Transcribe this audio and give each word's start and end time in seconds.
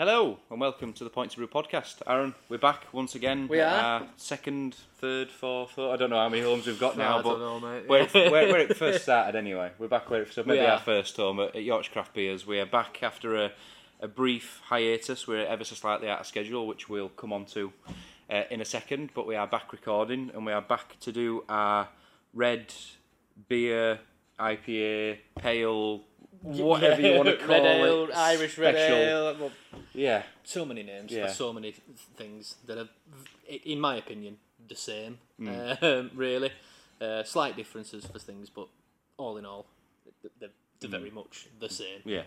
Hello 0.00 0.38
and 0.50 0.58
welcome 0.58 0.94
to 0.94 1.04
the 1.04 1.10
Point 1.10 1.32
to 1.32 1.36
Brew 1.36 1.46
podcast. 1.46 2.00
Aaron, 2.06 2.34
we're 2.48 2.56
back 2.56 2.86
once 2.90 3.14
again. 3.14 3.48
We 3.48 3.60
are. 3.60 4.00
Our 4.00 4.06
second, 4.16 4.74
third, 4.96 5.30
fourth, 5.30 5.72
fourth. 5.72 5.92
I 5.92 5.96
don't 5.98 6.08
know 6.08 6.16
how 6.16 6.30
many 6.30 6.40
homes 6.40 6.66
we've 6.66 6.80
got 6.80 6.96
now, 6.96 7.18
I 7.18 7.22
but 7.22 7.36
don't 7.36 7.40
know, 7.40 7.60
mate. 7.60 7.86
where, 7.86 8.02
it, 8.04 8.14
where, 8.14 8.30
where 8.30 8.60
it 8.60 8.78
first 8.78 9.02
started 9.02 9.36
anyway. 9.36 9.72
We're 9.78 9.88
back 9.88 10.08
where 10.08 10.22
it 10.22 10.32
so 10.32 10.42
maybe 10.42 10.60
We 10.60 10.64
our 10.64 10.78
first 10.78 11.18
home 11.18 11.38
at, 11.40 11.54
at 11.54 11.64
Yorkshire 11.64 11.92
Craft 11.92 12.14
Beers. 12.14 12.46
We 12.46 12.58
are 12.60 12.64
back 12.64 13.02
after 13.02 13.36
a, 13.36 13.52
a 14.00 14.08
brief 14.08 14.62
hiatus. 14.64 15.28
We're 15.28 15.44
ever 15.44 15.64
so 15.64 15.74
slightly 15.74 16.08
out 16.08 16.20
of 16.20 16.26
schedule, 16.26 16.66
which 16.66 16.88
we'll 16.88 17.10
come 17.10 17.34
on 17.34 17.44
to 17.44 17.70
uh, 18.30 18.44
in 18.50 18.62
a 18.62 18.64
second. 18.64 19.10
But 19.12 19.26
we 19.26 19.36
are 19.36 19.46
back 19.46 19.70
recording 19.70 20.30
and 20.32 20.46
we 20.46 20.52
are 20.52 20.62
back 20.62 20.98
to 21.00 21.12
do 21.12 21.44
our 21.46 21.90
red 22.32 22.72
beer, 23.50 24.00
IPA, 24.38 25.18
pale, 25.36 26.04
whatever 26.42 27.00
you 27.00 27.16
want 27.16 27.28
to 27.28 27.36
call 27.46 27.48
red 27.48 27.64
ale, 27.66 28.04
it. 28.04 28.16
Irish 28.16 28.58
red 28.58 28.74
special. 28.74 28.96
ale. 28.96 29.36
Well, 29.38 29.50
Yeah. 29.92 30.22
so 30.44 30.64
many 30.64 30.82
names 30.82 31.12
Yeah. 31.12 31.26
for 31.28 31.32
so 31.34 31.52
many 31.52 31.72
things 32.16 32.56
that 32.66 32.78
are, 32.78 32.88
in 33.64 33.80
my 33.80 33.96
opinion, 33.96 34.38
the 34.68 34.76
same. 34.76 35.18
Mm. 35.40 35.82
Um, 35.82 36.10
really, 36.14 36.50
uh, 37.00 37.22
slight 37.24 37.56
differences 37.56 38.04
for 38.06 38.18
things, 38.18 38.50
but 38.50 38.68
all 39.16 39.36
in 39.36 39.44
all, 39.46 39.66
th- 40.22 40.32
they're, 40.38 40.50
they're 40.80 40.88
Mm. 40.88 40.98
very 40.98 41.10
much 41.10 41.46
the 41.58 41.68
same. 41.68 42.00
Yeah, 42.04 42.22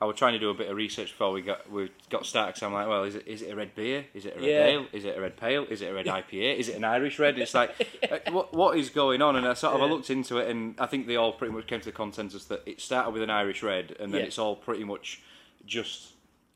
I 0.00 0.04
was 0.04 0.16
trying 0.16 0.32
to 0.34 0.38
do 0.38 0.50
a 0.50 0.54
bit 0.54 0.68
of 0.70 0.76
research 0.76 1.08
before 1.10 1.32
we 1.32 1.42
got 1.42 1.68
we 1.70 1.90
got 2.08 2.24
started. 2.26 2.52
Cause 2.54 2.62
I'm 2.62 2.72
like, 2.72 2.86
well, 2.88 3.04
is 3.04 3.16
it 3.16 3.26
is 3.26 3.42
it 3.42 3.50
a 3.50 3.56
red 3.56 3.74
beer? 3.74 4.06
Is 4.14 4.26
it 4.26 4.36
a 4.36 4.40
red 4.40 4.48
Yeah. 4.48 4.64
ale? 4.66 4.86
Is 4.92 5.04
it 5.04 5.18
a 5.18 5.20
red 5.20 5.36
pale? 5.36 5.64
Is 5.68 5.82
it 5.82 5.86
a 5.86 5.94
red 5.94 6.06
IPA? 6.06 6.56
Is 6.58 6.68
it 6.68 6.76
an 6.76 6.84
Irish 6.84 7.18
red? 7.18 7.38
It's 7.38 7.54
like, 7.54 7.70
what 8.30 8.52
what 8.54 8.78
is 8.78 8.90
going 8.90 9.22
on? 9.22 9.36
And 9.36 9.46
I 9.46 9.54
sort 9.54 9.74
of 9.74 9.82
I 9.82 9.86
looked 9.86 10.10
into 10.10 10.38
it, 10.38 10.48
and 10.48 10.74
I 10.78 10.86
think 10.86 11.06
they 11.06 11.16
all 11.16 11.32
pretty 11.32 11.52
much 11.52 11.66
came 11.66 11.80
to 11.80 11.86
the 11.86 11.92
consensus 11.92 12.44
that 12.46 12.62
it 12.66 12.80
started 12.80 13.10
with 13.10 13.22
an 13.22 13.30
Irish 13.30 13.62
red, 13.62 13.96
and 13.98 14.12
then 14.12 14.20
Yeah. 14.20 14.26
it's 14.28 14.38
all 14.38 14.56
pretty 14.56 14.84
much 14.84 15.20
just 15.66 16.12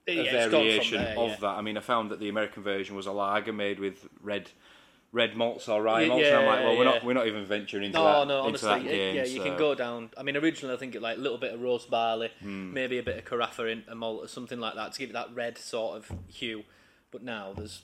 a 0.06 0.12
Yeah, 0.12 0.22
it's 0.22 0.30
gone 0.32 0.40
from 0.42 0.50
variation 0.52 1.02
there, 1.02 1.18
of 1.18 1.30
yeah. 1.30 1.36
that. 1.40 1.46
I 1.58 1.62
mean, 1.62 1.76
I 1.76 1.80
found 1.80 2.10
that 2.10 2.20
the 2.20 2.28
American 2.28 2.62
version 2.62 2.94
was 2.96 3.06
a 3.06 3.12
lager 3.12 3.52
made 3.52 3.78
with 3.80 4.08
red. 4.22 4.50
Red 5.12 5.36
malts 5.36 5.68
or 5.68 5.82
rye 5.82 6.06
malts, 6.06 6.24
and 6.24 6.36
I'm 6.36 6.46
like, 6.46 6.60
well, 6.60 6.76
we're 6.78 6.84
yeah, 6.84 6.90
not 6.92 7.04
we're 7.04 7.12
not 7.14 7.26
even 7.26 7.44
venturing 7.44 7.84
into 7.84 7.98
No, 7.98 8.04
that 8.04 8.28
no, 8.28 8.46
into 8.46 8.48
honestly, 8.68 8.68
that 8.68 8.82
game. 8.84 9.16
yeah, 9.16 9.24
you 9.24 9.38
so- 9.38 9.44
can 9.44 9.56
go 9.58 9.74
down. 9.74 10.10
I 10.16 10.22
mean, 10.22 10.36
originally 10.36 10.72
I 10.74 10.78
think 10.78 10.94
it 10.94 11.02
like 11.02 11.16
a 11.16 11.20
little 11.20 11.36
bit 11.38 11.52
of 11.52 11.60
roast 11.60 11.90
barley, 11.90 12.30
Hmm. 12.40 12.72
maybe 12.72 12.98
a 12.98 13.02
bit 13.02 13.18
of 13.18 13.24
carafa 13.24 13.72
in 13.72 13.82
a 13.88 13.94
malt 13.96 14.24
or 14.24 14.28
something 14.28 14.60
like 14.60 14.76
that 14.76 14.92
to 14.92 14.98
give 15.00 15.10
it 15.10 15.14
that 15.14 15.34
red 15.34 15.58
sort 15.58 15.96
of 15.96 16.12
hue. 16.28 16.62
But 17.10 17.24
now 17.24 17.52
there's 17.56 17.82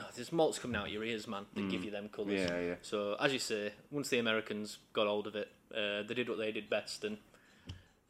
oh, 0.00 0.06
there's 0.14 0.30
malts 0.30 0.60
coming 0.60 0.76
out 0.76 0.88
your 0.92 1.02
ears, 1.02 1.26
man, 1.26 1.46
that 1.54 1.68
give 1.68 1.84
you 1.84 1.90
them 1.90 2.08
colours. 2.10 2.48
Hmm. 2.48 2.54
Yeah, 2.54 2.60
yeah. 2.60 2.74
So 2.82 3.16
as 3.18 3.32
you 3.32 3.40
say, 3.40 3.72
once 3.90 4.08
the 4.10 4.20
Americans 4.20 4.78
got 4.92 5.08
hold 5.08 5.26
of 5.26 5.34
it, 5.34 5.48
uh, 5.74 6.04
they 6.06 6.14
did 6.14 6.28
what 6.28 6.38
they 6.38 6.52
did 6.52 6.70
best 6.70 7.02
and 7.02 7.18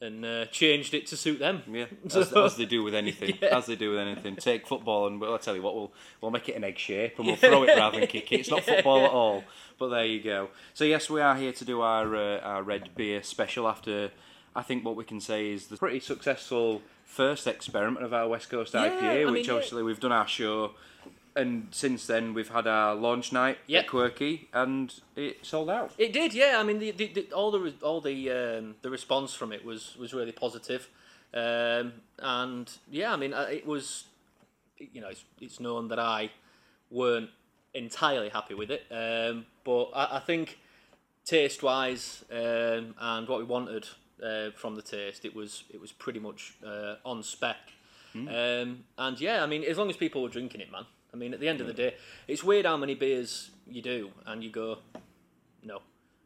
and 0.00 0.24
uh, 0.24 0.44
changed 0.46 0.94
it 0.94 1.06
to 1.08 1.16
suit 1.16 1.38
them. 1.38 1.62
Yeah, 1.70 1.86
as, 2.06 2.32
as 2.32 2.56
they 2.56 2.64
do 2.64 2.82
with 2.82 2.94
anything. 2.94 3.38
Yeah. 3.40 3.56
As 3.56 3.66
they 3.66 3.76
do 3.76 3.90
with 3.90 3.98
anything. 3.98 4.36
Take 4.36 4.66
football 4.66 5.06
and 5.06 5.20
well, 5.20 5.32
I'll 5.32 5.38
tell 5.38 5.56
you 5.56 5.62
what, 5.62 5.74
we'll 5.74 5.92
we'll 6.20 6.30
make 6.30 6.48
it 6.48 6.56
an 6.56 6.64
egg 6.64 6.78
shape 6.78 7.18
and 7.18 7.26
we'll 7.26 7.36
throw 7.36 7.62
it 7.64 7.76
rather 7.76 7.98
than 7.98 8.08
kick 8.08 8.32
it. 8.32 8.40
It's 8.40 8.50
not 8.50 8.64
football 8.64 9.04
at 9.04 9.10
all. 9.12 9.44
But 9.78 9.88
there 9.88 10.04
you 10.04 10.22
go. 10.22 10.48
So 10.74 10.84
yes, 10.84 11.08
we 11.10 11.20
are 11.20 11.36
here 11.36 11.52
to 11.52 11.64
do 11.64 11.80
our 11.80 12.14
uh, 12.14 12.38
our 12.40 12.62
red 12.62 12.90
beer 12.94 13.22
special 13.22 13.68
after. 13.68 14.10
I 14.56 14.62
think 14.62 14.84
what 14.84 14.96
we 14.96 15.04
can 15.04 15.20
say 15.20 15.52
is 15.52 15.66
the 15.68 15.76
pretty 15.76 16.00
successful 16.00 16.82
first 17.04 17.46
experiment 17.46 18.04
of 18.04 18.12
our 18.12 18.26
West 18.28 18.50
Coast 18.50 18.74
Yeah, 18.74 18.88
IPA, 18.88 19.02
I 19.02 19.24
mean, 19.24 19.32
which 19.32 19.46
yeah. 19.46 19.54
obviously 19.54 19.82
we've 19.82 20.00
done 20.00 20.10
our 20.12 20.26
show, 20.26 20.72
and 21.36 21.68
since 21.70 22.06
then 22.06 22.34
we've 22.34 22.48
had 22.50 22.66
our 22.66 22.94
launch 22.94 23.32
night 23.32 23.58
Yep. 23.66 23.84
at 23.84 23.90
Quirky, 23.90 24.48
and 24.52 24.92
it 25.16 25.44
sold 25.44 25.70
out. 25.70 25.92
It 25.98 26.12
did, 26.12 26.34
yeah. 26.34 26.56
I 26.58 26.62
mean, 26.62 26.78
the, 26.78 26.90
the, 26.90 27.06
the, 27.08 27.32
all 27.32 27.50
the 27.50 27.74
all 27.82 28.00
the 28.00 28.30
um, 28.30 28.76
the 28.82 28.90
response 28.90 29.34
from 29.34 29.52
it 29.52 29.64
was 29.64 29.96
was 29.96 30.12
really 30.14 30.32
positive, 30.32 30.88
um, 31.34 31.92
and 32.18 32.70
yeah, 32.90 33.12
I 33.12 33.16
mean, 33.16 33.32
uh, 33.34 33.46
it 33.50 33.66
was, 33.66 34.04
you 34.78 35.00
know, 35.00 35.08
it's, 35.08 35.24
it's 35.40 35.60
known 35.60 35.88
that 35.88 35.98
I 35.98 36.30
weren't 36.90 37.30
entirely 37.74 38.30
happy 38.30 38.54
with 38.54 38.70
it, 38.70 38.84
um, 38.90 39.46
but 39.64 39.90
I, 39.94 40.16
I 40.16 40.20
think 40.20 40.58
taste 41.24 41.62
wise 41.62 42.24
um, 42.32 42.94
and 42.98 43.28
what 43.28 43.38
we 43.38 43.44
wanted 43.44 43.86
uh, 44.24 44.50
from 44.56 44.74
the 44.74 44.82
taste, 44.82 45.24
it 45.24 45.34
was 45.34 45.64
it 45.70 45.80
was 45.80 45.92
pretty 45.92 46.18
much 46.20 46.54
uh, 46.66 46.94
on 47.04 47.22
spec. 47.22 47.56
Um, 48.14 48.84
and 48.96 49.20
yeah, 49.20 49.44
I 49.44 49.46
mean, 49.46 49.62
as 49.62 49.78
long 49.78 49.90
as 49.90 49.96
people 49.96 50.22
were 50.22 50.28
drinking 50.28 50.60
it, 50.60 50.72
man. 50.72 50.86
I 51.12 51.16
mean, 51.16 51.32
at 51.34 51.40
the 51.40 51.48
end 51.48 51.60
of 51.60 51.66
the 51.66 51.72
mm. 51.72 51.76
day, 51.76 51.94
it's 52.26 52.44
weird 52.44 52.66
how 52.66 52.76
many 52.76 52.94
beers 52.94 53.50
you 53.66 53.82
do, 53.82 54.10
and 54.26 54.42
you 54.42 54.50
go, 54.50 54.78
no, 55.62 55.80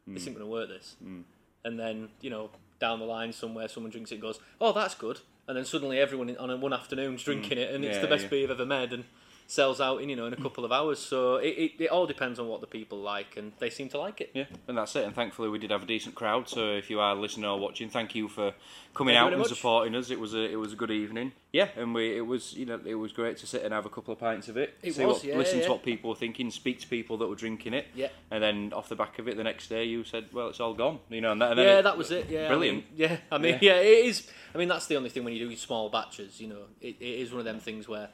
this 0.07 0.23
mm. 0.23 0.27
ain't 0.27 0.37
going 0.37 0.47
to 0.47 0.51
work. 0.51 0.69
This, 0.69 0.95
mm. 1.03 1.23
and 1.63 1.79
then 1.79 2.09
you 2.21 2.29
know, 2.29 2.49
down 2.79 2.99
the 2.99 3.05
line 3.05 3.33
somewhere, 3.33 3.67
someone 3.67 3.91
drinks 3.91 4.11
it, 4.11 4.15
and 4.15 4.21
goes, 4.21 4.39
oh, 4.59 4.73
that's 4.73 4.95
good, 4.95 5.19
and 5.47 5.57
then 5.57 5.65
suddenly 5.65 5.99
everyone 5.99 6.29
in- 6.29 6.37
on 6.37 6.49
a 6.49 6.57
one 6.57 6.73
afternoon's 6.73 7.23
drinking 7.23 7.57
it, 7.57 7.73
and 7.73 7.83
it's 7.85 7.95
Yeah, 7.95 8.01
the 8.01 8.07
best 8.07 8.23
yeah. 8.23 8.29
beer 8.29 8.39
you've 8.41 8.51
ever 8.51 8.65
made, 8.65 8.93
and 8.93 9.05
sells 9.47 9.81
out 9.81 10.01
in 10.01 10.09
you 10.09 10.15
know 10.15 10.25
in 10.25 10.33
a 10.33 10.37
couple 10.37 10.65
of 10.65 10.71
hours. 10.71 10.99
So 10.99 11.35
it, 11.35 11.47
it, 11.57 11.71
it 11.79 11.87
all 11.87 12.05
depends 12.05 12.39
on 12.39 12.47
what 12.47 12.61
the 12.61 12.67
people 12.67 12.99
like, 12.99 13.37
and 13.37 13.51
they 13.59 13.69
seem 13.69 13.89
to 13.89 13.99
like 13.99 14.21
it. 14.21 14.31
Yeah, 14.33 14.45
and 14.67 14.77
that's 14.77 14.95
it. 14.95 15.05
And 15.05 15.13
thankfully, 15.15 15.49
we 15.49 15.59
did 15.59 15.71
have 15.71 15.83
a 15.83 15.85
decent 15.85 16.15
crowd. 16.15 16.49
So 16.49 16.71
if 16.71 16.89
you 16.89 16.99
are 16.99 17.15
listening 17.15 17.45
or 17.45 17.59
watching, 17.59 17.89
thank 17.89 18.15
you 18.15 18.27
for 18.27 18.53
coming 18.93 19.15
Thank 19.15 19.25
out 19.25 19.33
and 19.33 19.39
much. 19.39 19.49
supporting 19.49 19.95
us. 19.95 20.09
It 20.11 20.19
was 20.19 20.33
a 20.33 20.43
it 20.43 20.55
was 20.55 20.73
a 20.73 20.75
good 20.75 20.91
evening. 20.91 21.31
Yeah, 21.51 21.69
and 21.77 21.93
we 21.93 22.15
it 22.17 22.25
was 22.25 22.53
you 22.53 22.65
know 22.65 22.79
it 22.85 22.95
was 22.95 23.11
great 23.11 23.37
to 23.37 23.47
sit 23.47 23.63
and 23.63 23.73
have 23.73 23.85
a 23.85 23.89
couple 23.89 24.13
of 24.13 24.19
pints 24.19 24.47
of 24.47 24.57
it. 24.57 24.75
It 24.81 24.95
see 24.95 25.05
was, 25.05 25.17
what, 25.17 25.23
yeah, 25.23 25.37
listen 25.37 25.59
yeah. 25.59 25.65
to 25.65 25.71
what 25.71 25.83
people 25.83 26.09
were 26.09 26.15
thinking, 26.15 26.49
speak 26.51 26.79
to 26.81 26.87
people 26.87 27.17
that 27.17 27.27
were 27.27 27.35
drinking 27.35 27.73
it. 27.73 27.87
Yeah. 27.95 28.09
And 28.31 28.41
then 28.41 28.73
off 28.73 28.89
the 28.89 28.95
back 28.95 29.19
of 29.19 29.27
it, 29.27 29.37
the 29.37 29.43
next 29.43 29.67
day 29.67 29.83
you 29.85 30.03
said, 30.03 30.25
"Well, 30.33 30.49
it's 30.49 30.59
all 30.59 30.73
gone." 30.73 30.99
You 31.09 31.21
know, 31.21 31.31
and, 31.31 31.41
that, 31.41 31.51
and 31.51 31.59
then 31.59 31.67
yeah, 31.67 31.79
it- 31.79 31.83
that 31.83 31.97
was 31.97 32.11
it. 32.11 32.27
Yeah, 32.29 32.47
brilliant. 32.47 32.77
I 32.77 32.81
mean, 32.81 32.85
yeah, 32.95 33.17
I 33.31 33.37
mean, 33.37 33.57
yeah. 33.61 33.75
it 33.75 34.05
is. 34.05 34.27
I 34.53 34.57
mean, 34.57 34.67
that's 34.67 34.87
the 34.87 34.95
only 34.95 35.09
thing 35.09 35.23
when 35.23 35.33
you 35.33 35.47
do 35.47 35.55
small 35.55 35.89
batches. 35.89 36.39
You 36.39 36.47
know, 36.47 36.63
it, 36.81 36.95
it 36.99 37.05
is 37.05 37.31
one 37.31 37.39
of 37.39 37.45
them 37.45 37.59
things 37.59 37.87
where 37.87 38.09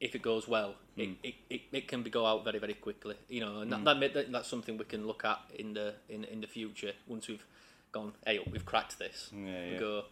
if 0.00 0.14
it 0.14 0.22
goes 0.22 0.48
well, 0.48 0.74
Hmm. 0.96 1.12
it, 1.22 1.34
it, 1.48 1.60
it, 1.72 1.88
can 1.88 2.02
be 2.02 2.10
go 2.10 2.26
out 2.26 2.44
very 2.44 2.58
very 2.58 2.74
quickly. 2.74 3.14
You 3.28 3.40
know, 3.40 3.60
and 3.60 3.72
that, 3.72 3.84
that, 3.84 4.14
that 4.14 4.32
that's 4.32 4.48
something 4.48 4.76
we 4.76 4.84
can 4.84 5.06
look 5.06 5.24
at 5.24 5.38
in 5.58 5.74
the 5.74 5.94
in 6.08 6.24
in 6.24 6.40
the 6.40 6.46
future 6.46 6.92
once 7.06 7.28
we've 7.28 7.44
gone. 7.92 8.12
Hey, 8.26 8.40
we've 8.50 8.64
cracked 8.66 8.98
this. 8.98 9.30
Yeah, 9.32 9.38
We 9.66 9.72
yeah. 9.72 9.78
go. 9.78 10.02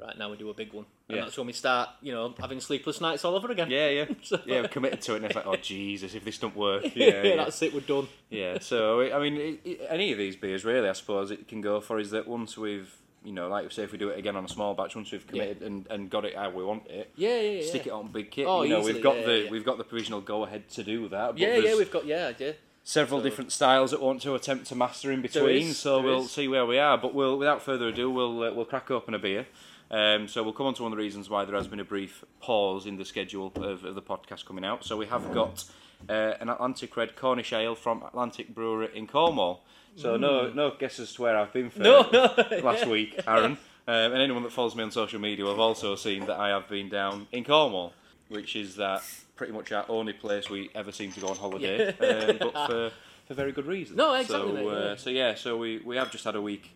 Right 0.00 0.16
now 0.16 0.30
we 0.30 0.38
do 0.38 0.48
a 0.48 0.54
big 0.54 0.72
one, 0.72 0.86
and 1.08 1.16
Yeah. 1.18 1.24
that's 1.24 1.36
when 1.36 1.46
we 1.46 1.52
start. 1.52 1.90
You 2.00 2.12
know, 2.12 2.34
having 2.40 2.58
sleepless 2.60 3.02
nights 3.02 3.22
all 3.24 3.34
over 3.36 3.50
again. 3.52 3.70
Yeah, 3.70 3.88
yeah, 3.90 4.04
So- 4.22 4.40
yeah. 4.46 4.62
We're 4.62 4.68
committed 4.68 5.02
to 5.02 5.12
it, 5.12 5.16
and 5.16 5.24
it's 5.26 5.34
like, 5.34 5.46
oh 5.46 5.56
Jesus, 5.62 6.14
if 6.14 6.24
this 6.24 6.38
don't 6.38 6.56
work, 6.56 6.84
yeah, 6.96 7.22
yeah. 7.22 7.36
that's 7.36 7.60
it. 7.60 7.74
We're 7.74 7.80
done. 7.80 8.08
Yeah, 8.30 8.58
so 8.60 9.02
I 9.12 9.18
mean, 9.20 9.58
any 9.88 10.12
of 10.12 10.16
these 10.18 10.36
beers 10.36 10.64
really, 10.64 10.88
I 10.88 10.92
suppose 10.94 11.30
it 11.30 11.48
can 11.48 11.60
go 11.60 11.80
for 11.82 11.98
is 11.98 12.10
that 12.12 12.26
once 12.26 12.56
we've, 12.56 12.94
you 13.24 13.32
know, 13.32 13.48
like 13.48 13.64
we 13.64 13.70
say 13.70 13.82
if 13.82 13.92
we 13.92 13.98
do 13.98 14.08
it 14.08 14.18
again 14.18 14.36
on 14.36 14.44
a 14.44 14.48
small 14.48 14.74
batch, 14.74 14.96
once 14.96 15.12
we've 15.12 15.26
committed 15.26 15.62
and, 15.62 15.86
and 15.90 16.08
got 16.10 16.24
it 16.24 16.34
how 16.36 16.50
we 16.50 16.64
want 16.64 16.86
it, 16.88 17.10
Yeah, 17.16 17.40
yeah, 17.40 17.50
yeah. 17.60 17.66
stick 17.66 17.86
it 17.86 17.92
on 17.92 18.08
big 18.08 18.30
kit. 18.30 18.46
Oh, 18.46 18.62
you 18.62 18.70
know, 18.70 18.78
easily, 18.78 18.94
we've 18.94 19.02
got 19.02 19.18
yeah, 19.18 19.26
the 19.26 19.38
yeah. 19.44 19.50
we've 19.50 19.64
got 19.64 19.78
the 19.78 19.84
provisional 19.84 20.20
go 20.20 20.44
ahead 20.44 20.68
to 20.70 20.82
do 20.82 21.08
that. 21.08 21.36
Yeah, 21.36 21.56
yeah, 21.56 21.76
we've 21.76 21.90
got 21.90 22.06
yeah, 22.06 22.32
yeah. 22.38 22.52
several 22.82 23.20
so- 23.20 23.24
different 23.24 23.52
styles 23.52 23.90
that 23.90 24.00
we 24.00 24.06
want 24.06 24.22
to 24.22 24.34
attempt 24.34 24.66
to 24.68 24.74
master 24.74 25.12
in 25.12 25.20
between. 25.22 25.68
is, 25.68 25.78
so 25.78 26.00
we'll 26.00 26.22
is. 26.22 26.30
see 26.30 26.48
where 26.48 26.64
we 26.64 26.78
are. 26.78 26.96
But 26.96 27.14
we'll, 27.14 27.38
without 27.38 27.62
further 27.62 27.88
ado, 27.88 28.10
we'll 28.10 28.42
uh, 28.42 28.52
we'll 28.52 28.64
crack 28.64 28.90
open 28.90 29.14
a 29.14 29.18
beer. 29.18 29.46
Um, 29.90 30.28
so 30.28 30.42
we'll 30.44 30.52
come 30.52 30.66
on 30.66 30.74
to 30.74 30.84
one 30.84 30.92
of 30.92 30.96
the 30.96 31.02
reasons 31.02 31.28
why 31.28 31.44
there 31.44 31.56
has 31.56 31.66
been 31.66 31.80
a 31.80 31.84
brief 31.84 32.24
pause 32.40 32.86
in 32.86 32.96
the 32.96 33.04
schedule 33.04 33.52
of, 33.56 33.84
of 33.84 33.94
the 33.96 34.02
podcast 34.02 34.46
coming 34.46 34.64
out. 34.64 34.84
So 34.84 34.96
we 34.96 35.06
have 35.06 35.34
got 35.34 35.64
uh, 36.08 36.34
an 36.40 36.48
Atlantic 36.48 36.96
Red 36.96 37.16
Cornish 37.16 37.52
Ale 37.52 37.74
from 37.74 38.02
Atlantic 38.04 38.54
Brewery 38.54 38.88
in 38.94 39.08
Cornwall. 39.08 39.64
So 39.96 40.16
no 40.16 40.50
no 40.52 40.72
guess 40.78 40.98
as 41.00 41.12
to 41.14 41.22
where 41.22 41.36
I've 41.36 41.52
been 41.52 41.70
for 41.70 41.80
No, 41.80 42.08
no. 42.12 42.60
last 42.62 42.86
week, 42.86 43.18
Aaron. 43.26 43.58
Um, 43.88 44.12
and 44.12 44.22
anyone 44.22 44.44
that 44.44 44.52
follows 44.52 44.76
me 44.76 44.84
on 44.84 44.92
social 44.92 45.18
media 45.18 45.44
will 45.44 45.50
have 45.52 45.58
also 45.58 45.96
seen 45.96 46.26
that 46.26 46.38
I 46.38 46.50
have 46.50 46.68
been 46.68 46.88
down 46.88 47.26
in 47.32 47.42
Cornwall, 47.42 47.92
which 48.28 48.54
is 48.54 48.76
that 48.76 49.02
pretty 49.34 49.52
much 49.52 49.72
our 49.72 49.84
only 49.88 50.12
place 50.12 50.48
we 50.48 50.70
ever 50.76 50.92
seem 50.92 51.10
to 51.12 51.18
go 51.20 51.28
on 51.28 51.36
holiday, 51.36 51.88
um, 51.88 52.36
but 52.38 52.52
for, 52.68 52.92
for 53.26 53.34
very 53.34 53.50
good 53.50 53.66
reasons. 53.66 53.96
No, 53.96 54.12
exactly, 54.14 54.62
So, 54.62 54.68
uh, 54.68 54.84
yeah. 54.90 54.96
so 54.96 55.10
yeah, 55.10 55.34
so 55.34 55.56
we, 55.56 55.78
we 55.78 55.96
have 55.96 56.12
just 56.12 56.22
had 56.24 56.36
a 56.36 56.42
week 56.42 56.70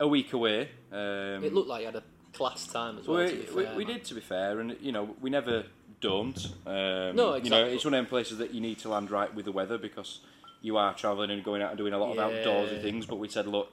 a 0.00 0.06
week 0.08 0.34
away. 0.34 0.68
Um, 0.92 1.44
It 1.44 1.54
looked 1.54 1.68
like 1.68 1.80
you 1.80 1.86
had 1.86 1.96
a 1.96 2.02
class 2.34 2.66
time 2.66 2.98
as 2.98 3.08
well. 3.08 3.26
to 3.26 3.32
we, 3.32 3.40
be 3.42 3.52
we, 3.54 3.64
fair, 3.64 3.76
we 3.76 3.84
man. 3.86 3.94
did, 3.94 4.04
to 4.06 4.14
be 4.14 4.20
fair, 4.20 4.60
and 4.60 4.76
you 4.82 4.92
know 4.92 5.16
we 5.22 5.30
never 5.30 5.64
don't. 6.02 6.36
Um, 6.66 7.16
No, 7.16 7.36
You 7.36 7.48
know, 7.48 7.64
it's 7.64 7.84
one 7.86 7.94
of 7.94 7.98
them 7.98 8.06
places 8.06 8.36
that 8.38 8.52
you 8.52 8.60
need 8.60 8.80
to 8.80 8.90
land 8.90 9.10
right 9.10 9.32
with 9.34 9.46
the 9.46 9.52
weather 9.52 9.78
because 9.78 10.20
you 10.62 10.76
are 10.76 10.94
travelling 10.94 11.30
and 11.30 11.42
going 11.44 11.62
out 11.62 11.70
and 11.70 11.78
doing 11.78 11.92
a 11.92 11.98
lot 11.98 12.16
of 12.16 12.18
outdoorsy 12.18 12.82
things. 12.82 13.06
But 13.06 13.16
we 13.16 13.28
said, 13.28 13.46
look, 13.46 13.72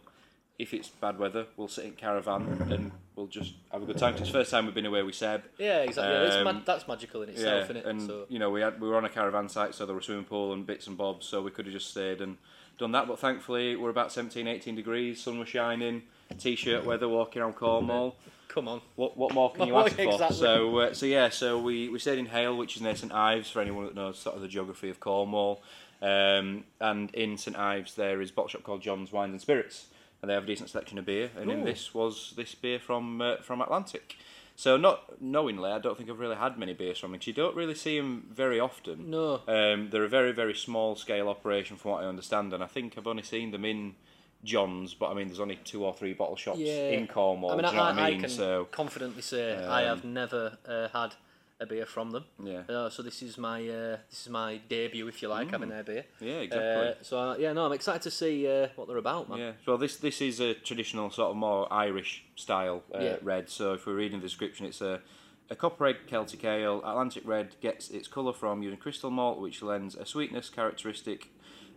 if 0.60 0.74
it's 0.74 0.88
bad 0.90 1.20
weather, 1.20 1.46
we'll 1.56 1.68
sit 1.68 1.86
in 1.86 1.92
caravan 1.92 2.66
and 2.72 2.92
we'll 3.16 3.28
just 3.28 3.54
have 3.72 3.84
a 3.84 3.86
good 3.86 3.98
time. 3.98 4.14
'Cause 4.14 4.22
it's 4.22 4.32
the 4.32 4.40
first 4.40 4.52
time 4.52 4.66
we've 4.66 4.74
been 4.74 4.86
away 4.88 5.04
with 5.04 5.16
Seb. 5.16 5.44
Yeah, 5.60 5.80
exactly. 5.84 6.14
Yeah, 6.16 6.40
Um, 6.40 6.44
ma- 6.46 6.62
that's 6.66 6.88
magical 6.88 7.22
in 7.22 7.30
itself, 7.30 7.48
yeah, 7.58 7.64
isn't 7.64 7.78
it? 7.78 7.86
and 7.86 8.02
so 8.02 8.26
you 8.30 8.40
know 8.40 8.50
we 8.50 8.62
had 8.62 8.82
we 8.82 8.88
were 8.90 8.96
on 8.98 9.06
a 9.06 9.10
caravan 9.10 9.50
site, 9.50 9.76
so 9.76 9.86
there 9.86 9.94
were 9.94 10.02
swimming 10.02 10.26
pool 10.26 10.54
and 10.54 10.66
bits 10.66 10.88
and 10.88 10.98
bobs, 10.98 11.28
so 11.28 11.42
we 11.42 11.52
could 11.52 11.66
have 11.66 11.74
just 11.74 11.92
stayed 11.92 12.22
and 12.22 12.38
done 12.80 12.92
that. 12.94 13.08
But 13.08 13.20
thankfully, 13.20 13.76
we're 13.76 13.90
about 13.92 14.12
17, 14.12 14.48
18 14.48 14.76
degrees, 14.76 15.22
sun 15.22 15.38
was 15.40 15.50
shining, 15.50 16.04
t-shirt 16.40 16.86
weather, 16.86 17.08
walking 17.08 17.42
around 17.42 17.54
Cornwall. 17.54 18.16
come 18.48 18.68
on. 18.68 18.82
What 18.96 19.16
what 19.16 19.34
more 19.36 19.52
can 19.52 19.68
you 19.68 19.76
ask 19.78 19.96
for? 19.96 20.02
exactly. 20.02 20.38
So 20.38 20.78
uh, 20.80 20.94
so 20.96 21.06
yeah, 21.06 21.30
so 21.30 21.60
we, 21.60 21.88
we 21.90 22.00
stayed 22.00 22.18
in 22.18 22.26
Hayle, 22.28 22.58
which 22.58 22.76
is 22.78 22.82
near 22.82 22.96
St 22.96 23.12
Ives, 23.14 23.52
for 23.52 23.62
anyone 23.62 23.86
that 23.86 23.94
knows 23.96 24.18
sort 24.18 24.36
of 24.36 24.42
the 24.42 24.48
geography 24.48 24.90
of 24.90 25.00
Cornwall. 25.00 25.62
Um, 26.02 26.64
and 26.80 27.10
in 27.16 27.38
St 27.38 27.58
Ives 27.58 27.96
there 27.96 28.22
is 28.22 28.30
a 28.30 28.34
bottle 28.34 28.50
shop 28.50 28.64
called 28.64 28.82
John's 28.82 29.12
Wines 29.12 29.32
and 29.32 29.42
Spirits, 29.42 29.88
and 30.22 30.30
they 30.30 30.34
have 30.36 30.44
a 30.44 30.48
decent 30.48 30.70
selection 30.70 30.98
of 30.98 31.06
beer. 31.06 31.32
And 31.38 31.50
in 31.52 31.64
this 31.64 31.94
was 31.94 32.34
this 32.38 32.54
beer 32.56 32.80
from 32.80 33.22
uh, 33.22 33.38
from 33.38 33.62
Atlantic. 33.62 34.16
So 34.56 34.76
not 34.76 35.22
knowingly, 35.22 35.72
I 35.72 35.78
don't 35.78 35.96
think 35.98 36.10
I've 36.10 36.18
really 36.20 36.36
had 36.36 36.58
many 36.58 36.74
beers 36.74 36.98
from 36.98 37.14
'cause 37.14 37.28
you 37.28 37.34
don't 37.34 37.56
really 37.56 37.76
see 37.76 37.98
them 38.00 38.28
very 38.32 38.60
often. 38.60 39.12
No. 39.12 39.42
Um, 39.48 39.90
they're 39.92 40.04
a 40.04 40.10
very 40.10 40.32
very 40.32 40.56
small 40.56 40.96
scale 40.96 41.30
operation 41.30 41.78
from 41.78 41.92
what 41.92 42.04
I 42.04 42.08
understand, 42.08 42.54
and 42.54 42.64
I 42.64 42.68
think 42.68 42.98
I've 42.98 43.06
only 43.08 43.24
seen 43.24 43.52
them 43.52 43.66
in 43.66 43.96
John's, 44.44 44.94
but 44.94 45.10
I 45.10 45.14
mean 45.16 45.28
there's 45.28 45.40
only 45.40 45.58
two 45.64 45.84
or 45.86 45.94
three 45.94 46.14
bottle 46.14 46.36
shops 46.36 46.60
Yeah. 46.60 46.90
in 46.90 47.08
Cornwall. 47.08 47.52
I 47.52 47.56
mean, 47.56 47.66
do 47.66 47.72
you 47.72 47.76
know 47.78 47.84
I, 47.84 47.90
what 47.92 48.00
I 48.04 48.10
mean? 48.12 48.22
can 48.22 48.30
so 48.30 48.66
confidently 48.66 49.22
say 49.22 49.64
I 49.66 49.82
have 49.84 50.04
never 50.04 50.58
uh, 50.68 50.88
had 50.90 51.16
a 51.60 51.66
beer 51.66 51.86
from 51.86 52.12
them. 52.12 52.26
yeah, 52.44 52.64
Uh, 52.70 52.90
so 52.90 53.02
this 53.02 53.22
is 53.22 53.38
my 53.38 53.62
uh, 53.68 53.98
this 54.10 54.22
is 54.22 54.30
my 54.30 54.58
debut, 54.70 55.08
if 55.08 55.22
you 55.22 55.28
like, 55.28 55.50
having 55.52 55.70
their 55.70 55.84
beer. 55.84 56.06
yeah, 56.20 56.34
Uh, 56.36 56.42
exactly. 56.42 56.94
so 57.02 57.18
uh, 57.20 57.36
yeah, 57.38 57.54
no, 57.54 57.66
I'm 57.66 57.72
excited 57.72 58.02
to 58.04 58.12
see 58.12 58.48
uh, 58.48 58.68
what 58.76 58.88
they're 58.88 58.98
about, 58.98 59.30
man. 59.30 59.40
Yeah, 59.40 59.52
well, 59.66 59.78
this 59.78 59.98
this 59.98 60.22
is 60.22 60.40
a 60.40 60.54
traditional 60.54 61.10
sort 61.10 61.32
of 61.32 61.36
more 61.38 61.72
Irish 61.74 62.24
style 62.36 62.84
uh, 62.94 63.00
Yeah. 63.02 63.16
red. 63.22 63.50
So 63.50 63.74
if 63.74 63.86
we're 63.86 63.96
reading 63.96 64.20
the 64.20 64.26
description, 64.28 64.66
it's 64.66 64.82
a 64.82 65.02
a 65.50 65.56
copper 65.56 65.86
egg 65.88 65.98
Celtic 66.08 66.44
ale. 66.44 66.82
Atlantic 66.86 67.24
red 67.26 67.56
gets 67.62 67.90
its 67.90 68.08
colour 68.08 68.34
from 68.34 68.62
using 68.62 68.78
crystal 68.80 69.10
malt, 69.10 69.40
which 69.40 69.62
lends 69.62 69.96
a 69.96 70.06
sweetness 70.06 70.50
characteristic 70.50 71.30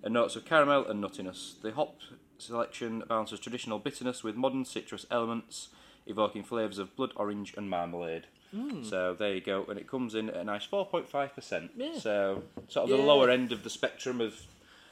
and 0.02 0.12
notes 0.14 0.34
of 0.36 0.44
caramel 0.44 0.86
and 0.88 1.02
nuttiness. 1.02 1.60
The 1.62 1.70
hop 1.72 2.00
selection 2.38 3.02
balances 3.08 3.38
traditional 3.38 3.78
bitterness 3.78 4.24
with 4.24 4.34
modern 4.34 4.64
citrus 4.64 5.06
elements, 5.10 5.68
evoking 6.06 6.42
flavours 6.42 6.78
of 6.78 6.96
blood 6.96 7.12
orange 7.16 7.54
and 7.56 7.70
marmalade. 7.70 8.26
So 8.82 9.14
there 9.18 9.34
you 9.34 9.40
go, 9.40 9.64
and 9.68 9.78
it 9.78 9.86
comes 9.86 10.14
in 10.14 10.28
at 10.30 10.36
a 10.36 10.44
nice 10.44 10.64
four 10.64 10.86
point 10.86 11.08
five 11.08 11.34
percent. 11.34 11.70
Yeah. 11.76 11.98
So 11.98 12.42
sort 12.68 12.90
of 12.90 12.96
the 12.96 13.02
lower 13.04 13.30
end 13.30 13.52
of 13.52 13.62
the 13.62 13.70
spectrum 13.70 14.20
of 14.20 14.34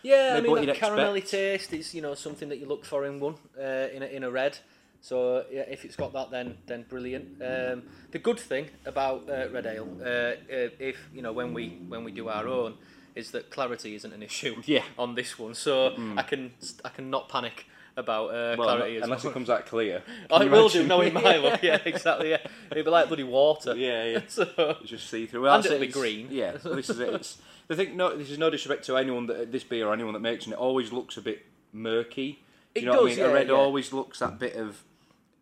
Yeah, 0.02 0.34
I 0.37 0.40
mean 0.40 0.66
that 0.66 0.76
caramelly 0.76 1.19
expect. 1.19 1.31
taste 1.31 1.72
is 1.72 1.94
you 1.94 2.02
know 2.02 2.14
something 2.14 2.49
that 2.50 2.58
you 2.58 2.66
look 2.66 2.84
for 2.84 3.05
in 3.05 3.19
one 3.20 3.34
uh, 3.58 3.88
in 3.93 4.02
a, 4.02 4.06
in 4.06 4.25
a 4.25 4.31
red. 4.31 4.58
So 5.00 5.44
yeah, 5.50 5.62
if 5.69 5.84
it's 5.84 5.96
got 5.96 6.12
that, 6.12 6.31
then 6.31 6.56
then 6.66 6.84
brilliant. 6.88 7.40
Um, 7.43 7.82
the 8.10 8.19
good 8.19 8.38
thing 8.40 8.66
about 8.84 9.28
uh, 9.28 9.49
red 9.52 9.66
ale, 9.66 9.88
uh, 10.00 10.06
uh, 10.06 10.37
if 10.78 10.96
you 11.14 11.22
know 11.22 11.32
when 11.32 11.54
we 11.54 11.78
when 11.88 12.04
we 12.04 12.12
do 12.12 12.28
our 12.28 12.46
own, 12.49 12.75
is 13.14 13.31
that 13.32 13.50
clarity 13.50 13.94
isn't 13.94 14.12
an 14.12 14.22
issue 14.22 14.54
Yeah. 14.66 14.82
on 14.99 15.14
this 15.14 15.38
one. 15.38 15.54
So 15.54 15.94
I 16.16 16.22
can 16.22 16.52
I 16.84 16.88
can 16.90 17.11
not 17.11 17.28
panic 17.28 17.66
about 17.98 18.28
uh, 18.28 18.54
well, 18.56 18.76
clarity 18.76 18.96
as 18.96 19.02
unless 19.04 19.24
well. 19.24 19.30
it 19.30 19.34
comes 19.38 19.50
out 19.50 19.66
clear. 19.66 20.02
Oh, 20.30 20.40
it 20.40 20.50
will 20.50 20.68
do. 20.68 20.80
in 20.80 21.12
my 21.12 21.36
look, 21.36 21.62
yeah, 21.62 21.78
exactly. 21.84 22.30
Yeah, 22.30 22.38
it'd 22.70 22.84
be 22.84 22.90
like 22.90 23.08
bloody 23.08 23.24
water. 23.24 23.76
Yeah, 23.76 24.04
yeah. 24.04 24.20
so 24.28 24.46
It's 24.80 24.90
just 24.90 25.10
see 25.10 25.26
through. 25.26 25.46
And 25.48 25.64
it'll 25.64 25.78
be 25.78 25.88
green. 25.88 26.28
Yeah, 26.30 26.52
this 26.52 26.88
is 26.88 27.00
it. 27.00 27.12
It's, 27.14 27.38
the 27.66 27.76
thing. 27.76 27.96
No, 27.96 28.16
this 28.16 28.30
is 28.30 28.38
no 28.38 28.48
disrespect 28.50 28.86
to 28.86 28.96
anyone 28.96 29.26
that 29.26 29.52
this 29.52 29.64
beer 29.64 29.86
or 29.88 29.92
anyone 29.92 30.14
that 30.14 30.20
makes 30.20 30.46
it. 30.46 30.52
It 30.52 30.56
always 30.56 30.92
looks 30.92 31.16
a 31.16 31.20
bit 31.20 31.44
murky. 31.72 32.32
Do 32.74 32.80
It 32.80 32.84
you 32.84 32.86
know 32.86 33.02
what 33.02 33.06
I 33.06 33.08
does, 33.08 33.18
mean? 33.18 33.26
a 33.26 33.32
red 33.32 33.48
yeah. 33.48 33.54
always 33.54 33.92
looks 33.92 34.18
that 34.20 34.38
bit 34.38 34.54
of. 34.54 34.82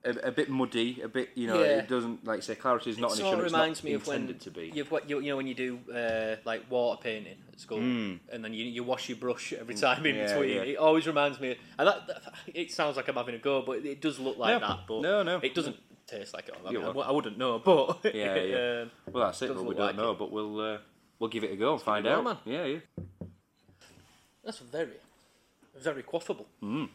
A, 0.05 0.29
a 0.29 0.31
bit 0.31 0.49
muddy, 0.49 1.01
a 1.03 1.09
bit, 1.09 1.31
you 1.35 1.49
know, 1.49 1.59
Yeah. 1.61 1.79
it 1.79 1.89
doesn't, 1.89 2.25
like 2.25 2.41
say, 2.45 2.55
clarity 2.55 2.91
is 2.91 2.99
not 2.99 3.11
it 3.13 3.21
an 3.21 3.27
issue. 3.27 3.35
of 3.35 3.41
It's 3.45 3.53
reminds 3.53 3.83
me 3.83 3.93
of 3.95 4.07
when 4.07 4.39
to 4.39 4.51
be. 4.53 4.71
you've 4.73 4.89
what 4.93 5.11
you, 5.11 5.19
you 5.19 5.31
know 5.31 5.37
when 5.37 5.49
you 5.49 5.55
do 5.55 5.81
uh, 5.93 6.37
like 6.45 6.71
water 6.71 7.01
painting 7.03 7.39
at 7.53 7.59
school, 7.59 7.79
and 7.79 8.21
then 8.31 8.55
you, 8.55 8.65
you 8.67 8.85
wash 8.85 9.09
your 9.09 9.19
brush 9.19 9.53
every 9.53 9.75
time 9.75 10.07
in 10.07 10.15
Mm. 10.15 10.19
Yeah, 10.19 10.27
between. 10.35 10.51
yeah. 10.57 10.63
It 10.63 10.77
always 10.77 11.09
reminds 11.09 11.41
me, 11.41 11.57
and 11.79 11.89
that, 11.89 12.07
that- 12.07 12.23
it 12.55 12.71
sounds 12.71 12.97
like 12.97 13.09
I'm 13.09 13.17
having 13.17 13.35
a 13.35 13.39
go, 13.39 13.63
but 13.63 13.85
it 13.85 14.01
does 14.01 14.21
look 14.21 14.39
like 14.39 14.61
No. 14.61 14.69
that. 14.69 14.79
But 14.87 15.01
No, 15.01 15.23
no. 15.25 15.41
it 15.43 15.55
doesn't 15.57 15.77
taste 16.07 16.35
like 16.35 16.49
it. 16.51 16.55
I, 16.65 16.71
mean, 16.71 16.83
I. 16.85 16.89
I 16.91 17.11
wouldn't 17.11 17.37
know, 17.37 17.59
but 17.59 17.99
Yeah, 18.15 18.35
yeah. 18.37 18.83
um, 18.83 18.91
Well, 19.13 19.25
that's 19.27 19.43
it. 19.43 19.49
But 19.53 19.65
we 19.65 19.75
don't 19.75 19.87
like 19.87 19.97
know, 19.97 20.13
it. 20.13 20.19
but 20.21 20.31
we'll 20.31 20.61
uh, 20.61 20.79
we'll 21.19 21.31
give 21.31 21.43
it 21.43 21.51
a 21.51 21.57
go 21.57 21.73
and 21.73 21.83
find 21.83 22.07
it 22.07 22.13
out. 22.13 22.23
man. 22.23 22.37
Yeah, 22.45 22.65
yeah. 22.65 22.79
that's 24.45 24.59
very, 24.61 24.91
very 25.77 26.05
quaffable. 26.05 26.45
You 26.61 26.89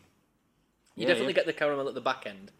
Yeah, 0.95 1.07
definitely 1.07 1.33
get 1.33 1.45
the 1.45 1.53
caramel 1.53 1.89
at 1.89 1.93
the 1.93 1.99
back 2.01 2.25
end. 2.25 2.51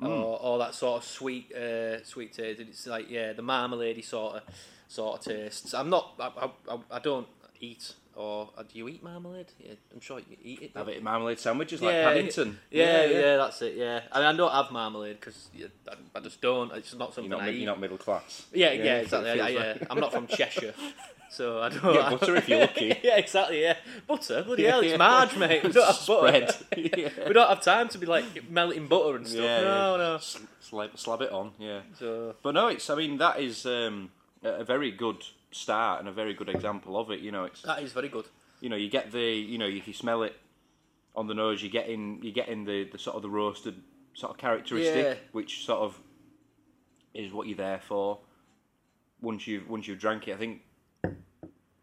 Or, 0.00 0.38
or 0.42 0.58
that 0.58 0.74
sort 0.74 1.02
of 1.02 1.08
sweet, 1.08 1.54
uh, 1.54 2.04
sweet 2.04 2.32
taste. 2.34 2.60
It's 2.60 2.86
like 2.86 3.08
yeah, 3.10 3.32
the 3.32 3.42
marmalade 3.42 4.04
sort 4.04 4.36
of, 4.36 4.42
sort 4.88 5.18
of 5.18 5.24
tastes. 5.24 5.72
I'm 5.72 5.88
not. 5.88 6.14
I, 6.20 6.50
I, 6.70 6.78
I 6.90 6.98
don't 6.98 7.26
eat 7.60 7.94
or 8.14 8.48
uh, 8.56 8.62
do 8.62 8.78
you 8.78 8.88
eat 8.88 9.02
marmalade? 9.02 9.46
Yeah, 9.58 9.72
I'm 9.92 10.00
sure 10.00 10.18
you 10.18 10.36
eat 10.42 10.62
it. 10.62 10.70
Have 10.74 10.88
it 10.88 10.96
in 10.98 11.04
marmalade 11.04 11.38
sandwiches 11.38 11.82
like 11.82 11.92
Yeah, 11.92 12.08
Paddington. 12.08 12.58
Yeah, 12.70 13.04
yeah, 13.04 13.36
that's 13.36 13.60
it. 13.62 13.74
Yeah, 13.76 14.00
I 14.10 14.18
mean, 14.18 14.26
I 14.28 14.32
don't 14.36 14.52
have 14.52 14.70
marmalade 14.70 15.20
because 15.20 15.48
yeah, 15.54 15.66
I, 15.88 15.94
I 16.18 16.20
just 16.20 16.40
don't. 16.40 16.72
It's 16.72 16.94
not 16.94 17.12
something 17.14 17.30
You're 17.30 17.38
not, 17.38 17.44
I 17.44 17.46
mid- 17.46 17.54
eat. 17.56 17.58
you're 17.62 17.66
not 17.70 17.80
middle 17.80 17.98
class. 17.98 18.46
yeah, 18.52 18.72
Yeah, 18.72 18.84
yeah, 18.84 18.96
exactly. 18.98 19.30
I, 19.40 19.48
yeah, 19.48 19.58
like- 19.78 19.86
I'm 19.90 20.00
not 20.00 20.12
from 20.12 20.26
Cheshire, 20.26 20.74
so 21.30 21.60
I 21.62 21.68
don't. 21.68 21.92
Get 21.94 22.10
butter 22.20 22.36
if 22.36 22.48
you're 22.48 22.60
lucky. 22.60 22.98
yeah, 23.02 23.16
exactly. 23.16 23.62
Yeah, 23.62 23.76
butter. 24.06 24.42
Bloody 24.42 24.62
Yeah, 24.64 24.70
hell, 24.70 24.80
it's 24.80 24.90
yeah. 24.92 24.96
Marge, 24.96 25.36
mate. 25.36 25.62
We 25.62 25.72
don't 25.72 25.86
have 25.86 26.06
butter. 26.06 26.54
Yeah. 26.76 27.08
we 27.26 27.32
don't 27.32 27.48
have 27.48 27.60
time 27.62 27.88
to 27.88 27.98
be 27.98 28.06
like 28.06 28.50
melting 28.50 28.86
butter 28.88 29.16
and 29.16 29.26
stuff. 29.26 29.42
Yeah, 29.42 29.60
no, 29.62 29.92
yeah. 29.92 29.96
no. 29.98 30.18
Slab, 30.60 30.98
slab 30.98 31.22
it 31.22 31.30
on, 31.30 31.52
yeah. 31.58 31.80
So 31.98 32.34
But 32.42 32.54
no, 32.54 32.68
it's. 32.68 32.88
I 32.90 32.94
mean, 32.96 33.18
that 33.18 33.40
is 33.40 33.66
um, 33.66 34.10
a 34.42 34.64
very 34.64 34.90
good 34.90 35.22
start 35.52 36.00
and 36.00 36.08
a 36.08 36.12
very 36.12 36.34
good 36.34 36.48
example 36.48 36.98
of 36.98 37.10
it. 37.10 37.20
You 37.20 37.32
know, 37.32 37.44
it's. 37.44 37.62
that 37.62 37.82
is 37.82 37.92
very 37.92 38.08
good. 38.08 38.26
You 38.60 38.68
know, 38.68 38.76
you 38.76 38.88
get 38.88 39.12
the. 39.12 39.20
You 39.20 39.58
know, 39.58 39.66
if 39.66 39.86
you 39.86 39.94
smell 39.94 40.22
it 40.22 40.34
on 41.14 41.26
the 41.26 41.34
nose, 41.34 41.62
you 41.62 41.70
get 41.70 41.88
in. 41.88 42.20
You 42.22 42.32
get 42.32 42.48
in 42.48 42.64
the, 42.64 42.84
the 42.84 42.98
sort 42.98 43.16
of 43.16 43.22
the 43.22 43.30
roasted 43.30 43.82
sort 44.14 44.32
of 44.32 44.38
characteristic, 44.38 45.04
Yeah. 45.04 45.14
which 45.32 45.64
sort 45.66 45.80
of 45.80 45.98
is 47.14 47.32
what 47.32 47.46
you're 47.46 47.56
there 47.56 47.80
for. 47.80 48.18
Once 49.20 49.46
you've 49.46 49.68
once 49.68 49.86
you've 49.88 49.98
drank 49.98 50.28
it, 50.28 50.34
I 50.34 50.36
think. 50.36 50.62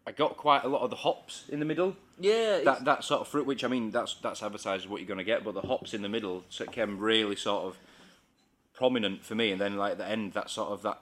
I 0.06 0.12
got 0.12 0.36
quite 0.38 0.64
a 0.64 0.68
lot 0.68 0.82
of 0.82 0.90
the 0.90 0.98
hops 0.98 1.46
in 1.50 1.60
the 1.60 1.66
middle. 1.66 1.96
Yeah, 2.20 2.60
That 2.66 2.84
that 2.86 3.04
sort 3.04 3.22
of 3.22 3.28
fruit, 3.28 3.46
which 3.46 3.64
I 3.64 3.68
mean, 3.68 3.92
that's 3.92 4.16
that's 4.16 4.44
advertised 4.44 4.84
as 4.84 4.90
what 4.90 5.00
you're 5.00 5.08
going 5.08 5.18
to 5.20 5.24
get, 5.24 5.44
but 5.44 5.54
the 5.54 5.62
hops 5.62 5.94
in 5.94 6.02
the 6.02 6.10
middle 6.10 6.44
so 6.50 6.64
it 6.66 6.72
came 6.72 7.00
really 7.00 7.36
sort 7.36 7.64
of 7.66 7.78
prominent 8.74 9.24
for 9.24 9.36
me, 9.36 9.52
and 9.52 9.62
then 9.62 9.78
like 9.78 9.94
at 9.94 9.98
the 9.98 10.08
end, 10.08 10.34
that 10.34 10.50
sort 10.50 10.70
of 10.72 10.82
that 10.84 11.00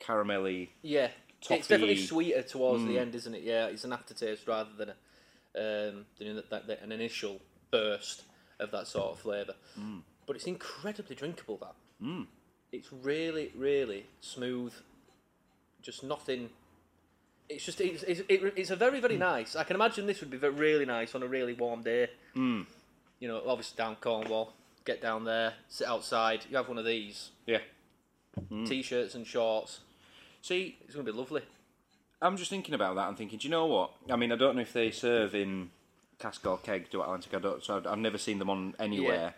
caramelly. 0.00 0.68
yeah. 0.82 1.08
toffee- 1.40 1.54
It's 1.60 1.68
definitely 1.68 1.96
sweeter 1.96 2.42
towards 2.42 2.82
Mm. 2.82 2.88
the 2.88 2.98
end, 2.98 3.14
isn't 3.14 3.34
it? 3.34 3.42
Yeah, 3.42 3.66
it's 3.66 3.84
an 3.84 3.92
aftertaste 3.92 4.46
rather 4.48 4.70
than 4.76 4.88
a, 4.90 5.88
um, 5.90 6.06
than 6.18 6.36
that, 6.36 6.50
that, 6.50 6.66
that- 6.68 6.82
an 6.82 6.90
initial 6.92 7.40
burst 7.70 8.22
of 8.58 8.70
that 8.70 8.86
sort 8.88 9.12
of 9.12 9.18
flavour. 9.20 9.54
Mm. 9.78 10.02
But 10.26 10.36
it's 10.36 10.46
incredibly 10.46 11.14
drinkable. 11.16 11.56
That 11.58 11.74
it's 12.72 12.92
really, 12.92 13.52
really 13.56 14.06
smooth. 14.20 14.72
Just 15.82 16.02
nothing. 16.02 16.50
It's 17.48 17.64
just 17.64 17.80
it's, 17.80 18.02
it's, 18.02 18.20
it, 18.28 18.52
it's 18.56 18.70
a 18.70 18.76
very 18.76 18.98
Mm. 18.98 19.02
very 19.02 19.16
nice. 19.16 19.56
I 19.56 19.64
can 19.64 19.74
imagine 19.76 20.06
this 20.06 20.20
would 20.20 20.30
be 20.30 20.36
really 20.36 20.84
nice 20.84 21.14
on 21.14 21.22
a 21.22 21.26
really 21.26 21.54
warm 21.54 21.82
day. 21.82 22.08
Mm. 22.36 22.66
You 23.20 23.28
know, 23.28 23.42
obviously 23.46 23.76
down 23.76 23.96
Cornwall. 23.96 24.52
Get 24.84 25.02
down 25.02 25.24
there, 25.24 25.54
sit 25.68 25.86
outside. 25.86 26.46
You 26.48 26.56
have 26.56 26.68
one 26.68 26.78
of 26.78 26.84
these 26.86 27.30
Yeah. 27.46 27.58
t-shirts 28.66 29.14
and 29.14 29.26
shorts. 29.26 29.80
See, 30.40 30.78
It's 30.84 30.94
gonna 30.94 31.04
be 31.04 31.12
lovely. 31.12 31.42
I'm 32.22 32.36
just 32.36 32.50
thinking 32.50 32.74
about 32.74 32.96
that 32.96 33.08
and 33.08 33.16
thinking, 33.16 33.38
do 33.38 33.46
you 33.46 33.50
know 33.50 33.66
what? 33.66 33.92
I 34.10 34.16
mean, 34.16 34.32
I 34.32 34.36
don't 34.36 34.56
know 34.56 34.62
if 34.62 34.72
they 34.72 34.90
serve 34.90 35.34
in 35.34 35.70
cask 36.18 36.44
or 36.46 36.58
keg 36.58 36.90
to 36.90 37.02
Atlantic. 37.02 37.34
I 37.34 37.38
don't, 37.38 37.62
so 37.62 37.82
I've, 37.86 37.98
never 37.98 38.18
seen 38.18 38.38
them 38.38 38.50
on 38.50 38.74
anywhere. 38.78 39.34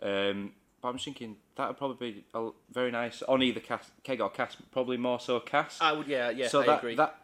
Um, 0.00 0.52
but 0.80 0.88
I'm 0.88 0.94
just 0.94 1.04
thinking 1.04 1.36
that 1.56 1.68
would 1.68 1.76
probably 1.78 2.12
be 2.12 2.24
very 2.72 2.90
nice 2.90 3.22
on 3.22 3.42
either 3.42 3.60
cask, 3.60 3.90
keg 4.02 4.20
or 4.20 4.30
cask. 4.30 4.58
Probably 4.70 4.96
more 4.96 5.20
so 5.20 5.40
cask. 5.40 5.82
I 5.82 5.92
would, 5.92 6.06
yeah, 6.06 6.30
yeah, 6.30 6.48
so 6.48 6.62
I 6.62 6.66
that 6.66 6.78
agree. 6.78 6.94
that 6.96 7.18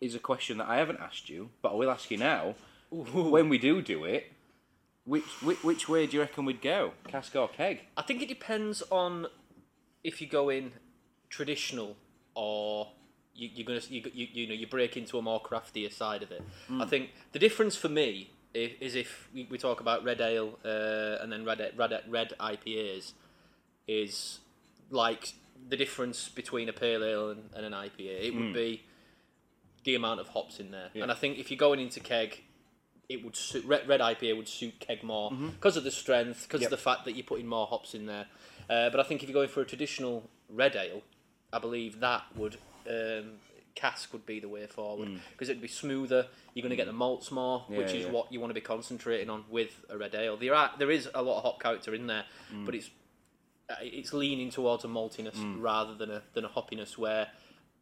is 0.00 0.14
a 0.14 0.18
question 0.18 0.58
that 0.58 0.68
I 0.68 0.76
haven't 0.76 1.00
asked 1.00 1.28
you, 1.28 1.50
but 1.62 1.72
I 1.72 1.74
will 1.74 1.90
ask 1.90 2.10
you 2.10 2.16
now. 2.18 2.54
When 2.90 3.48
we 3.48 3.58
do 3.58 3.82
do 3.82 4.04
it, 4.04 4.32
which, 5.04 5.24
which 5.42 5.62
which 5.62 5.88
way 5.88 6.06
do 6.06 6.16
you 6.16 6.20
reckon 6.20 6.44
we'd 6.44 6.62
go? 6.62 6.92
Cask 7.06 7.34
or 7.36 7.48
keg? 7.48 7.80
I 7.96 8.02
think 8.02 8.22
it 8.22 8.28
depends 8.28 8.82
on 8.90 9.26
if 10.04 10.20
you 10.20 10.26
go 10.26 10.48
in 10.48 10.72
traditional 11.28 11.96
or 12.34 12.88
you, 13.34 13.48
you're 13.54 13.66
gonna 13.66 13.80
you, 13.88 14.02
you, 14.12 14.26
you 14.32 14.46
know 14.46 14.54
you 14.54 14.66
break 14.66 14.96
into 14.96 15.18
a 15.18 15.22
more 15.22 15.40
craftier 15.40 15.90
side 15.90 16.22
of 16.22 16.30
it. 16.30 16.42
I 16.80 16.84
think 16.86 17.10
the 17.32 17.38
difference 17.38 17.76
for 17.76 17.88
me 17.88 18.30
is, 18.54 18.72
is 18.80 18.94
if 18.94 19.28
we, 19.34 19.46
we 19.50 19.58
talk 19.58 19.80
about 19.80 20.04
red 20.04 20.20
ale 20.20 20.58
uh, 20.64 21.22
and 21.22 21.32
then 21.32 21.44
red 21.44 21.72
red 21.76 22.02
red 22.08 22.34
IPAs 22.40 23.12
is 23.86 24.40
like 24.90 25.34
the 25.68 25.76
difference 25.76 26.28
between 26.28 26.68
a 26.68 26.72
pale 26.72 27.04
ale 27.04 27.30
and, 27.30 27.50
and 27.54 27.66
an 27.66 27.72
IPA. 27.72 28.24
It 28.26 28.34
would 28.34 28.54
be 28.54 28.82
the 29.88 29.94
amount 29.94 30.20
of 30.20 30.28
hops 30.28 30.60
in 30.60 30.70
there, 30.70 30.90
and 30.94 31.10
I 31.10 31.14
think 31.14 31.38
if 31.38 31.50
you're 31.50 31.58
going 31.68 31.80
into 31.80 32.00
keg. 32.00 32.42
It 33.08 33.24
would 33.24 33.36
suit 33.36 33.64
red, 33.64 33.88
red 33.88 34.00
IPA 34.00 34.36
would 34.36 34.48
suit 34.48 34.78
keg 34.80 35.02
more 35.02 35.30
because 35.32 35.78
of 35.78 35.84
the 35.84 35.90
strength, 35.90 36.42
because 36.42 36.60
Yep. 36.60 36.66
of 36.66 36.70
the 36.78 36.82
fact 36.88 37.06
that 37.06 37.12
you're 37.12 37.24
putting 37.24 37.46
more 37.46 37.66
hops 37.66 37.94
in 37.94 38.04
there. 38.04 38.26
Uh, 38.68 38.90
but 38.90 39.00
I 39.00 39.02
think 39.02 39.22
if 39.22 39.30
you're 39.30 39.40
going 39.40 39.48
for 39.48 39.62
a 39.62 39.64
traditional 39.64 40.28
red 40.50 40.76
ale, 40.76 41.00
I 41.50 41.58
believe 41.58 42.00
that 42.00 42.24
would 42.36 42.58
um, 42.86 43.36
cask 43.74 44.12
would 44.12 44.26
be 44.26 44.40
the 44.40 44.48
way 44.50 44.66
forward 44.66 45.08
because 45.32 45.48
it'd 45.48 45.62
be 45.62 45.68
smoother. 45.68 46.26
You're 46.52 46.62
going 46.64 46.68
to 46.68 46.76
get 46.76 46.84
the 46.86 46.92
malts 46.92 47.30
more, 47.30 47.60
which 47.68 47.88
Mm. 47.92 47.94
Is 47.94 48.04
yeah. 48.04 48.10
what 48.10 48.30
you 48.30 48.40
want 48.40 48.50
to 48.50 48.54
be 48.54 48.60
concentrating 48.60 49.30
on 49.30 49.46
with 49.48 49.72
a 49.88 49.96
red 49.96 50.14
ale. 50.14 50.36
There 50.36 50.54
are 50.54 50.72
there 50.78 50.90
is 50.90 51.08
a 51.14 51.22
lot 51.22 51.38
of 51.38 51.44
hop 51.44 51.62
character 51.62 51.94
in 51.94 52.08
there, 52.08 52.26
Mm. 52.52 52.66
but 52.66 52.74
it's 52.74 52.90
uh, 53.70 53.76
it's 53.80 54.12
leaning 54.12 54.50
towards 54.50 54.84
a 54.84 54.88
maltiness 54.88 55.38
rather 55.58 55.94
than 55.94 56.10
a 56.10 56.22
than 56.34 56.44
a 56.44 56.48
hoppiness 56.50 56.98
where 56.98 57.28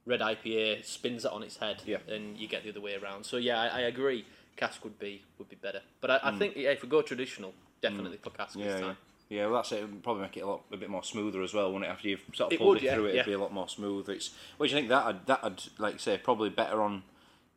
red 0.07 0.21
IPA 0.21 0.85
spins 0.85 1.25
it 1.25 1.33
on 1.33 1.43
its 1.43 1.57
head 1.59 1.83
Yeah. 1.85 1.99
and 2.09 2.37
you 2.39 2.49
get 2.49 2.63
the 2.65 2.71
other 2.71 2.81
way 2.81 2.95
around. 2.95 3.25
So 3.27 3.37
yeah, 3.37 3.61
I, 3.61 3.67
I 3.67 3.81
agree. 3.81 4.25
Cask 4.57 4.83
would 4.85 4.99
be 4.99 5.23
would 5.39 5.51
be 5.51 5.57
better, 5.57 5.83
but 6.01 6.11
I, 6.11 6.15
Mm. 6.19 6.21
I 6.35 6.39
think 6.39 6.57
yeah, 6.57 6.71
if 6.71 6.83
we 6.83 6.89
go 6.89 7.03
traditional, 7.03 7.53
definitely 7.83 8.17
for 8.23 8.31
cask 8.31 8.57
Yeah, 8.57 8.65
this 8.65 8.81
yeah. 8.81 8.87
time. 8.87 8.97
Yeah, 9.29 9.47
well, 9.47 9.57
that's 9.57 9.73
it. 9.73 9.79
It'd 9.79 10.03
probably 10.05 10.23
make 10.23 10.37
it 10.37 10.41
a 10.43 10.47
lot 10.47 10.63
a 10.73 10.77
bit 10.77 10.89
more 10.89 11.03
smoother 11.03 11.43
as 11.43 11.53
well, 11.53 11.67
wouldn't 11.73 11.85
it? 11.91 11.93
After 11.93 12.09
you've 12.09 12.23
sort 12.33 12.47
of 12.49 12.53
It 12.55 12.59
pulled 12.59 12.77
would, 12.77 12.85
it 12.85 12.95
through 12.95 13.05
it, 13.07 13.09
it'd 13.09 13.17
yeah. 13.17 13.25
be 13.25 13.33
a 13.33 13.39
lot 13.39 13.53
more 13.53 13.69
smooth. 13.69 14.09
It's 14.09 14.31
which 14.57 14.73
I 14.73 14.77
think 14.77 14.89
that 14.89 15.05
I'd, 15.05 15.27
that 15.27 15.41
I'd 15.43 15.63
like 15.79 15.99
say 16.01 16.17
probably 16.17 16.49
better 16.49 16.81
on 16.81 17.03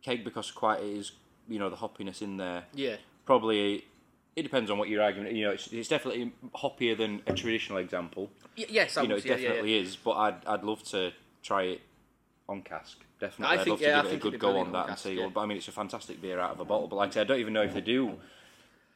keg 0.03 0.23
because 0.23 0.49
quite 0.51 0.79
it 0.81 0.87
is 0.89 1.11
you 1.47 1.59
know 1.59 1.69
the 1.69 1.77
hoppiness 1.77 2.21
in 2.21 2.37
there. 2.37 2.63
Yeah. 2.73 2.95
Probably 3.25 3.85
it 4.35 4.41
depends 4.43 4.69
on 4.71 4.77
what 4.77 4.89
you're 4.89 5.03
arguing. 5.03 5.33
You 5.35 5.45
know, 5.45 5.51
it's, 5.51 5.67
it's 5.67 5.87
definitely 5.87 6.31
hoppier 6.55 6.97
than 6.97 7.21
a 7.27 7.33
traditional 7.33 7.77
example. 7.77 8.29
Y- 8.57 8.65
yes, 8.69 8.97
I 8.97 9.03
you 9.03 9.07
know, 9.07 9.15
would, 9.15 9.25
it 9.25 9.29
yeah, 9.29 9.35
yeah, 9.37 9.47
definitely 9.49 9.75
yeah. 9.75 9.81
is. 9.83 9.95
But 9.95 10.11
I'd 10.11 10.45
I'd 10.47 10.63
love 10.63 10.83
to 10.89 11.11
try 11.43 11.63
it 11.63 11.81
on 12.49 12.61
cask. 12.63 12.97
Definitely, 13.19 13.45
I 13.45 13.57
would 13.57 13.63
think- 13.65 13.73
love 13.73 13.81
yeah, 13.81 13.99
I 13.99 14.01
to 14.01 14.07
give 14.09 14.13
it 14.13 14.17
a 14.17 14.29
good 14.31 14.39
go 14.39 14.49
on 14.57 14.67
on 14.67 14.71
that 14.73 14.79
and 14.79 14.89
cask, 14.89 15.03
see. 15.03 15.13
yeah. 15.19 15.29
But 15.33 15.41
I 15.41 15.45
mean, 15.45 15.57
it's 15.57 15.67
a 15.67 15.71
fantastic 15.71 16.21
beer 16.21 16.39
out 16.39 16.51
of 16.51 16.59
a 16.59 16.65
bottle. 16.65 16.87
But 16.87 16.95
like 16.97 17.09
I 17.09 17.13
say, 17.13 17.21
I 17.21 17.23
don't 17.25 17.39
even 17.39 17.53
know 17.53 17.63
if 17.63 17.73
they 17.73 17.81
do 17.81 18.17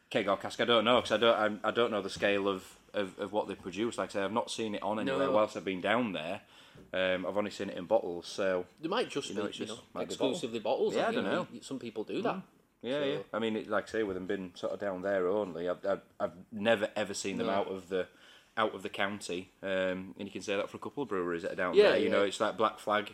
keg 0.10 0.28
or 0.28 0.38
cask. 0.38 0.60
I 0.62 0.66
don't 0.66 0.86
know 0.86 0.98
because 1.02 1.12
I 1.12 1.18
don't 1.18 1.60
I, 1.64 1.68
I 1.68 1.72
don't 1.72 1.92
know 1.92 2.02
the 2.02 2.10
scale 2.10 2.48
of, 2.48 2.64
of, 2.94 3.18
of 3.20 3.32
what 3.32 3.48
they 3.48 3.56
produce. 3.56 3.98
Like 3.98 4.10
I 4.10 4.14
say, 4.14 4.22
I've 4.24 4.32
not 4.32 4.50
seen 4.52 4.76
it 4.76 4.84
on 4.84 5.00
anywhere 5.00 5.28
No. 5.28 5.32
whilst 5.32 5.56
I've 5.58 5.66
been 5.66 5.82
down 5.82 6.14
there. 6.14 6.42
Um, 6.94 7.26
I've 7.26 7.38
only 7.38 7.52
seen 7.52 7.70
it 7.70 7.78
in 7.78 7.86
bottles. 7.86 8.28
So 8.28 8.66
They 8.82 8.88
might 8.88 9.10
just 9.10 9.30
You 9.30 9.36
know, 9.36 9.44
be, 9.44 9.50
it's 9.50 9.60
you 9.60 9.66
know, 9.68 9.76
be 9.76 9.82
bottle. 9.94 10.06
exclusively 10.08 10.60
bottles. 10.60 10.96
Yeah, 10.96 11.08
I 11.08 11.12
don't 11.12 11.24
know. 11.24 11.48
Some 11.62 11.80
people 11.80 12.04
do 12.04 12.22
that. 12.24 12.38
yeah, 12.82 13.00
So- 13.00 13.06
yeah. 13.06 13.18
I 13.34 13.40
mean, 13.40 13.56
it, 13.56 13.70
like 13.70 13.88
I 13.90 13.92
say, 13.92 14.04
with 14.04 14.16
them 14.16 14.26
being 14.28 14.52
sort 14.56 14.74
of 14.74 14.80
down 14.80 15.02
there 15.02 15.28
only, 15.28 15.70
I've 15.70 15.86
I've, 15.86 16.02
I've 16.20 16.32
never 16.52 16.90
ever 16.96 17.14
seen 17.14 17.38
them 17.38 17.48
No. 17.48 17.54
out 17.54 17.68
of 17.70 17.90
the 17.90 18.08
out 18.58 18.76
of 18.76 18.84
the 18.84 18.90
county. 18.90 19.50
Um, 19.64 20.14
and 20.20 20.28
you 20.28 20.30
can 20.32 20.42
say 20.44 20.56
that 20.56 20.70
for 20.70 20.78
a 20.78 20.80
couple 20.80 21.02
of 21.04 21.10
breweries 21.10 21.42
that 21.42 21.54
are 21.54 21.56
down 21.56 21.74
Yeah, 21.74 21.90
there. 21.90 21.98
You 21.98 22.06
yeah. 22.06 22.12
know, 22.12 22.24
it's 22.24 22.40
like 22.40 22.56
Black 22.58 22.78
Flag 22.80 23.14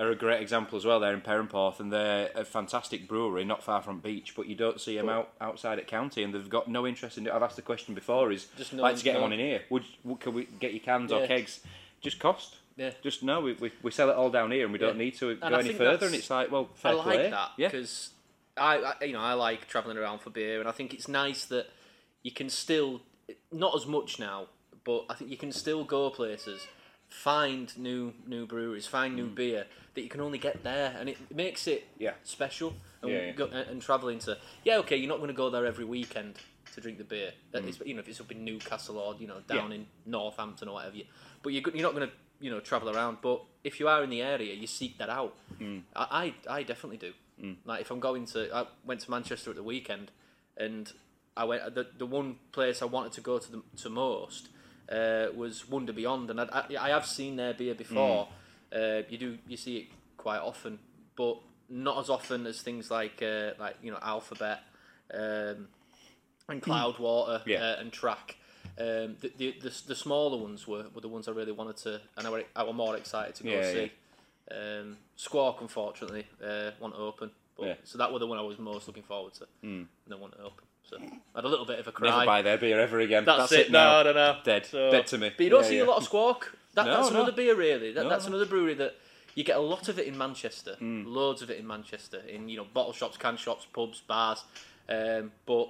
are 0.00 0.10
a 0.10 0.14
great 0.16 0.40
example 0.40 0.76
as 0.78 0.84
well. 0.84 1.00
They're 1.00 1.14
in 1.14 1.20
Perranporth 1.20 1.80
and 1.80 1.92
they're 1.92 2.30
a 2.34 2.44
fantastic 2.44 3.08
brewery, 3.08 3.44
not 3.44 3.62
far 3.62 3.82
from 3.82 3.98
beach, 4.00 4.34
but 4.36 4.46
you 4.46 4.54
don't 4.54 4.80
see 4.80 4.96
them 4.96 5.06
But- 5.06 5.12
out 5.12 5.30
outside 5.40 5.78
at 5.78 5.86
county, 5.86 6.22
and 6.22 6.32
they've 6.34 6.48
got 6.48 6.68
no 6.68 6.86
interest 6.86 7.18
in 7.18 7.26
it. 7.26 7.32
I've 7.32 7.42
asked 7.42 7.56
the 7.56 7.62
question 7.62 7.94
before: 7.94 8.30
is 8.32 8.46
Just 8.56 8.72
no 8.72 8.82
like 8.82 8.96
to 8.96 9.04
get 9.04 9.14
them 9.14 9.22
on 9.24 9.32
in 9.32 9.40
here? 9.40 9.62
Would, 9.70 9.84
would 10.04 10.20
can 10.20 10.34
we 10.34 10.44
get 10.60 10.72
your 10.72 10.80
cans 10.82 11.10
or 11.12 11.26
kegs? 11.26 11.60
Just 12.00 12.18
cost. 12.20 12.56
Yeah. 12.76 12.90
Just 13.02 13.24
no, 13.24 13.40
we, 13.40 13.54
we, 13.54 13.72
we 13.82 13.90
sell 13.90 14.08
it 14.08 14.14
all 14.14 14.30
down 14.30 14.52
here, 14.52 14.62
and 14.64 14.72
we 14.72 14.78
don't 14.78 14.96
Yeah. 14.96 15.04
need 15.04 15.16
to 15.18 15.30
And 15.30 15.40
go 15.40 15.46
I 15.48 15.58
any 15.60 15.72
further. 15.72 16.06
And 16.06 16.14
it's 16.14 16.30
like, 16.30 16.50
well, 16.52 16.68
I 16.84 16.92
like 16.92 17.04
play. 17.04 17.30
that 17.30 17.50
Yeah. 17.56 17.68
because 17.68 18.10
I, 18.56 18.76
I, 19.00 19.04
you 19.04 19.14
know, 19.14 19.20
I 19.20 19.32
like 19.32 19.66
traveling 19.66 19.96
around 19.98 20.20
for 20.20 20.30
beer, 20.30 20.60
and 20.60 20.68
I 20.68 20.72
think 20.72 20.94
it's 20.94 21.08
nice 21.08 21.44
that 21.46 21.66
you 22.22 22.30
can 22.30 22.48
still, 22.48 23.00
not 23.50 23.74
as 23.74 23.84
much 23.86 24.20
now, 24.20 24.46
but 24.84 25.06
I 25.10 25.14
think 25.14 25.30
you 25.30 25.36
can 25.36 25.50
still 25.50 25.82
go 25.82 26.08
places, 26.10 26.60
find 27.08 27.76
new 27.78 28.12
new 28.26 28.46
breweries, 28.46 28.86
find 28.86 29.16
new 29.16 29.26
beer 29.26 29.66
that 29.94 30.02
you 30.02 30.08
can 30.08 30.20
only 30.20 30.38
get 30.38 30.62
there, 30.62 30.94
and 30.98 31.08
it 31.08 31.18
makes 31.34 31.66
it 31.66 31.82
Mm. 31.96 32.00
Yeah. 32.00 32.14
special. 32.24 32.74
And, 33.02 33.10
Yeah, 33.12 33.18
yeah. 33.26 33.32
Go, 33.32 33.46
and 33.46 33.80
traveling 33.82 34.18
to, 34.20 34.36
yeah, 34.64 34.78
okay, 34.78 34.96
you're 34.96 35.08
not 35.08 35.18
going 35.18 35.28
to 35.28 35.34
go 35.34 35.50
there 35.50 35.64
every 35.66 35.84
weekend 35.84 36.36
to 36.74 36.80
drink 36.80 36.98
the 36.98 37.04
beer. 37.04 37.32
That 37.52 37.64
is, 37.64 37.80
you 37.84 37.94
know, 37.94 38.00
if 38.00 38.08
it's 38.08 38.20
up 38.20 38.30
in 38.32 38.44
Newcastle 38.44 38.98
or 38.98 39.14
you 39.18 39.26
know 39.26 39.40
down 39.46 39.70
Mm. 39.70 39.74
In 39.74 39.86
Northampton 40.06 40.68
or 40.68 40.74
whatever, 40.74 40.96
you, 40.96 41.04
but 41.42 41.52
you're, 41.52 41.62
you're 41.74 41.82
not 41.82 41.94
going 41.94 42.08
to 42.08 42.14
you 42.40 42.50
know 42.50 42.60
travel 42.60 42.88
around. 42.94 43.18
But 43.22 43.42
if 43.64 43.80
you 43.80 43.88
are 43.88 44.02
in 44.04 44.10
the 44.10 44.22
area, 44.22 44.52
you 44.54 44.66
seek 44.66 44.98
that 44.98 45.08
out. 45.08 45.34
Mm. 45.60 45.82
I, 45.96 46.34
I 46.48 46.56
I 46.58 46.62
definitely 46.62 46.98
do. 46.98 47.12
Like 47.64 47.80
if 47.82 47.90
I'm 47.92 48.00
going 48.00 48.26
to, 48.26 48.52
I 48.52 48.66
went 48.84 49.00
to 49.02 49.10
Manchester 49.12 49.50
at 49.50 49.56
the 49.56 49.62
weekend, 49.62 50.10
and 50.56 50.92
I 51.36 51.44
went 51.44 51.72
the 51.74 51.86
the 51.96 52.06
one 52.06 52.36
place 52.52 52.82
I 52.82 52.86
wanted 52.86 53.12
to 53.12 53.20
go 53.20 53.38
to 53.38 53.52
the, 53.52 53.62
to 53.82 53.88
most 53.90 54.48
uh, 54.90 55.26
was 55.34 55.68
Wander 55.68 55.92
Beyond, 55.92 56.30
and 56.30 56.40
I, 56.40 56.44
I 56.52 56.76
I 56.80 56.88
have 56.90 57.06
seen 57.06 57.36
their 57.36 57.54
beer 57.54 57.74
before. 57.74 58.28
Uh, 58.74 59.02
you 59.08 59.18
do 59.18 59.38
you 59.46 59.56
see 59.56 59.76
it 59.78 59.86
quite 60.16 60.40
often, 60.40 60.78
but 61.16 61.38
not 61.68 61.98
as 61.98 62.08
often 62.10 62.46
as 62.46 62.62
things 62.62 62.90
like 62.90 63.22
uh, 63.22 63.50
like 63.58 63.76
you 63.82 63.90
know 63.90 63.98
Alphabet 64.02 64.60
um, 65.12 65.68
and 66.48 66.62
Cloudwater 66.62 67.42
Yeah. 67.46 67.62
uh, 67.62 67.76
and 67.80 67.92
Track. 67.92 68.36
Um, 68.78 69.16
the, 69.20 69.32
the, 69.36 69.54
the 69.60 69.82
the 69.88 69.94
smaller 69.94 70.38
ones 70.38 70.66
were, 70.68 70.86
were 70.94 71.00
the 71.00 71.08
ones 71.08 71.28
I 71.28 71.32
really 71.32 71.52
wanted 71.52 71.76
to, 71.78 72.00
and 72.16 72.26
I 72.26 72.30
were, 72.30 72.44
I 72.54 72.62
were 72.64 72.72
more 72.72 72.96
excited 72.96 73.34
to 73.36 73.44
go 73.44 73.50
Yeah, 73.50 73.72
see. 73.72 73.92
Um, 74.50 74.96
Squawk, 75.16 75.60
unfortunately, 75.60 76.26
uh, 76.42 76.70
won't 76.80 76.94
open. 76.94 77.30
But, 77.56 77.66
Yeah. 77.66 77.74
So 77.84 77.98
that 77.98 78.12
was 78.12 78.20
the 78.20 78.26
one 78.26 78.38
I 78.38 78.42
was 78.42 78.58
most 78.58 78.86
looking 78.86 79.02
forward 79.02 79.34
to. 79.34 79.44
Mm. 79.64 79.64
And 79.64 79.86
they 80.06 80.14
won't 80.14 80.34
open. 80.38 80.64
So 80.88 80.96
I 80.98 81.10
had 81.38 81.44
a 81.44 81.48
little 81.48 81.66
bit 81.66 81.78
of 81.78 81.86
a 81.86 81.92
cry. 81.92 82.08
Never 82.10 82.24
buy 82.26 82.42
their 82.42 82.56
beer 82.58 82.80
ever 82.80 82.98
again. 83.00 83.24
That's, 83.24 83.50
That's, 83.50 83.66
it. 83.66 83.70
now. 83.70 84.02
No, 84.02 84.12
no, 84.12 84.32
no. 84.32 84.38
Dead. 84.44 84.66
So- 84.66 84.90
Dead 84.90 85.06
to 85.08 85.18
me. 85.18 85.30
But 85.36 85.44
you 85.44 85.50
don't 85.50 85.62
Yeah, 85.64 85.68
see 85.68 85.76
yeah. 85.78 85.84
a 85.84 85.86
lot 85.90 85.98
of 85.98 86.04
Squawk. 86.04 86.54
That, 86.74 86.86
No, 86.86 86.96
that's 86.96 87.10
no. 87.10 87.16
another 87.20 87.32
beer, 87.32 87.54
really. 87.54 87.92
That, 87.92 88.04
No, 88.04 88.08
that's 88.08 88.24
no. 88.24 88.30
another 88.30 88.46
brewery 88.46 88.74
that 88.74 88.94
you 89.34 89.44
get 89.44 89.56
a 89.56 89.60
lot 89.60 89.88
of 89.88 89.98
it 89.98 90.06
in 90.06 90.16
Manchester. 90.16 90.76
Hmm. 90.78 91.04
Loads 91.06 91.42
of 91.42 91.50
it 91.50 91.58
in 91.58 91.66
Manchester, 91.66 92.22
in 92.28 92.48
you 92.48 92.56
know 92.56 92.66
bottle 92.72 92.92
shops, 92.92 93.16
can 93.16 93.36
shops, 93.36 93.66
pubs, 93.72 94.00
bars. 94.00 94.44
Um, 94.88 95.32
but 95.46 95.68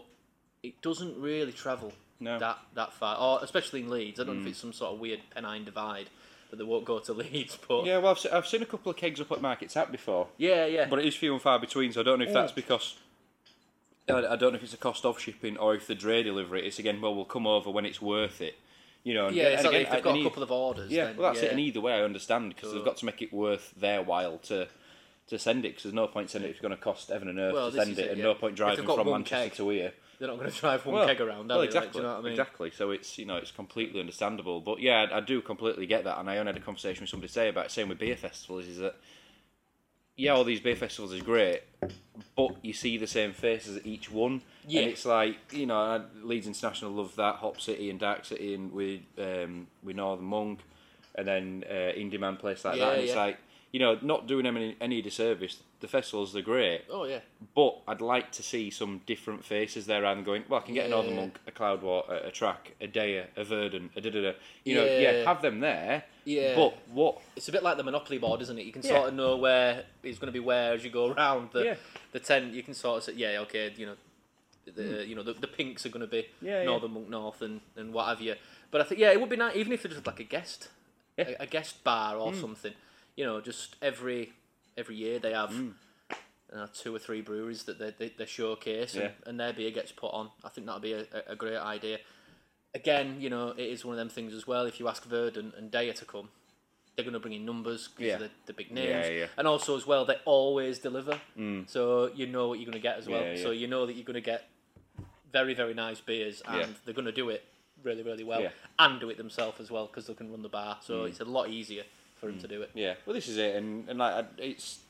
it 0.63 0.81
doesn't 0.83 1.21
really 1.21 1.53
travel 1.53 1.93
that 2.21 2.59
that 2.75 2.93
far, 2.93 3.17
or 3.19 3.41
especially 3.43 3.81
in 3.81 3.91
Leeds. 3.91 4.21
I 4.21 4.25
don't 4.25 4.37
know 4.37 4.43
if 4.43 4.49
it's 4.49 4.59
some 4.61 4.73
sort 4.73 4.93
of 4.95 5.01
weird 5.01 5.21
Pennine 5.35 5.65
divide 5.65 6.09
that 6.51 6.57
they 6.57 6.65
won't 6.65 6.85
go 6.85 6.99
to 6.99 7.13
Leeds. 7.23 7.59
But 7.69 7.85
yeah, 7.85 7.95
Yeah, 7.95 7.99
well, 7.99 8.13
I've, 8.13 8.33
I've 8.33 8.47
seen 8.47 8.63
a 8.63 8.67
couple 8.67 8.91
of 8.91 8.97
kegs 8.97 9.21
up 9.21 9.31
at 9.33 9.41
Market 9.43 9.71
Tap 9.71 9.91
before, 9.93 10.29
Yeah, 10.39 10.67
yeah, 10.67 10.87
but 10.89 10.99
it 10.99 11.05
is 11.05 11.15
few 11.17 11.33
and 11.33 11.43
far 11.43 11.59
between. 11.59 11.93
So 11.93 12.01
I 12.01 12.05
don't 12.05 12.19
know 12.21 12.25
if 12.27 12.33
that's 12.33 12.53
because 12.53 12.97
I, 14.11 14.37
don't 14.37 14.53
know 14.53 14.57
if 14.57 14.63
it's 14.63 14.75
a 14.75 14.79
cost 14.79 15.05
of 15.05 15.19
shipping 15.19 15.57
or 15.57 15.75
if 15.75 15.87
the 15.87 15.95
dray 15.95 16.23
delivery. 16.23 16.67
It's 16.67 16.79
again, 16.79 17.01
well, 17.01 17.15
we'll 17.15 17.25
come 17.25 17.47
over 17.47 17.71
when 17.71 17.85
it's 17.85 18.01
worth 18.01 18.41
it. 18.41 18.55
You 19.05 19.15
know, 19.15 19.27
and, 19.27 19.37
yeah. 19.37 19.49
And 19.49 19.65
like 19.65 19.67
again, 19.67 19.81
if 19.83 19.91
they've 19.91 20.03
got 20.03 20.19
a 20.19 20.23
couple 20.23 20.43
of 20.43 20.51
orders. 20.51 20.91
Yeah, 20.91 21.05
then, 21.05 21.17
well, 21.17 21.33
that's 21.33 21.43
yeah. 21.43 21.49
it. 21.49 21.53
And 21.53 21.61
either 21.61 21.81
way, 21.81 21.95
I 21.95 22.03
understand 22.03 22.55
because 22.55 22.73
they've 22.73 22.85
got 22.85 22.97
to 22.99 23.07
make 23.07 23.23
it 23.23 23.33
worth 23.33 23.73
their 23.77 24.03
while 24.03 24.39
to 24.39 24.69
to 25.29 25.39
send 25.39 25.65
it. 25.65 25.69
Because 25.69 25.85
there's 25.85 25.95
no 25.95 26.07
point 26.07 26.31
sending 26.31 26.49
it 26.49 26.51
if 26.51 26.57
it's 26.57 26.63
going 26.63 26.77
to 26.77 26.83
cost 26.83 27.09
heaven 27.09 27.29
and 27.29 27.39
earth 27.39 27.55
Well, 27.55 27.71
to 27.71 27.77
send 27.77 27.99
it, 27.99 28.07
it, 28.07 28.11
and 28.11 28.19
yeah. 28.19 28.25
no 28.25 28.35
point 28.35 28.57
driving 28.57 28.85
from 28.85 29.11
Manchester 29.11 29.49
keg, 29.49 29.57
to 29.57 29.69
here. 29.69 29.93
They're 30.19 30.29
not 30.29 30.39
going 30.39 30.51
to 30.51 30.57
drive 30.59 30.85
one 30.85 30.97
Well, 30.97 31.07
keg 31.07 31.21
around. 31.21 31.49
well? 31.49 31.59
Like, 31.59 31.69
exactly, 31.69 31.93
do 31.93 31.99
you 31.99 32.05
know 32.05 32.19
I 32.19 32.21
mean? 32.21 32.33
exactly. 32.33 32.71
So 32.71 32.91
it's 32.91 33.19
you 33.19 33.27
know 33.27 33.37
it's 33.37 33.53
completely 33.53 34.01
understandable. 34.01 34.61
But 34.61 34.81
yeah, 34.81 35.07
I, 35.11 35.19
I 35.19 35.21
do 35.21 35.41
completely 35.41 35.87
get 35.87 36.05
that, 36.05 36.19
and 36.19 36.29
I 36.29 36.39
only 36.39 36.53
had 36.53 36.61
a 36.61 36.65
conversation 36.65 37.03
with 37.03 37.11
somebody 37.11 37.29
today 37.29 37.49
about 37.49 37.67
it, 37.67 37.71
same 37.71 37.89
with 37.89 37.99
beer 37.99 38.17
festivals. 38.17 38.67
Is 38.67 38.79
that 38.79 38.97
yeah, 40.19 40.33
all 40.33 40.45
these 40.45 40.61
beer 40.61 40.77
festivals 40.77 41.13
is 41.15 41.23
great, 41.23 41.63
but 42.37 42.57
you 42.63 42.73
see 42.75 42.99
the 42.99 43.07
same 43.07 43.33
faces 43.33 43.77
at 43.79 43.87
each 43.87 44.11
one, 44.11 44.43
Yeah. 44.67 44.81
and 44.83 44.91
it's 44.91 45.07
like 45.07 45.37
you 45.53 45.65
know 45.65 46.05
Leeds 46.23 46.47
International 46.49 46.91
love 46.91 47.15
that 47.17 47.37
Hop 47.37 47.61
City 47.61 47.89
and 47.89 47.99
Dark 47.99 48.25
City, 48.27 48.53
and 48.53 48.73
with 48.73 49.01
um, 49.19 49.69
with 49.83 49.97
Northern 49.97 50.27
Monk, 50.27 50.59
and 51.15 51.27
then 51.27 51.65
uh, 51.71 51.93
Indy 51.97 52.19
Man 52.19 52.37
place 52.37 52.65
like 52.65 52.77
Yeah, 52.77 52.87
that, 52.87 52.95
and 52.99 53.05
it's 53.05 53.15
like 53.17 53.39
you 53.73 53.79
know 53.81 53.99
not 54.03 54.27
doing 54.27 54.45
them 54.45 54.57
any, 54.57 54.77
any 54.81 55.03
disservice. 55.03 55.59
The 55.81 55.87
festivals 55.89 56.35
are 56.35 56.43
great, 56.43 56.83
Oh 56.91 57.05
yeah. 57.05 57.21
but 57.55 57.79
I'd 57.87 58.01
like 58.01 58.33
to 58.33 58.43
see 58.43 58.69
some 58.71 59.01
different 59.07 59.45
faces 59.45 59.87
there 59.87 60.05
and 60.05 60.25
going, 60.25 60.43
well, 60.49 60.59
I 60.61 60.65
can 60.65 60.75
get 60.75 60.87
a 60.87 60.89
Northern 60.89 61.15
Yeah. 61.15 61.21
Monk, 61.21 61.39
a 61.47 61.53
Cloudwater, 61.53 62.27
a 62.27 62.31
Track, 62.33 62.75
a 62.81 62.89
DEYA, 62.89 63.27
a 63.37 63.45
Verdant, 63.45 63.93
a 63.95 64.01
da 64.01 64.11
da 64.11 64.21
da. 64.23 64.33
You 64.65 64.75
know, 64.75 64.85
yeah, 64.85 64.99
Yeah. 65.13 65.25
have 65.25 65.41
them 65.41 65.61
there. 65.61 66.03
Yeah. 66.25 66.57
But 66.57 66.77
what? 66.93 67.21
It's 67.37 67.49
a 67.49 67.53
bit 67.53 67.63
like 67.63 67.77
the 67.77 67.85
Monopoly 67.85 68.19
board, 68.19 68.41
isn't 68.43 68.59
it? 68.59 68.65
You 68.67 68.73
can 68.73 68.83
Yeah. 68.83 68.89
sort 68.97 69.09
of 69.11 69.15
know 69.15 69.37
where 69.37 69.85
it's 70.03 70.19
going 70.19 70.27
to 70.27 70.33
be 70.33 70.41
where 70.45 70.73
as 70.73 70.83
you 70.83 70.91
go 70.91 71.13
around 71.13 71.51
the 71.53 71.65
Yeah. 71.65 71.75
the 72.13 72.19
tent. 72.21 72.55
You 72.55 72.63
can 72.65 72.75
sort 72.75 72.99
of 72.99 73.05
say, 73.05 73.13
yeah, 73.13 73.39
okay, 73.43 73.73
you 73.77 73.87
know, 73.87 73.97
the 74.75 75.07
you 75.07 75.15
know 75.15 75.23
the, 75.23 75.33
the 75.35 75.47
pinks 75.47 75.87
are 75.87 75.91
going 75.91 76.01
to 76.01 76.07
be 76.11 76.27
Hmm. 76.41 76.47
Yeah. 76.47 76.65
Northern 76.65 76.91
Monk 76.93 77.09
North 77.09 77.41
and 77.43 77.61
and 77.77 77.93
what 77.95 78.07
have 78.09 78.21
you. 78.21 78.35
But 78.73 78.81
I 78.81 78.85
think 78.85 79.01
yeah, 79.01 79.13
it 79.13 79.21
would 79.21 79.31
be 79.31 79.37
nice 79.37 79.55
even 79.57 79.73
if 79.73 79.85
it 79.85 79.93
was 79.95 80.05
like 80.05 80.19
a 80.21 80.25
guest. 80.25 80.69
Hmm. 81.17 81.23
a, 81.29 81.43
a 81.45 81.47
guest 81.47 81.85
bar 81.85 82.17
or 82.17 82.35
something. 82.35 82.73
You 83.19 83.25
know, 83.25 83.41
just 83.41 83.75
every 83.83 84.33
every 84.77 84.95
year 84.95 85.19
they 85.19 85.33
have. 85.33 85.51
Hmm. 85.51 85.71
Uh, 86.51 86.67
two 86.73 86.95
or 86.97 86.99
three 86.99 87.21
breweries 87.21 87.65
that 87.65 87.79
they, 87.79 87.93
they, 87.99 88.09
they 88.17 88.25
showcase 88.25 88.95
and, 88.95 89.03
Yeah. 89.03 89.11
and 89.27 89.39
their 89.39 89.53
beer 89.53 89.71
gets 89.71 89.93
put 89.93 90.07
on. 90.15 90.31
I 90.43 90.49
think 90.49 90.67
that'd 90.67 90.81
be 90.81 90.95
a, 90.95 91.05
a- 91.27 91.37
great 91.37 91.59
idea. 91.59 91.99
Again, 92.75 93.17
you 93.21 93.29
know, 93.29 93.49
it 93.51 93.65
is 93.75 93.85
one 93.85 93.93
of 93.93 93.99
them 93.99 94.09
things 94.09 94.33
as 94.33 94.47
well. 94.47 94.65
If 94.65 94.81
you 94.81 94.89
ask 94.89 95.05
Verdant 95.05 95.53
and 95.59 95.71
DEYA 95.71 95.95
to 95.97 96.07
come, 96.07 96.31
they're 96.97 97.05
going 97.05 97.13
to 97.13 97.21
bring 97.21 97.35
in 97.35 97.45
numbers 97.45 97.89
because 97.89 98.07
Yeah. 98.07 98.15
of 98.15 98.21
the, 98.21 98.31
the 98.47 98.53
big 98.55 98.71
names. 98.73 98.89
Yeah, 98.89 99.09
yeah. 99.11 99.27
And 99.37 99.47
also, 99.47 99.77
as 99.77 99.87
well, 99.87 100.07
they 100.07 100.17
always 100.25 100.79
deliver. 100.79 101.21
So 101.67 102.11
you 102.15 102.27
know 102.27 102.49
what 102.49 102.61
you're 102.61 102.71
going 102.73 102.81
to 102.83 102.89
get 102.89 102.97
as 102.97 103.07
well. 103.07 103.37
So 103.37 103.51
you 103.51 103.67
know 103.67 103.85
that 103.85 103.93
you're 103.95 104.07
going 104.07 104.15
to 104.15 104.23
get 104.23 104.49
very, 105.31 105.53
very 105.53 105.75
nice 105.75 106.01
beers 106.01 106.41
and 106.49 106.77
they're 106.87 106.95
going 106.95 107.05
to 107.05 107.13
do 107.13 107.29
it 107.29 107.45
really, 107.83 108.03
really 108.03 108.25
well 108.25 108.49
and 108.79 109.01
do 109.01 109.11
it 109.11 109.19
themselves 109.19 109.61
as 109.61 109.71
well 109.71 109.87
because 109.87 110.07
they 110.07 110.15
can 110.15 110.31
run 110.31 110.41
the 110.41 110.49
bar. 110.49 110.79
So 110.83 111.05
it's 111.05 111.21
a 111.21 111.27
lot 111.27 111.51
easier 111.51 111.83
for 112.21 112.27
them 112.27 112.39
to 112.39 112.47
mm. 112.47 112.51
do 112.51 112.63
it. 112.63 112.71
Yeah, 112.75 112.95
well, 113.07 113.15
this 113.15 113.29
is 113.29 113.37
it, 113.37 113.57
and 113.57 113.89
and 113.89 113.99
like 113.99 114.27
it's 114.39 114.81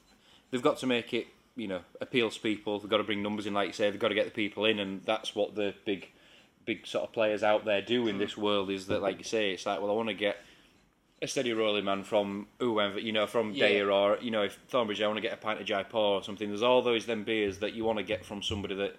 they've 0.51 0.63
got 0.63 0.79
to 0.79 0.87
make 0.87 1.13
it, 1.15 1.27
you 1.57 1.69
know, 1.69 1.81
appeals 2.01 2.37
to 2.37 2.41
people. 2.41 2.79
They've 2.79 2.91
got 2.91 2.99
to 2.99 3.05
bring 3.05 3.23
numbers 3.23 3.47
in, 3.47 3.55
like 3.55 3.69
you 3.69 3.73
say. 3.73 3.91
They've 3.91 4.01
got 4.01 4.09
to 4.09 4.15
get 4.15 4.25
the 4.27 4.31
people 4.31 4.65
in, 4.65 4.79
and 4.79 5.03
that's 5.05 5.35
what 5.35 5.55
the 5.55 5.75
big, 5.85 6.09
big 6.65 6.87
sort 6.87 7.05
of 7.05 7.13
players 7.13 7.43
out 7.43 7.65
there 7.65 7.83
do 7.83 8.07
in 8.09 8.17
mm. 8.17 8.21
this 8.21 8.37
world. 8.37 8.71
Is 8.71 8.87
that, 8.87 9.03
like 9.03 9.19
you 9.19 9.25
say, 9.25 9.53
it's 9.53 9.67
like, 9.67 9.81
well, 9.81 9.91
I 9.91 9.95
want 9.95 10.09
to 10.09 10.15
get 10.15 10.39
a 11.21 11.27
steady 11.27 11.53
rolling 11.53 11.85
man 11.85 12.05
from 12.05 12.47
whoever, 12.61 12.99
you 12.99 13.13
know, 13.13 13.27
from 13.27 13.53
Yeah. 13.53 13.69
DEYA 13.69 13.93
or 13.93 14.23
you 14.23 14.31
know, 14.31 14.43
if 14.43 14.59
Thornbridge, 14.71 15.03
I 15.03 15.07
want 15.07 15.17
to 15.17 15.23
get 15.23 15.33
a 15.33 15.37
pint 15.37 15.61
of 15.61 15.67
Jaipur 15.67 15.97
or 15.97 16.23
something. 16.23 16.49
There's 16.49 16.63
all 16.63 16.83
those 16.83 17.07
then 17.07 17.25
beers 17.25 17.59
that 17.59 17.75
you 17.75 17.85
want 17.85 17.99
to 17.99 18.05
get 18.05 18.25
from 18.25 18.43
somebody 18.43 18.75
that. 18.77 18.97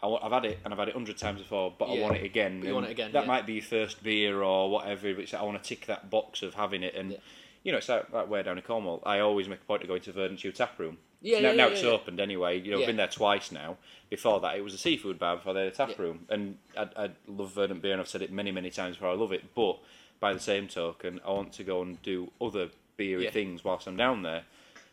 I 0.00 0.06
I've 0.06 0.30
had 0.30 0.44
it 0.44 0.60
and 0.64 0.72
I've 0.72 0.78
had 0.78 0.88
it 0.88 0.94
hundred 0.94 1.18
times 1.18 1.40
before, 1.40 1.74
but 1.76 1.86
I 1.86 1.98
want 1.98 2.16
it 2.16 2.24
again. 2.24 2.60
But 2.60 2.68
you 2.68 2.74
want 2.74 2.86
it 2.86 2.92
again, 2.92 3.10
That 3.10 3.22
yeah. 3.22 3.26
might 3.26 3.46
be 3.46 3.54
your 3.54 3.64
first 3.64 4.00
beer 4.00 4.42
or 4.42 4.70
whatever. 4.70 5.12
But 5.12 5.24
it's, 5.24 5.34
I 5.34 5.42
want 5.42 5.60
to 5.60 5.68
tick 5.68 5.86
that 5.86 6.08
box 6.08 6.42
of 6.42 6.54
having 6.54 6.84
it, 6.84 6.94
and 6.94 7.12
Yeah. 7.12 7.18
You 7.64 7.72
know, 7.72 7.78
it's 7.78 7.88
like, 7.88 8.12
like 8.12 8.28
way 8.30 8.42
down 8.42 8.56
in 8.58 8.64
Cornwall. 8.64 9.02
I 9.04 9.18
always 9.20 9.48
make 9.48 9.60
a 9.60 9.64
point 9.64 9.82
of 9.82 9.88
going 9.88 10.02
to 10.02 10.12
Verdant 10.12 10.38
Chew 10.40 10.52
tap 10.52 10.78
room. 10.78 10.98
Yeah, 11.20 11.40
now, 11.40 11.48
yeah, 11.48 11.54
now 11.56 11.66
yeah, 11.66 11.72
it's 11.72 11.82
yeah. 11.82 11.90
opened 11.90 12.20
anyway. 12.20 12.60
You 12.60 12.70
know, 12.70 12.80
I've 12.80 12.86
been 12.86 12.96
there 12.96 13.08
twice 13.08 13.50
now. 13.50 13.76
Before 14.08 14.38
that, 14.40 14.56
it 14.56 14.62
was 14.62 14.72
a 14.74 14.78
seafood 14.78 15.18
bar. 15.18 15.36
Before 15.36 15.52
they 15.52 15.64
had 15.64 15.72
a 15.72 15.74
tap 15.74 15.90
Yeah. 15.90 16.02
room, 16.02 16.26
and 16.28 16.58
I, 16.76 16.88
I 16.96 17.10
love 17.26 17.52
Verdant 17.54 17.82
beer, 17.82 17.92
and 17.92 18.00
I've 18.00 18.08
said 18.08 18.22
it 18.22 18.30
many, 18.30 18.52
many 18.52 18.70
times 18.70 18.96
before. 18.96 19.10
I 19.10 19.14
love 19.14 19.32
it, 19.32 19.54
but 19.54 19.78
by 20.20 20.32
the 20.32 20.40
same 20.40 20.68
token, 20.68 21.20
I 21.26 21.30
want 21.32 21.52
to 21.54 21.64
go 21.64 21.82
and 21.82 22.00
do 22.02 22.30
other 22.40 22.70
beery 22.96 23.24
Yeah. 23.24 23.30
things 23.30 23.64
whilst 23.64 23.86
I'm 23.88 23.96
down 23.96 24.22
there. 24.22 24.44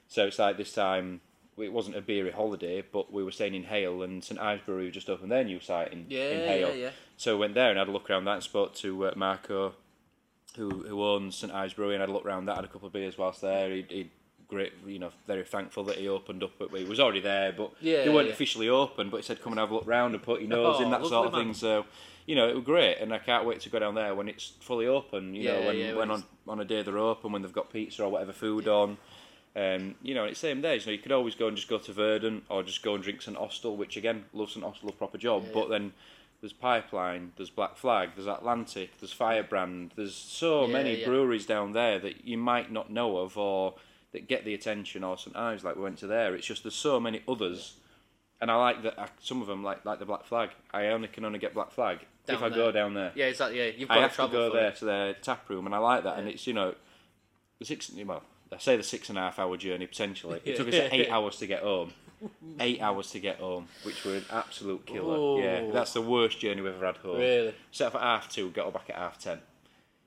So 0.08 0.26
it's 0.26 0.40
like 0.40 0.58
this 0.58 0.74
time. 0.74 1.22
It 1.58 1.72
wasn't 1.72 1.96
a 1.96 2.02
beery 2.02 2.32
holiday, 2.32 2.82
but 2.92 3.14
we 3.14 3.24
were 3.24 3.32
staying 3.32 3.56
in 3.56 3.64
Hayle, 3.64 4.02
and 4.04 4.22
St 4.22 4.38
Ives 4.38 4.64
Brewery 4.66 4.92
just 4.92 5.10
opened 5.10 5.32
their 5.32 5.44
new 5.46 5.62
site 5.62 5.94
in, 5.94 6.08
Yeah, 6.10 6.32
in 6.32 6.40
yeah, 6.42 6.46
Hayle. 6.48 6.76
yeah. 6.76 6.90
So 7.16 7.38
I 7.38 7.40
went 7.40 7.54
there 7.54 7.70
and 7.70 7.80
had 7.80 7.88
a 7.88 7.92
look 7.92 8.10
around 8.10 8.26
that 8.26 8.34
and 8.34 8.44
spoke 8.44 8.76
to 8.76 9.06
uh, 9.08 9.14
Marco, 9.16 9.76
who 10.56 10.70
who 10.88 11.04
owns 11.04 11.36
St 11.36 11.52
Ives 11.54 11.74
Brewery, 11.74 11.96
and 11.96 12.02
had 12.02 12.10
a 12.10 12.14
look 12.14 12.26
around 12.26 12.46
that, 12.46 12.56
had 12.56 12.66
a 12.66 12.68
couple 12.68 12.88
of 12.88 12.94
beers 12.94 13.18
whilst 13.18 13.42
there. 13.42 13.70
He, 13.70 13.86
he 13.90 14.12
great, 14.48 14.74
you 14.86 15.00
know, 15.00 15.10
very 15.26 15.44
thankful 15.44 15.84
that 15.86 15.98
he 15.98 16.08
opened 16.08 16.44
up. 16.44 16.52
But 16.60 16.70
he 16.72 16.84
was 16.84 17.00
already 17.00 17.20
there, 17.20 17.52
but 17.52 17.72
Yeah, 17.82 18.04
they 18.04 18.10
weren't 18.10 18.28
yeah. 18.28 18.34
officially 18.34 18.70
open. 18.70 19.10
But 19.10 19.18
he 19.18 19.24
said, 19.24 19.42
"Come 19.42 19.54
and 19.54 19.60
have 19.60 19.72
a 19.72 19.76
look 19.76 19.88
round 19.88 20.14
and 20.14 20.24
put 20.24 20.40
your 20.42 20.50
nose 20.50 20.80
in 20.80 20.88
Oh, 20.88 20.92
that 20.92 21.06
sort 21.06 21.28
of 21.28 21.34
man. 21.34 21.46
thing." 21.46 21.54
So, 21.54 21.86
you 22.26 22.36
know, 22.36 22.48
it 22.48 22.56
was 22.56 22.64
great, 22.64 22.98
and 23.00 23.14
I 23.14 23.18
can't 23.20 23.46
wait 23.46 23.60
to 23.62 23.70
go 23.70 23.80
down 23.80 23.96
there 23.96 24.14
when 24.16 24.28
it's 24.28 24.54
fully 24.62 24.88
open. 24.88 25.34
You 25.36 25.46
know, 25.50 25.62
when 25.68 25.78
yeah, 25.78 25.88
when 25.94 26.10
when 26.10 26.12
on 26.12 26.24
on 26.48 26.60
a 26.60 26.66
day 26.66 26.82
they're 26.84 26.98
open, 26.98 27.32
when 27.32 27.42
they've 27.42 27.52
got 27.54 27.72
pizza 27.72 28.04
or 28.04 28.10
whatever 28.10 28.34
food 28.34 28.68
on. 28.68 28.98
Um, 29.58 29.96
you 30.04 30.14
know, 30.14 30.26
it's 30.26 30.40
same 30.42 30.60
days. 30.62 30.86
You 30.86 30.92
know, 30.92 30.96
you 30.98 31.02
could 31.02 31.14
always 31.14 31.34
go 31.34 31.48
and 31.48 31.56
just 31.56 31.70
go 31.70 31.78
to 31.78 31.94
Verdant 31.94 32.44
or 32.50 32.62
just 32.62 32.84
go 32.84 32.94
and 32.94 33.02
drink 33.02 33.22
St 33.22 33.38
Austell, 33.38 33.78
which 33.78 33.96
again, 33.96 34.26
love 34.34 34.50
St 34.50 34.66
Austell, 34.66 34.90
a 34.90 34.92
proper 34.92 35.18
job. 35.18 35.44
Yeah, 35.46 35.52
but 35.54 35.70
then 35.70 35.94
there's 36.46 36.54
Pipeline, 36.54 37.32
there's 37.38 37.50
Black 37.50 37.76
Flag, 37.76 38.12
there's 38.16 38.28
Atlantic, 38.28 38.92
there's 39.00 39.12
Firebrand. 39.12 39.94
There's 39.96 40.14
so 40.14 40.68
Yeah, 40.68 40.74
many 40.74 41.00
yeah. 41.00 41.08
breweries 41.08 41.48
down 41.48 41.72
there 41.72 41.98
that 41.98 42.24
you 42.28 42.38
might 42.38 42.72
not 42.72 42.92
know 42.92 43.18
of 43.18 43.36
or 43.36 43.74
that 44.12 44.28
get 44.28 44.46
the 44.46 44.54
attention. 44.54 45.04
Or 45.04 45.18
St 45.18 45.36
Ives, 45.36 45.64
like 45.64 45.76
we 45.76 45.82
went 45.82 45.98
to 46.00 46.08
there. 46.08 46.36
It's 46.36 46.46
just 46.46 46.62
there's 46.64 46.76
so 46.76 47.00
many 47.00 47.24
others, 47.28 47.78
and 48.40 48.52
I 48.52 48.56
like 48.58 48.84
that. 48.84 49.00
I, 49.00 49.08
some 49.20 49.42
of 49.42 49.48
them, 49.48 49.64
like 49.64 49.84
like 49.86 49.98
the 49.98 50.06
Black 50.06 50.24
Flag. 50.24 50.52
I 50.72 50.86
only 50.90 51.08
can 51.08 51.26
only 51.26 51.40
get 51.40 51.56
Black 51.56 51.72
Flag 51.72 52.06
if 52.28 52.36
I 52.44 52.50
there. 52.50 52.58
go 52.58 52.72
down 52.72 52.94
there. 52.94 53.12
Yeah, 53.16 53.26
exactly. 53.26 53.58
Yeah, 53.58 53.72
you've 53.76 53.90
got 53.90 53.98
I 53.98 54.02
to 54.02 54.02
have 54.04 54.12
to 54.12 54.16
travel 54.18 54.50
go 54.50 54.54
there 54.54 54.68
it. 54.70 54.76
to 54.76 54.86
their 54.86 55.14
tap 55.16 55.50
room, 55.50 55.66
and 55.66 55.74
I 55.74 55.80
like 55.80 56.04
that. 56.04 56.20
And 56.20 56.28
it's 56.28 56.46
you 56.46 56.54
know, 56.54 56.76
the 57.58 57.66
six. 57.66 57.92
Well, 58.06 58.22
I 58.54 58.60
say 58.60 58.78
the 58.78 58.84
six 58.84 59.10
and 59.10 59.18
a 59.18 59.22
half 59.22 59.40
hour 59.40 59.58
journey 59.58 59.88
potentially. 59.88 60.42
It 60.46 60.58
took 60.58 60.68
us 60.68 60.76
eight 60.92 61.10
hours 61.10 61.38
to 61.38 61.48
get 61.48 61.64
home. 61.64 61.92
Eight 62.60 62.82
hours 62.82 63.12
to 63.12 63.20
get 63.20 63.38
home, 63.40 63.68
which 63.84 64.04
was 64.04 64.16
an 64.16 64.26
absolute 64.32 64.86
killer. 64.86 65.16
Oh. 65.18 65.40
Yeah, 65.40 65.72
that's 65.72 65.94
the 65.94 66.02
worst 66.02 66.40
journey 66.40 66.62
we've 66.62 66.74
ever 66.76 66.86
had 66.86 66.98
home. 66.98 67.18
Really? 67.20 67.54
Set 67.72 67.88
off 67.88 67.96
at 67.96 68.02
half 68.02 68.30
two, 68.30 68.50
got 68.52 68.74
back 68.74 68.90
at 68.90 68.96
half 68.96 69.18
ten. 69.18 69.40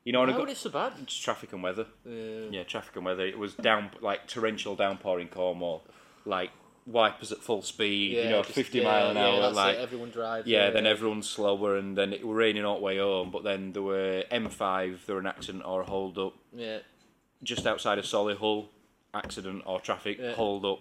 You 0.04 0.12
know, 0.12 0.20
when 0.20 0.30
I 0.30 0.38
Why 0.38 0.46
got 0.46 0.56
so 0.56 0.70
bad? 0.70 0.92
just 1.06 1.22
traffic 1.22 1.52
and 1.52 1.62
weather. 1.62 1.86
Uh, 2.06 2.50
Yeah, 2.50 2.62
traffic 2.62 2.96
and 2.96 3.04
weather. 3.04 3.26
It 3.26 3.38
was 3.38 3.54
down 3.54 3.90
like 4.00 4.26
torrential 4.26 4.74
downpour 4.74 5.20
in 5.20 5.28
Cornwall, 5.28 5.84
like 6.24 6.50
wipers 6.86 7.30
at 7.32 7.38
full 7.38 7.60
speed. 7.60 8.12
you 8.16 8.24
know, 8.30 8.42
just- 8.42 8.54
fifty 8.54 8.78
yeah, 8.78 8.84
mile 8.84 9.10
an 9.10 9.16
yeah, 9.16 9.26
hour. 9.26 9.40
that's 9.42 9.56
like 9.56 9.76
it, 9.76 9.80
everyone 9.80 10.10
drives. 10.10 10.46
yeah, 10.46 10.70
then 10.70 10.86
everyone's 10.86 11.28
slower, 11.28 11.76
and 11.76 11.98
then 11.98 12.14
it 12.14 12.26
were 12.26 12.34
raining 12.36 12.64
all 12.64 12.76
the 12.76 12.82
way 12.84 12.96
home. 12.98 13.30
But 13.30 13.44
then 13.44 13.72
there 13.74 13.82
were 13.82 14.24
M5, 14.32 15.04
there 15.04 15.16
were 15.16 15.20
an 15.20 15.26
accident 15.26 15.64
or 15.66 15.82
a 15.82 15.84
hold 15.84 16.16
up 16.18 16.32
Yeah, 16.54 16.78
just 17.42 17.66
outside 17.66 17.98
of 17.98 18.06
Solihull, 18.06 18.68
accident 19.12 19.62
or 19.66 19.78
traffic 19.80 20.16
Yeah. 20.18 20.32
hold 20.32 20.64
up, 20.64 20.78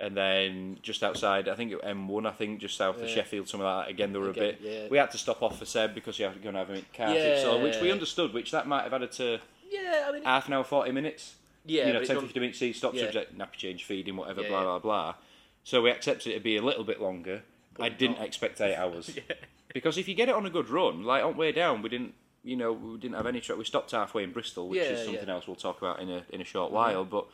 and 0.00 0.16
then 0.16 0.78
just 0.82 1.02
outside, 1.02 1.48
I 1.48 1.54
think 1.54 1.72
it 1.72 1.80
M1, 1.82 2.26
I 2.26 2.30
think 2.32 2.60
just 2.60 2.76
south 2.76 2.96
of 3.00 3.08
Yeah. 3.08 3.14
Sheffield, 3.14 3.48
something 3.48 3.64
like 3.66 3.86
that. 3.86 3.90
Again, 3.90 4.12
there 4.12 4.20
were 4.20 4.30
Again, 4.30 4.42
a 4.42 4.52
bit. 4.52 4.60
yeah. 4.62 4.88
We 4.90 4.98
had 4.98 5.10
to 5.12 5.18
stop 5.18 5.42
off 5.42 5.58
for 5.58 5.64
Seb 5.64 5.94
because 5.94 6.18
you 6.18 6.24
have 6.24 6.34
to 6.34 6.40
go 6.40 6.48
and 6.48 6.58
have 6.58 6.70
in 6.70 6.84
car 6.94 7.14
fix, 7.14 7.42
so 7.42 7.62
which 7.62 7.80
we 7.80 7.90
understood, 7.92 8.32
which 8.34 8.50
that 8.50 8.66
might 8.66 8.82
have 8.82 8.92
added 8.92 9.12
to 9.12 9.40
yeah. 9.70 10.06
I 10.08 10.12
mean, 10.12 10.22
half 10.24 10.46
an 10.48 10.52
hour, 10.54 10.64
forty 10.64 10.90
minutes. 10.92 11.36
yeah, 11.64 11.86
you 11.86 11.92
know, 11.92 12.00
but 12.00 12.06
10, 12.08 12.16
it's 12.16 12.24
50 12.26 12.40
minutes 12.40 12.62
each, 12.62 12.76
stop 12.78 12.94
Yeah. 12.94 13.04
subject, 13.04 13.38
nappy 13.38 13.52
change, 13.52 13.84
feeding, 13.84 14.16
whatever, 14.16 14.42
Yeah, 14.42 14.48
blah, 14.48 14.58
yeah. 14.58 14.64
blah, 14.64 14.78
blah. 14.80 15.14
So 15.62 15.80
we 15.82 15.90
accepted 15.90 16.30
it 16.32 16.34
to 16.34 16.40
be 16.40 16.56
a 16.56 16.62
little 16.62 16.84
bit 16.84 17.00
longer. 17.00 17.42
I 17.80 17.88
didn't 17.88 18.18
expect 18.18 18.60
eight 18.60 18.74
hours. 18.76 19.10
Yeah. 19.16 19.36
Because 19.72 19.98
if 19.98 20.06
you 20.06 20.14
get 20.14 20.28
it 20.28 20.34
on 20.36 20.46
a 20.46 20.50
good 20.50 20.68
run, 20.68 21.02
like 21.02 21.24
on 21.24 21.32
the 21.32 21.38
way 21.38 21.50
down, 21.50 21.82
we 21.82 21.88
didn't, 21.88 22.14
you 22.44 22.54
know, 22.54 22.72
we 22.72 22.96
didn't 22.98 23.16
have 23.16 23.26
any 23.26 23.40
tra 23.40 23.56
We 23.56 23.64
stopped 23.64 23.90
halfway 23.90 24.22
in 24.22 24.30
Bristol, 24.32 24.68
which 24.68 24.78
Yeah, 24.78 24.90
is 24.90 25.04
something 25.04 25.26
yeah. 25.26 25.34
else 25.34 25.46
we'll 25.48 25.56
talk 25.56 25.78
about 25.78 25.98
in 26.00 26.10
a 26.10 26.24
in 26.30 26.40
a 26.40 26.44
short 26.44 26.70
while. 26.70 27.04
But 27.04 27.26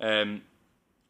um, 0.00 0.42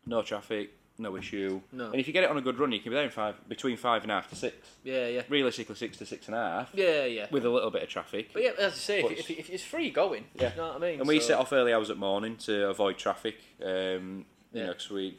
no 0.07 0.23
traffic, 0.23 0.71
no 0.99 1.17
issue. 1.17 1.61
No. 1.73 1.87
And 1.91 1.97
if 2.01 2.07
you 2.07 2.13
get 2.13 2.25
it 2.25 2.31
on 2.31 2.37
a 2.37 2.41
good 2.41 2.59
run, 2.59 2.73
you 2.73 2.81
can 2.81 2.91
be 2.91 2.97
there 2.97 3.05
in 3.05 3.11
five 3.11 3.37
between 3.49 3.77
five 3.77 4.03
and 4.03 4.11
a 4.11 4.17
half 4.17 4.29
to 4.31 4.37
six. 4.37 4.57
Yeah, 4.85 5.07
yeah, 5.09 5.23
Realistically, 5.29 5.77
six 5.77 5.97
to 5.99 6.07
six 6.07 6.27
and 6.27 6.35
a 6.35 6.39
half 6.39 6.71
yeah, 6.75 7.05
yeah. 7.05 7.27
with 7.31 7.45
a 7.45 7.51
little 7.51 7.71
bit 7.71 7.83
of 7.83 7.89
traffic. 7.89 8.31
But 8.33 8.43
yeah, 8.43 8.51
as 8.59 8.73
I 8.73 8.77
say, 8.77 8.99
if, 9.01 9.11
it's- 9.13 9.31
if, 9.31 9.39
if 9.39 9.51
it's 9.51 9.65
free 9.65 9.91
going, 9.91 10.25
Yeah. 10.35 10.51
you 10.51 10.57
know 10.57 10.67
what 10.69 10.77
I 10.77 10.79
mean. 10.79 10.99
And 11.01 11.09
we 11.09 11.21
So- 11.21 11.29
set 11.29 11.39
off 11.39 11.53
early 11.53 11.73
hours 11.73 11.91
at 11.91 11.97
morning 11.97 12.37
to 12.39 12.69
avoid 12.69 12.99
traffic. 12.99 13.37
Um, 13.65 14.27
you 14.53 14.61
Yeah. 14.61 14.63
know, 14.67 14.69
because 14.73 14.91
we 14.91 15.17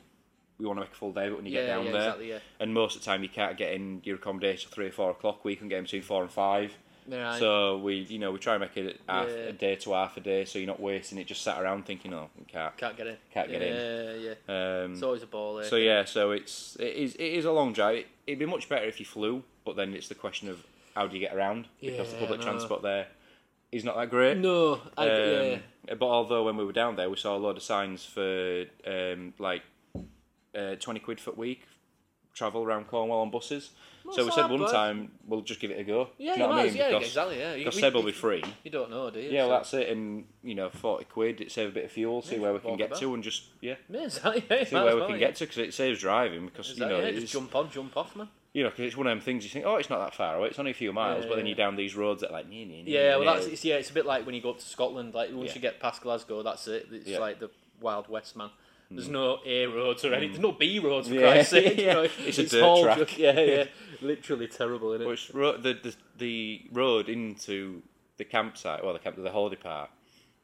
we 0.58 0.65
want 0.65 0.76
to 0.76 0.82
make 0.82 0.92
a 0.92 0.96
full 0.96 1.13
day, 1.13 1.30
but 1.30 1.38
when 1.38 1.46
you 1.46 1.54
Yeah, 1.54 1.62
get 1.62 1.68
down 1.68 1.86
yeah, 1.86 1.92
there, 1.94 2.02
exactly, 2.02 2.30
yeah. 2.32 2.39
and 2.60 2.74
most 2.74 2.98
of 2.98 3.02
the 3.02 3.06
time 3.06 3.24
you 3.24 3.30
can't 3.30 3.58
get 3.58 3.72
in 3.72 4.02
your 4.04 4.18
accommodation 4.18 4.70
three 4.70 4.88
or 4.88 4.92
four 4.92 5.12
o'clock. 5.12 5.46
We 5.46 5.56
can 5.56 5.70
get 5.70 5.78
in 5.78 5.84
between 5.86 6.02
four 6.02 6.22
and 6.22 6.30
five. 6.30 6.78
Yeah, 7.10 7.32
I- 7.32 7.39
So 7.39 7.78
we, 7.78 7.95
you 7.95 8.19
know, 8.19 8.32
we 8.32 8.39
try 8.39 8.56
and 8.56 8.62
make 8.62 8.78
it 8.78 9.00
half 9.08 9.28
Yeah. 9.28 9.34
a 9.34 9.52
day 9.52 9.76
to 9.78 9.93
half 9.93 10.17
a 10.17 10.19
day, 10.19 10.45
so 10.45 10.60
you're 10.60 10.67
not 10.67 10.80
wasting 10.80 11.17
it. 11.17 11.28
Just 11.28 11.41
sat 11.41 11.62
around 11.62 11.86
thinking, 11.86 12.13
oh, 12.13 12.30
we 12.38 12.45
can't. 12.45 12.76
can't 12.78 12.95
get 12.95 13.08
in. 13.08 13.17
Can't 13.34 13.50
get 13.50 13.62
yeah, 13.62 13.67
in. 13.67 14.22
Yeah, 14.22 14.36
yeah. 14.48 14.84
Um, 14.84 14.93
It's 14.93 15.04
always 15.04 15.24
a 15.24 15.28
ball. 15.28 15.60
Eh? 15.60 15.63
so 15.63 15.76
yeah, 15.76 16.06
so 16.06 16.32
it's 16.32 16.76
it 16.80 16.95
is 16.95 17.15
it 17.15 17.34
is 17.39 17.45
a 17.45 17.52
long 17.52 17.74
drive. 17.74 17.98
It, 17.98 18.08
it'd 18.28 18.39
be 18.39 18.45
much 18.45 18.69
better 18.69 18.86
if 18.86 19.00
you 19.00 19.06
flew, 19.06 19.43
but 19.65 19.76
then 19.76 19.93
it's 19.93 20.08
the 20.08 20.15
question 20.15 20.50
of 20.50 20.63
how 20.95 21.08
do 21.08 21.15
you 21.15 21.22
get 21.22 21.36
around 21.36 21.67
because 21.82 22.12
the 22.12 22.19
public 22.19 22.39
no. 22.39 22.45
transport 22.45 22.82
there 22.82 23.08
is 23.72 23.84
not 23.84 23.95
that 23.98 24.10
great. 24.10 24.38
No, 24.38 24.82
I, 24.98 25.06
yeah. 25.06 25.58
Um, 25.89 25.98
But 25.98 26.08
although 26.08 26.43
when 26.43 26.58
we 26.58 26.65
were 26.65 26.74
down 26.74 26.95
there, 26.95 27.10
we 27.10 27.15
saw 27.17 27.36
a 27.36 27.41
lot 27.48 27.56
of 27.58 27.63
signs 27.63 28.06
for 28.06 28.65
um, 28.86 29.34
like 29.39 29.63
uh, 30.56 30.76
twenty 30.76 31.00
quid 31.00 31.19
for 31.19 31.32
a 31.32 31.36
week 31.36 31.62
travel 32.39 32.63
around 32.63 32.88
Cornwall 32.88 33.21
on 33.21 33.30
buses. 33.30 33.69
Well, 34.06 34.15
so 34.15 34.25
we 34.25 34.32
said 34.32 34.49
one 34.49 34.62
bad. 34.62 34.71
time 34.71 35.12
we'll 35.28 35.41
just 35.41 35.60
give 35.60 35.71
it 35.71 35.80
a 35.80 35.84
go. 35.84 36.10
Yeah, 36.17 36.34
Do 36.36 36.39
you 36.41 36.45
know 36.45 36.49
what 36.49 36.60
I 36.60 36.63
mean? 36.65 36.75
yeah, 36.75 36.88
because 36.89 37.08
exactly. 37.08 37.39
Yeah, 37.39 37.56
because 37.56 37.80
Seb 37.80 37.93
will 37.93 38.02
be 38.04 38.12
free. 38.13 38.43
You 38.63 38.71
don't 38.71 38.89
know, 38.89 39.10
do 39.12 39.19
you? 39.19 39.30
Yeah, 39.30 39.41
well, 39.45 39.58
that's 39.58 39.73
it, 39.75 39.89
and 39.89 40.25
you 40.41 40.56
know, 40.56 40.69
forty 40.69 41.06
quid, 41.06 41.41
it 41.41 41.52
saves 41.52 41.71
a 41.71 41.73
bit 41.75 41.86
of 41.86 41.91
fuel. 41.91 42.21
See 42.21 42.36
Yeah, 42.36 42.41
where 42.41 42.54
we 42.54 42.60
can 42.60 42.78
get 42.78 42.88
about. 42.88 42.99
to, 43.02 43.13
and 43.13 43.21
just 43.23 43.43
yeah, 43.62 43.75
Yeah, 43.89 44.06
exactly. 44.06 44.43
Yeah, 44.49 44.63
see 44.63 44.75
where 44.75 44.88
as 44.88 44.95
we 44.95 45.02
can 45.02 45.12
yeah. 45.12 45.17
get 45.19 45.36
to 45.36 45.43
because 45.43 45.58
it 45.60 45.73
saves 45.73 45.99
driving. 45.99 46.45
Because 46.45 46.71
Exactly, 46.71 46.95
you 46.95 47.02
know, 47.04 47.08
yeah, 47.10 47.19
just 47.19 47.34
jump 47.34 47.54
on, 47.56 47.69
jump 47.69 47.95
off, 47.97 48.15
man. 48.15 48.30
you 48.54 48.63
know, 48.63 48.69
because 48.69 48.86
it's 48.86 48.97
one 48.97 49.06
of 49.06 49.12
them 49.12 49.21
things 49.21 49.43
you 49.43 49.49
think, 49.49 49.65
oh, 49.65 49.75
it's 49.75 49.89
not 49.91 49.99
that 49.99 50.15
far 50.15 50.36
away. 50.38 50.47
It's 50.47 50.58
only 50.58 50.71
a 50.71 50.73
few 50.84 50.91
miles, 50.93 51.25
but 51.28 51.36
then 51.36 51.45
you're 51.45 51.56
down 51.56 51.75
these 51.75 51.93
roads 51.95 52.21
that 52.21 52.30
are 52.30 52.34
like, 52.34 52.47
nee, 52.49 52.65
nee, 52.65 52.82
nee, 52.84 52.91
Yeah, 52.93 53.17
well, 53.17 53.36
that's 53.36 53.45
it's, 53.47 53.63
yeah, 53.65 53.75
it's 53.75 53.89
a 53.91 53.93
bit 53.93 54.06
like 54.08 54.25
when 54.25 54.34
you 54.34 54.41
go 54.41 54.52
up 54.52 54.60
to 54.60 54.65
Scotland. 54.65 55.13
Like 55.13 55.30
once 55.34 55.54
you 55.54 55.62
get 55.62 55.80
past 55.80 56.02
Glasgow, 56.02 56.41
that's 56.41 56.67
it. 56.67 56.88
It's 56.91 57.19
like 57.19 57.39
the 57.39 57.52
Wild 57.82 58.08
West, 58.10 58.36
man. 58.36 58.49
There's 58.91 59.08
no 59.08 59.39
A 59.45 59.65
roads 59.67 60.04
or 60.04 60.13
anything. 60.13 60.32
There's 60.32 60.41
no 60.41 60.52
B 60.52 60.80
roads 60.80 61.08
for 61.08 61.13
Hmm. 61.13 61.19
Yeah, 61.19 61.32
Christ's 61.34 61.52
sake. 61.52 61.78
you 61.78 61.86
yeah. 61.88 61.93
know. 61.93 62.08
It's 62.25 62.38
a 62.39 62.45
dirt 62.47 62.84
track. 62.84 62.97
just- 62.97 63.17
yeah, 63.17 63.39
yeah. 63.39 63.63
Literally 64.02 64.47
terrible, 64.47 64.93
isn't 64.93 65.06
it? 65.06 65.10
Which 65.10 65.30
ro- 65.34 65.58
the, 65.58 65.73
the 65.73 65.95
the 66.17 66.62
road 66.71 67.10
into 67.10 67.82
the 68.17 68.23
campsite, 68.25 68.84
well, 68.84 68.93
the 68.93 68.99
camp, 68.99 69.15
the 69.17 69.30
holiday 69.32 69.58
park, 69.58 69.89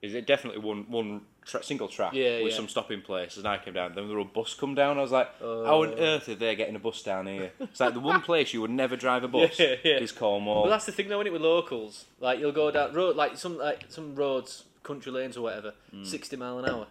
is 0.02 0.14
it 0.14 0.28
definitely 0.28 0.62
one 0.62 0.86
one 0.90 1.22
tra- 1.46 1.64
single 1.64 1.88
track 1.88 2.14
Yeah, 2.14 2.42
with 2.44 2.52
yeah. 2.52 2.56
some 2.58 2.68
stopping 2.68 3.02
places. 3.02 3.40
And 3.40 3.48
I 3.48 3.58
came 3.58 3.74
down, 3.74 3.96
then 3.96 4.08
there 4.08 4.18
was 4.18 4.28
a 4.28 4.30
bus 4.34 4.54
come 4.54 4.76
down. 4.76 4.98
I 5.00 5.02
was 5.02 5.12
like, 5.12 5.30
how 5.40 5.82
on 5.84 5.94
Oh. 5.94 5.98
earth 5.98 6.28
are 6.30 6.36
they 6.36 6.56
getting 6.56 6.76
a 6.76 6.80
bus 6.80 7.02
down 7.02 7.28
here? 7.28 7.52
It's 7.62 7.80
like 7.80 7.94
the 7.94 8.00
one 8.02 8.22
place 8.30 8.54
you 8.54 8.62
would 8.62 8.72
never 8.72 8.96
drive 8.98 9.24
a 9.24 9.28
bus 9.30 9.58
Yeah, 9.58 9.76
yeah. 9.84 9.98
is 9.98 10.12
Cornwall. 10.12 10.64
Well, 10.64 10.70
that's 10.72 10.86
the 10.86 10.92
thing 10.92 11.08
though. 11.10 11.18
When 11.18 11.26
it 11.28 11.34
with 11.34 11.42
locals, 11.42 12.06
like 12.20 12.40
you'll 12.40 12.52
go 12.52 12.70
down 12.72 12.94
road, 12.94 13.16
like 13.16 13.38
some 13.38 13.58
like 13.58 13.86
some 13.88 14.16
roads, 14.16 14.66
country 14.84 15.12
lanes 15.14 15.38
or 15.38 15.42
whatever, 15.44 15.74
sixty 16.04 16.36
mile 16.36 16.60
an 16.60 16.70
hour. 16.70 16.88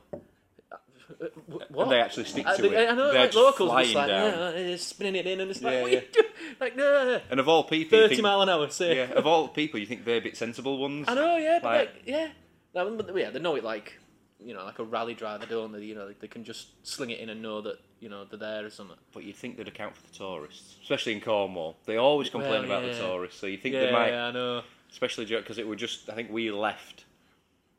Uh, 1.11 1.27
wh- 1.51 1.71
What? 1.71 1.83
and 1.85 1.93
they 1.93 2.01
actually 2.01 2.25
stick 2.25 2.47
Uh, 2.47 2.57
to 2.57 2.73
it. 2.73 2.89
I 2.91 2.95
know, 2.95 3.13
They're 3.13 3.21
like 3.23 3.33
just 3.33 3.37
locals, 3.45 3.71
flying 3.71 3.85
just 3.85 3.95
like 3.97 4.09
down. 4.09 4.31
yeah, 4.31 4.51
they're 4.53 4.79
spinning 4.79 5.15
it 5.17 5.27
in, 5.27 5.41
and 5.41 5.51
it's 5.51 5.63
like, 5.63 5.75
Yeah, 5.75 5.83
what 5.83 5.91
are 5.93 5.95
you 5.95 6.01
doing? 6.13 6.27
Like 6.61 6.77
no, 6.77 7.21
And 7.31 7.41
of 7.41 7.49
all 7.49 7.65
people, 7.65 7.79
you 7.99 8.03
thirty 8.05 8.15
think, 8.17 8.23
mile 8.23 8.43
an 8.43 8.49
hour. 8.49 8.69
Say, 8.71 8.97
yeah, 8.97 9.13
of 9.13 9.27
all 9.27 9.49
people, 9.49 9.81
you 9.81 9.87
think 9.87 10.05
they're 10.05 10.19
a 10.19 10.21
bit 10.21 10.37
sensible 10.37 10.79
ones. 10.79 11.07
I 11.09 11.15
know, 11.15 11.37
yeah, 11.37 11.59
but 11.63 11.69
Like- 11.69 11.95
like, 11.95 12.03
yeah, 12.07 12.29
Like, 12.75 12.97
but 13.07 13.17
yeah, 13.17 13.31
they 13.31 13.39
know 13.41 13.57
it 13.57 13.65
like 13.65 13.99
you 14.41 14.53
know, 14.53 14.65
like 14.65 14.79
a 14.79 14.85
rally 14.85 15.15
driver, 15.15 15.47
don't 15.47 15.73
they? 15.73 15.81
You 15.83 15.95
know, 15.95 16.13
they 16.21 16.27
can 16.29 16.45
just 16.45 16.69
sling 16.87 17.09
it 17.11 17.19
in 17.19 17.31
and 17.31 17.41
know 17.41 17.63
that 17.63 17.79
you 18.01 18.09
know 18.11 18.25
they're 18.25 18.39
there 18.39 18.67
or 18.67 18.71
something. 18.71 18.97
But 19.13 19.25
you'd 19.25 19.37
think 19.37 19.57
they'd 19.57 19.69
account 19.69 19.97
for 19.97 20.03
the 20.07 20.13
tourists, 20.13 20.77
especially 20.83 21.13
in 21.15 21.21
Cornwall. 21.23 21.77
They 21.87 21.97
always 21.97 22.29
complain 22.31 22.53
Well, 22.53 22.65
about 22.65 22.85
yeah. 22.85 22.93
the 22.93 22.99
tourists, 22.99 23.41
so 23.41 23.47
you 23.47 23.57
think 23.57 23.75
yeah, 23.75 23.87
they 23.87 23.93
might 23.93 24.13
I 24.13 24.31
know. 24.33 24.63
especially 24.91 25.25
because 25.25 25.57
it 25.59 25.67
was 25.67 25.79
just 25.81 26.11
I 26.11 26.15
think 26.15 26.31
we 26.31 26.51
left 26.51 27.05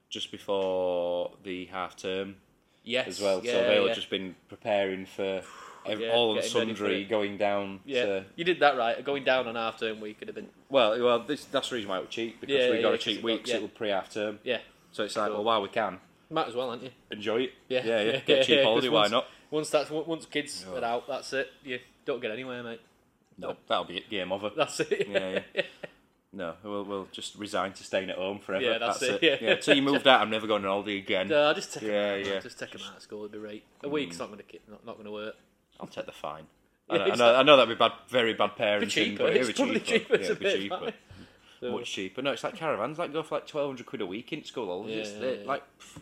just 0.09 0.31
before 0.31 1.31
the 1.43 1.65
half 1.65 1.95
term 1.97 2.37
Yes, 2.85 3.07
as 3.07 3.21
well, 3.21 3.41
Yeah, 3.43 3.51
so 3.51 3.63
they'll 3.63 3.87
yeah. 3.87 3.93
just 3.93 4.09
been 4.09 4.35
preparing 4.47 5.05
for 5.05 5.41
ev- 5.85 5.99
Yeah, 5.99 6.11
all 6.13 6.33
and 6.33 6.41
getting 6.41 6.57
ready 6.59 6.73
for 6.73 6.77
sundry 6.79 7.03
going 7.05 7.37
down. 7.37 7.79
Yeah, 7.85 8.05
to, 8.05 8.25
you 8.35 8.43
did 8.45 8.59
that 8.61 8.77
right. 8.77 9.03
Going 9.03 9.23
down 9.23 9.47
on 9.47 9.55
half 9.55 9.79
term 9.79 9.99
week 9.99 10.19
could 10.19 10.27
have 10.27 10.35
been. 10.35 10.49
well, 10.69 10.97
well, 11.03 11.19
this, 11.23 11.45
that's 11.45 11.69
the 11.69 11.75
reason 11.75 11.89
why 11.89 11.97
it 11.97 12.01
was 12.05 12.09
cheap 12.09 12.39
because 12.39 12.71
we 12.71 12.81
got 12.81 12.93
a 12.93 12.97
cheap 12.97 13.17
it 13.17 13.23
week, 13.23 13.47
yeah. 13.47 13.55
it 13.55 13.61
was 13.63 13.71
pre 13.71 13.89
half 13.89 14.09
term. 14.13 14.39
Yeah, 14.43 14.59
So 14.91 15.03
it's 15.03 15.15
like, 15.17 15.27
Cool. 15.27 15.35
well, 15.37 15.43
while 15.43 15.61
we 15.61 15.69
can 15.69 15.99
might 16.29 16.47
as 16.47 16.55
well, 16.55 16.69
aren't 16.71 16.83
you? 16.83 16.89
enjoy 17.11 17.41
it. 17.41 17.51
Yeah, 17.67 17.85
yeah, 17.85 18.01
yeah. 18.01 18.19
Get 18.25 18.39
a 18.39 18.43
cheap 18.45 18.63
holiday, 18.63 18.89
why 18.89 19.01
once- 19.01 19.11
not? 19.11 19.25
Once 19.51 19.69
that's 19.69 19.89
once 19.91 20.25
kids 20.25 20.65
Yeah. 20.67 20.79
are 20.79 20.83
out, 20.83 21.07
that's 21.07 21.31
it. 21.33 21.49
You 21.63 21.79
don't 22.05 22.19
get 22.21 22.31
anywhere, 22.31 22.61
mate. 22.63 22.81
No, 23.37 23.55
that'll 23.67 23.85
be 23.85 23.97
it. 23.97 24.09
Game 24.09 24.31
over. 24.31 24.49
That's 24.55 24.79
it. 24.79 25.07
Yeah, 25.09 25.39
yeah. 25.53 25.61
No, 26.35 26.53
we'll, 26.63 26.83
we'll 26.83 27.07
just 27.13 27.35
resign 27.35 27.71
to 27.73 27.83
staying 27.83 28.09
at 28.09 28.17
home 28.17 28.39
forever. 28.39 28.63
Yeah, 28.65 28.77
that's 28.77 29.01
it, 29.01 29.23
it. 29.23 29.41
yeah. 29.41 29.51
Until 29.51 29.75
you 29.77 29.81
moved 29.81 30.05
out, 30.05 30.19
I'm 30.21 30.29
never 30.29 30.47
going 30.47 30.65
on 30.65 30.69
holiday 30.69 30.97
again. 30.97 31.29
No, 31.29 31.43
I'll 31.47 31.53
just 31.53 31.73
take 31.73 31.83
Yeah, 31.83 32.15
him 32.15 32.19
out. 32.27 32.33
yeah. 32.33 32.39
Just 32.41 32.59
take 32.59 32.75
him 32.75 32.81
out 32.89 32.97
of 32.97 33.01
school. 33.01 33.19
It'd 33.21 33.31
be 33.31 33.37
right. 33.37 33.63
A 33.83 33.87
week's 33.89 34.19
not 34.19 34.27
going 34.27 34.39
to 34.39 34.59
not, 34.69 34.85
not 34.85 34.95
going 34.95 35.05
to 35.05 35.11
work. 35.11 35.35
I'll 35.79 35.87
take 35.87 36.05
the 36.05 36.11
fine. 36.11 36.43
Yeah, 36.87 36.97
I, 36.97 36.97
know, 36.97 37.13
I, 37.13 37.15
know. 37.15 37.35
I 37.37 37.43
know 37.43 37.57
that'd 37.57 37.75
be 37.77 37.79
bad, 37.79 37.93
very 38.09 38.33
bad 38.35 38.51
parenting, 38.55 38.89
cheaper. 38.89 39.23
but 39.23 39.35
It's 39.35 39.49
it'd 39.49 39.55
be 39.55 39.63
probably 39.63 39.79
cheaper. 39.79 39.99
cheaper. 39.99 40.15
Yeah, 40.17 40.23
it'd 40.25 40.39
be 40.39 40.53
cheaper. 40.53 40.93
So- 41.61 41.71
Much 41.71 41.91
cheaper. 41.91 42.21
No, 42.21 42.31
it's 42.31 42.43
like 42.43 42.55
caravans. 42.55 42.99
Like 42.99 43.11
go 43.11 43.23
for 43.23 43.35
like 43.35 43.47
twelve 43.47 43.69
hundred 43.69 43.87
quid 43.87 44.01
a 44.01 44.05
week 44.05 44.31
in 44.33 44.43
school 44.43 44.67
holidays. 44.67 45.11
Yeah, 45.13 45.19
They're 45.19 45.35
yeah. 45.37 45.47
Like, 45.47 45.63
pff, 45.79 45.97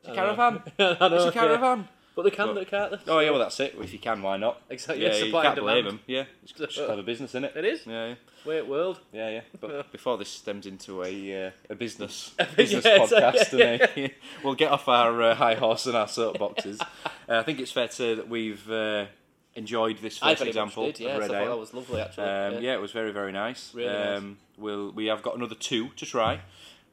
it's 0.00 0.08
a 0.08 0.14
caravan. 0.14 0.62
It's 0.78 1.00
a 1.00 1.24
yeah. 1.26 1.30
caravan. 1.32 1.88
But 2.14 2.24
they 2.24 2.30
can, 2.30 2.48
But- 2.48 2.54
they 2.54 2.64
can't 2.66 2.90
they? 2.92 3.10
Oh 3.12 3.20
yeah, 3.20 3.30
well 3.30 3.38
that's 3.38 3.58
it. 3.60 3.74
If 3.80 3.92
you 3.92 3.98
can, 3.98 4.20
why 4.22 4.36
not? 4.36 4.60
Exactly, 4.68 5.02
Yeah, 5.04 5.14
yeah, 5.14 5.24
you 5.24 5.32
can't 5.32 5.58
blame 5.58 5.84
them. 5.86 6.00
Yeah, 6.06 6.24
it's 6.42 6.52
just 6.52 6.76
clever 6.76 7.02
business, 7.02 7.30
isn't 7.30 7.44
it? 7.44 7.56
It 7.56 7.64
is. 7.64 7.86
Yeah, 7.86 8.08
yeah. 8.08 8.14
Weird 8.44 8.68
world. 8.68 9.00
Yeah, 9.12 9.30
yeah. 9.30 9.40
But 9.60 9.90
before 9.92 10.18
this 10.18 10.28
stems 10.28 10.66
into 10.66 11.02
a 11.04 11.46
uh, 11.46 11.50
a 11.70 11.74
business 11.74 12.34
Yeah, 12.38 12.46
business 12.56 12.84
a- 12.84 12.98
podcast, 12.98 13.58
yeah, 13.58 13.86
and 13.96 14.10
uh, 14.10 14.14
we'll 14.44 14.54
get 14.54 14.70
off 14.70 14.88
our 14.88 15.22
uh, 15.22 15.34
high 15.34 15.54
horse 15.54 15.86
and 15.86 15.96
our 15.96 16.06
soapboxes. 16.06 16.80
uh, 16.82 16.86
I 17.28 17.42
think 17.44 17.60
it's 17.60 17.72
fair 17.72 17.88
to 17.88 17.94
say 17.94 18.14
that 18.14 18.28
we've 18.28 18.70
uh, 18.70 19.06
enjoyed 19.54 19.98
this 19.98 20.18
first 20.18 20.42
example 20.42 20.86
did. 20.86 21.00
Yeah, 21.00 21.10
of 21.12 21.20
red 21.20 21.30
so 21.30 21.36
ale. 21.36 21.46
that 21.50 21.56
was 21.58 21.72
lovely 21.72 22.00
actually. 22.00 22.24
Um, 22.24 22.52
yeah. 22.54 22.58
yeah. 22.60 22.74
it 22.74 22.80
was 22.80 22.92
very 22.92 23.12
very 23.12 23.32
nice. 23.32 23.72
Really 23.74 23.88
nice. 23.92 24.18
um, 24.18 24.38
We'll 24.58 24.90
we 24.92 25.06
have 25.06 25.22
got 25.22 25.34
another 25.36 25.54
two 25.54 25.88
to 25.96 26.04
try. 26.04 26.40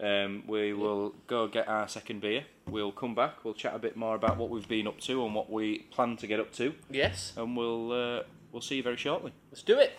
Um, 0.01 0.43
we 0.47 0.73
will 0.73 1.13
go 1.27 1.47
get 1.47 1.67
our 1.67 1.87
second 1.87 2.21
beer. 2.21 2.45
We'll 2.69 2.91
come 2.93 3.15
back. 3.15 3.43
We'll 3.43 3.53
chat 3.53 3.75
a 3.75 3.79
bit 3.79 3.97
more 3.97 4.15
about 4.15 4.37
what 4.37 4.49
we've 4.49 4.67
been 4.67 4.87
up 4.87 4.99
to 5.01 5.25
and 5.25 5.35
what 5.35 5.51
we 5.51 5.79
plan 5.91 6.15
to 6.17 6.27
get 6.27 6.39
up 6.39 6.53
to, 6.53 6.73
Yes. 6.89 7.33
and 7.35 7.57
we'll 7.57 7.91
uh, 7.91 8.23
we'll 8.51 8.61
see 8.61 8.75
you 8.77 8.83
very 8.83 8.95
shortly. 8.97 9.33
Let's 9.51 9.63
do 9.63 9.77
it. 9.77 9.93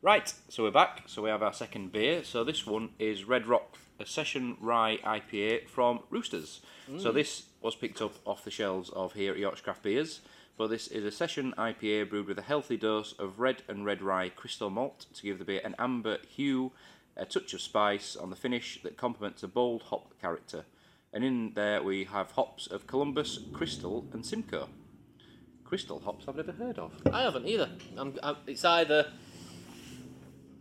Right, 0.00 0.32
so 0.48 0.62
we're 0.62 0.70
back. 0.70 1.02
So 1.06 1.22
we 1.22 1.30
have 1.30 1.42
our 1.42 1.52
second 1.52 1.92
beer. 1.92 2.22
So 2.24 2.44
this 2.44 2.64
one 2.66 2.90
is 3.00 3.24
Red 3.24 3.46
Rock, 3.46 3.76
a 3.98 4.06
session 4.06 4.56
rye 4.60 4.98
IPA 5.04 5.68
from 5.68 6.00
Roosters. 6.10 6.60
So 6.98 7.12
this 7.12 7.44
was 7.60 7.74
picked 7.74 8.00
up 8.00 8.14
off 8.24 8.44
the 8.44 8.50
shelves 8.50 8.88
of 8.90 9.12
here 9.12 9.32
at 9.32 9.38
Yorkshire 9.38 9.62
Craft 9.64 9.82
Beers. 9.82 10.20
But 10.56 10.68
this 10.70 10.86
is 10.88 11.04
a 11.04 11.10
session 11.10 11.52
IPA 11.58 12.08
brewed 12.10 12.26
with 12.28 12.38
a 12.38 12.42
healthy 12.42 12.76
dose 12.76 13.12
of 13.18 13.38
red 13.40 13.62
and 13.68 13.84
red 13.84 14.00
rye 14.00 14.28
crystal 14.30 14.70
malt 14.70 15.06
to 15.14 15.22
give 15.22 15.38
the 15.38 15.44
beer 15.44 15.60
an 15.64 15.74
amber 15.78 16.18
hue, 16.28 16.72
a 17.18 17.24
touch 17.24 17.52
of 17.54 17.60
spice 17.60 18.16
on 18.16 18.30
the 18.30 18.36
finish 18.36 18.80
that 18.82 18.96
complements 18.96 19.42
a 19.42 19.48
bold 19.48 19.82
hop 19.82 20.18
character. 20.20 20.64
And 21.12 21.24
in 21.24 21.52
there 21.54 21.82
we 21.82 22.04
have 22.04 22.32
hops 22.32 22.66
of 22.66 22.86
Columbus, 22.86 23.38
Crystal, 23.52 24.06
and 24.12 24.24
Simcoe. 24.24 24.68
Crystal 25.64 26.00
hops 26.00 26.26
I've 26.28 26.36
never 26.36 26.52
heard 26.52 26.78
of. 26.78 26.92
I 27.12 27.22
haven't 27.22 27.46
either. 27.46 27.68
I'm, 27.96 28.14
i 28.22 28.34
it's 28.46 28.64
either. 28.64 29.06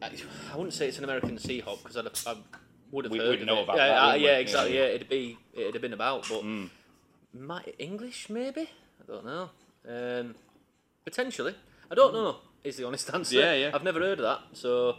I, 0.01 0.11
I 0.53 0.55
wouldn't 0.55 0.73
say 0.73 0.87
it's 0.87 0.97
an 0.97 1.03
American 1.03 1.37
sea 1.37 1.59
hop 1.59 1.79
because 1.83 1.97
I 2.25 2.35
would 2.91 3.05
have 3.05 3.11
We- 3.11 3.19
heard 3.19 3.31
we'd 3.31 3.41
of 3.41 3.47
know 3.47 3.59
it. 3.59 3.63
about 3.63 3.77
yeah, 3.77 3.87
that, 3.87 3.97
uh, 3.97 4.05
wouldn't 4.07 4.21
we? 4.23 4.27
yeah, 4.27 4.37
exactly. 4.37 4.75
Yeah, 4.77 4.83
it'd 4.85 5.09
be 5.09 5.37
it'd 5.53 5.73
have 5.75 5.81
been 5.81 5.93
about, 5.93 6.27
but 6.29 6.43
Mm. 6.43 6.69
might 7.33 7.75
English 7.79 8.29
maybe. 8.29 8.61
I 9.01 9.05
don't 9.11 9.25
know. 9.25 9.49
Um, 9.87 10.35
potentially, 11.05 11.55
I 11.91 11.95
don't 11.95 12.13
know. 12.13 12.37
Is 12.63 12.77
the 12.77 12.85
honest 12.85 13.09
answer. 13.13 13.35
Yeah, 13.37 13.53
yeah. 13.53 13.71
I've 13.73 13.83
never 13.83 13.99
heard 13.99 14.19
of 14.19 14.23
that. 14.23 14.39
So, 14.57 14.95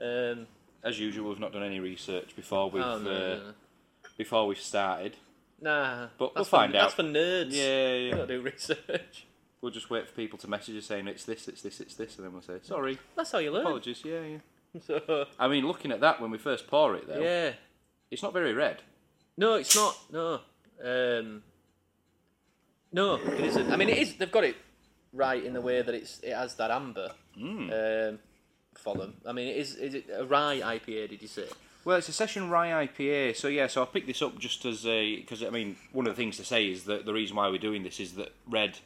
um, 0.00 0.46
As 0.84 0.98
usual, 0.98 1.28
we've 1.28 1.38
not 1.40 1.52
done 1.52 1.62
any 1.62 1.80
research 1.80 2.34
before 2.34 2.70
we've 2.70 2.82
oh, 2.82 2.98
no, 2.98 3.10
uh, 3.10 3.14
no, 3.18 3.36
no. 3.36 3.52
before 4.18 4.46
we've 4.46 4.60
started. 4.60 5.16
Nah, 5.60 6.08
But 6.18 6.34
we'll 6.34 6.44
find 6.44 6.72
for, 6.72 6.78
out. 6.78 6.82
That's 6.82 6.94
for 6.94 7.02
nerds. 7.04 7.50
Yeah, 7.50 7.92
We 7.94 8.08
yeah. 8.08 8.14
don't 8.16 8.28
do 8.28 8.40
research. 8.42 9.26
We'll 9.60 9.70
just 9.70 9.90
wait 9.90 10.08
for 10.08 10.14
people 10.16 10.40
to 10.40 10.50
message 10.50 10.76
us 10.76 10.86
saying 10.86 11.06
it's 11.06 11.24
this, 11.24 11.46
it's 11.46 11.62
this, 11.62 11.78
it's 11.78 11.94
this, 11.94 12.16
and 12.16 12.24
then 12.26 12.32
we'll 12.32 12.42
say 12.42 12.54
sorry, 12.62 12.98
That's 13.14 13.30
how 13.30 13.38
you 13.38 13.52
learn. 13.52 13.62
apologies. 13.62 14.02
Yeah, 14.04 14.20
yeah. 14.22 14.38
So, 14.84 15.26
I 15.38 15.46
mean, 15.46 15.68
looking 15.68 15.92
at 15.92 16.00
that 16.00 16.20
when 16.20 16.32
we 16.32 16.38
first 16.38 16.66
pour 16.66 16.96
it, 16.96 17.06
though, 17.06 17.20
yeah. 17.20 17.52
it's 18.10 18.24
not 18.24 18.32
very 18.32 18.54
red. 18.54 18.82
No, 19.38 19.54
it's 19.54 19.76
not. 19.76 19.96
No. 20.10 20.40
Um, 20.84 21.44
no, 22.92 23.14
it 23.14 23.40
isn't. 23.40 23.70
I 23.70 23.76
mean, 23.76 23.88
it 23.88 23.98
is. 23.98 24.16
They've 24.16 24.32
got 24.32 24.42
it 24.42 24.56
right 25.12 25.44
in 25.44 25.52
the 25.52 25.60
way 25.60 25.80
that 25.80 25.94
it's 25.94 26.18
it 26.24 26.34
has 26.34 26.56
that 26.56 26.72
amber 26.72 27.12
Mm. 27.40 28.08
um, 28.10 28.18
for 28.82 28.96
them. 28.96 29.14
I 29.26 29.32
mean, 29.32 29.48
is. 29.48 29.76
Is 29.76 29.94
it 29.94 30.06
a 30.14 30.24
rye 30.24 30.60
IPA? 30.60 31.10
Did 31.10 31.22
you 31.22 31.28
say? 31.28 31.44
Well, 31.84 31.96
it's 31.96 32.08
a 32.08 32.12
session 32.12 32.48
rye 32.48 32.86
IPA, 32.86 33.36
so 33.36 33.48
yeah. 33.48 33.66
So 33.66 33.82
I 33.82 33.86
picked 33.86 34.06
this 34.06 34.22
up 34.22 34.38
just 34.38 34.64
as 34.64 34.86
a 34.86 35.16
because 35.16 35.42
I 35.42 35.50
mean, 35.50 35.76
one 35.92 36.06
of 36.06 36.14
the 36.14 36.20
things 36.22 36.36
to 36.36 36.44
say 36.44 36.68
is 36.70 36.84
that 36.84 37.06
the 37.06 37.12
reason 37.12 37.36
why 37.36 37.48
we're 37.48 37.58
doing 37.58 37.82
this 37.82 37.98
is 37.98 38.12
that 38.14 38.32
red 38.48 38.78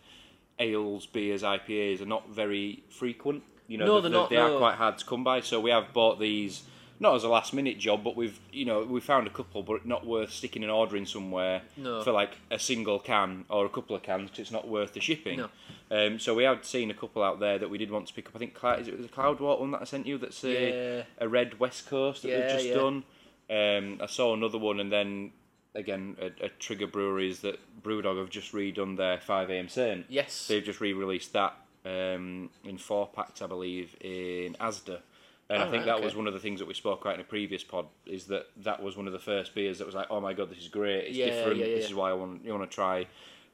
ales, 0.58 1.06
beers, 1.06 1.42
IPAs 1.42 2.00
are 2.00 2.06
not 2.06 2.30
very 2.30 2.82
frequent. 2.88 3.42
You 3.68 3.78
know, 3.78 3.86
No, 3.86 4.00
they, 4.00 4.08
they're 4.08 4.18
not, 4.18 4.30
they 4.30 4.36
are 4.36 4.56
quite 4.58 4.76
hard 4.76 4.96
to 4.98 5.04
come 5.04 5.24
by. 5.24 5.40
So 5.40 5.60
we 5.60 5.70
have 5.70 5.92
bought 5.92 6.18
these 6.20 6.62
not 6.98 7.14
as 7.14 7.24
a 7.24 7.28
last 7.28 7.52
minute 7.52 7.78
job, 7.78 8.02
but 8.04 8.16
we've 8.16 8.38
you 8.52 8.64
know 8.64 8.82
we 8.84 9.00
found 9.00 9.26
a 9.26 9.30
couple, 9.30 9.62
but 9.62 9.84
not 9.86 10.06
worth 10.06 10.32
sticking 10.32 10.64
an 10.64 10.70
order 10.70 10.96
in 10.96 11.06
somewhere 11.06 11.62
No. 11.76 12.02
for 12.02 12.12
like 12.12 12.32
a 12.50 12.58
single 12.58 12.98
can 12.98 13.44
or 13.48 13.66
a 13.66 13.68
couple 13.68 13.94
of 13.96 14.02
cans 14.02 14.30
'cause 14.30 14.38
it's 14.40 14.50
not 14.50 14.66
worth 14.68 14.92
the 14.94 15.00
shipping. 15.00 15.38
No. 15.38 15.48
Um, 15.90 16.18
so 16.18 16.34
we 16.34 16.44
had 16.44 16.64
seen 16.64 16.90
a 16.90 16.94
couple 16.94 17.22
out 17.22 17.38
there 17.38 17.58
that 17.58 17.68
we 17.70 17.78
did 17.78 17.90
want 17.90 18.08
to 18.08 18.14
pick 18.14 18.26
up. 18.28 18.32
I 18.34 18.38
think 18.38 18.54
Cloud, 18.54 18.80
is 18.80 18.88
it 18.88 18.96
was 18.96 19.06
the 19.06 19.12
Cloudwater 19.12 19.60
one 19.60 19.70
that 19.72 19.82
I 19.82 19.84
sent 19.84 20.06
you 20.06 20.18
that's 20.18 20.42
a, 20.44 20.96
Yeah. 20.98 21.02
a 21.18 21.28
red 21.28 21.60
West 21.60 21.86
Coast 21.88 22.22
that 22.22 22.28
Yeah, 22.28 22.40
they've 22.40 22.50
just 22.50 22.66
yeah. 22.66 22.74
done. 22.74 23.04
Um, 23.48 24.00
I 24.02 24.06
saw 24.06 24.34
another 24.34 24.58
one, 24.58 24.80
and 24.80 24.90
then 24.90 25.32
again, 25.76 26.16
a, 26.20 26.46
a 26.46 26.48
Trigger 26.48 26.86
Breweries 26.88 27.40
that 27.40 27.58
Brewdog 27.82 28.18
have 28.18 28.30
just 28.30 28.52
redone 28.52 28.96
their 28.96 29.18
5am 29.18 29.68
Saint. 29.70 30.06
Yes. 30.08 30.48
They've 30.48 30.64
just 30.64 30.80
re-released 30.80 31.32
that 31.34 31.54
um, 31.84 32.50
in 32.64 32.78
four 32.78 33.06
packs, 33.06 33.40
I 33.40 33.46
believe, 33.46 33.94
in 34.00 34.54
Asda. 34.54 35.00
And 35.48 35.62
I 35.62 35.66
Oh, 35.66 35.70
think 35.70 35.80
right, 35.82 35.86
that 35.86 35.94
okay. 35.96 36.04
was 36.04 36.16
one 36.16 36.26
of 36.26 36.32
the 36.34 36.40
things 36.40 36.58
that 36.58 36.66
we 36.66 36.74
spoke 36.74 37.02
about 37.02 37.14
in 37.14 37.20
a 37.20 37.24
previous 37.24 37.62
pod. 37.62 37.86
Is 38.04 38.24
that 38.26 38.46
that 38.64 38.82
was 38.82 38.96
one 38.96 39.06
of 39.06 39.12
the 39.12 39.18
first 39.20 39.54
beers 39.54 39.78
that 39.78 39.86
was 39.86 39.94
like, 39.94 40.08
oh 40.10 40.20
my 40.20 40.32
god, 40.32 40.50
this 40.50 40.58
is 40.58 40.68
great. 40.68 41.04
It's 41.08 41.16
Yeah, 41.16 41.26
different. 41.26 41.58
yeah, 41.58 41.64
This 41.66 41.80
yeah. 41.84 41.86
is 41.90 41.94
why 41.94 42.10
I 42.10 42.14
want 42.14 42.44
you 42.44 42.52
want 42.52 42.68
to 42.68 42.74
try 42.74 43.06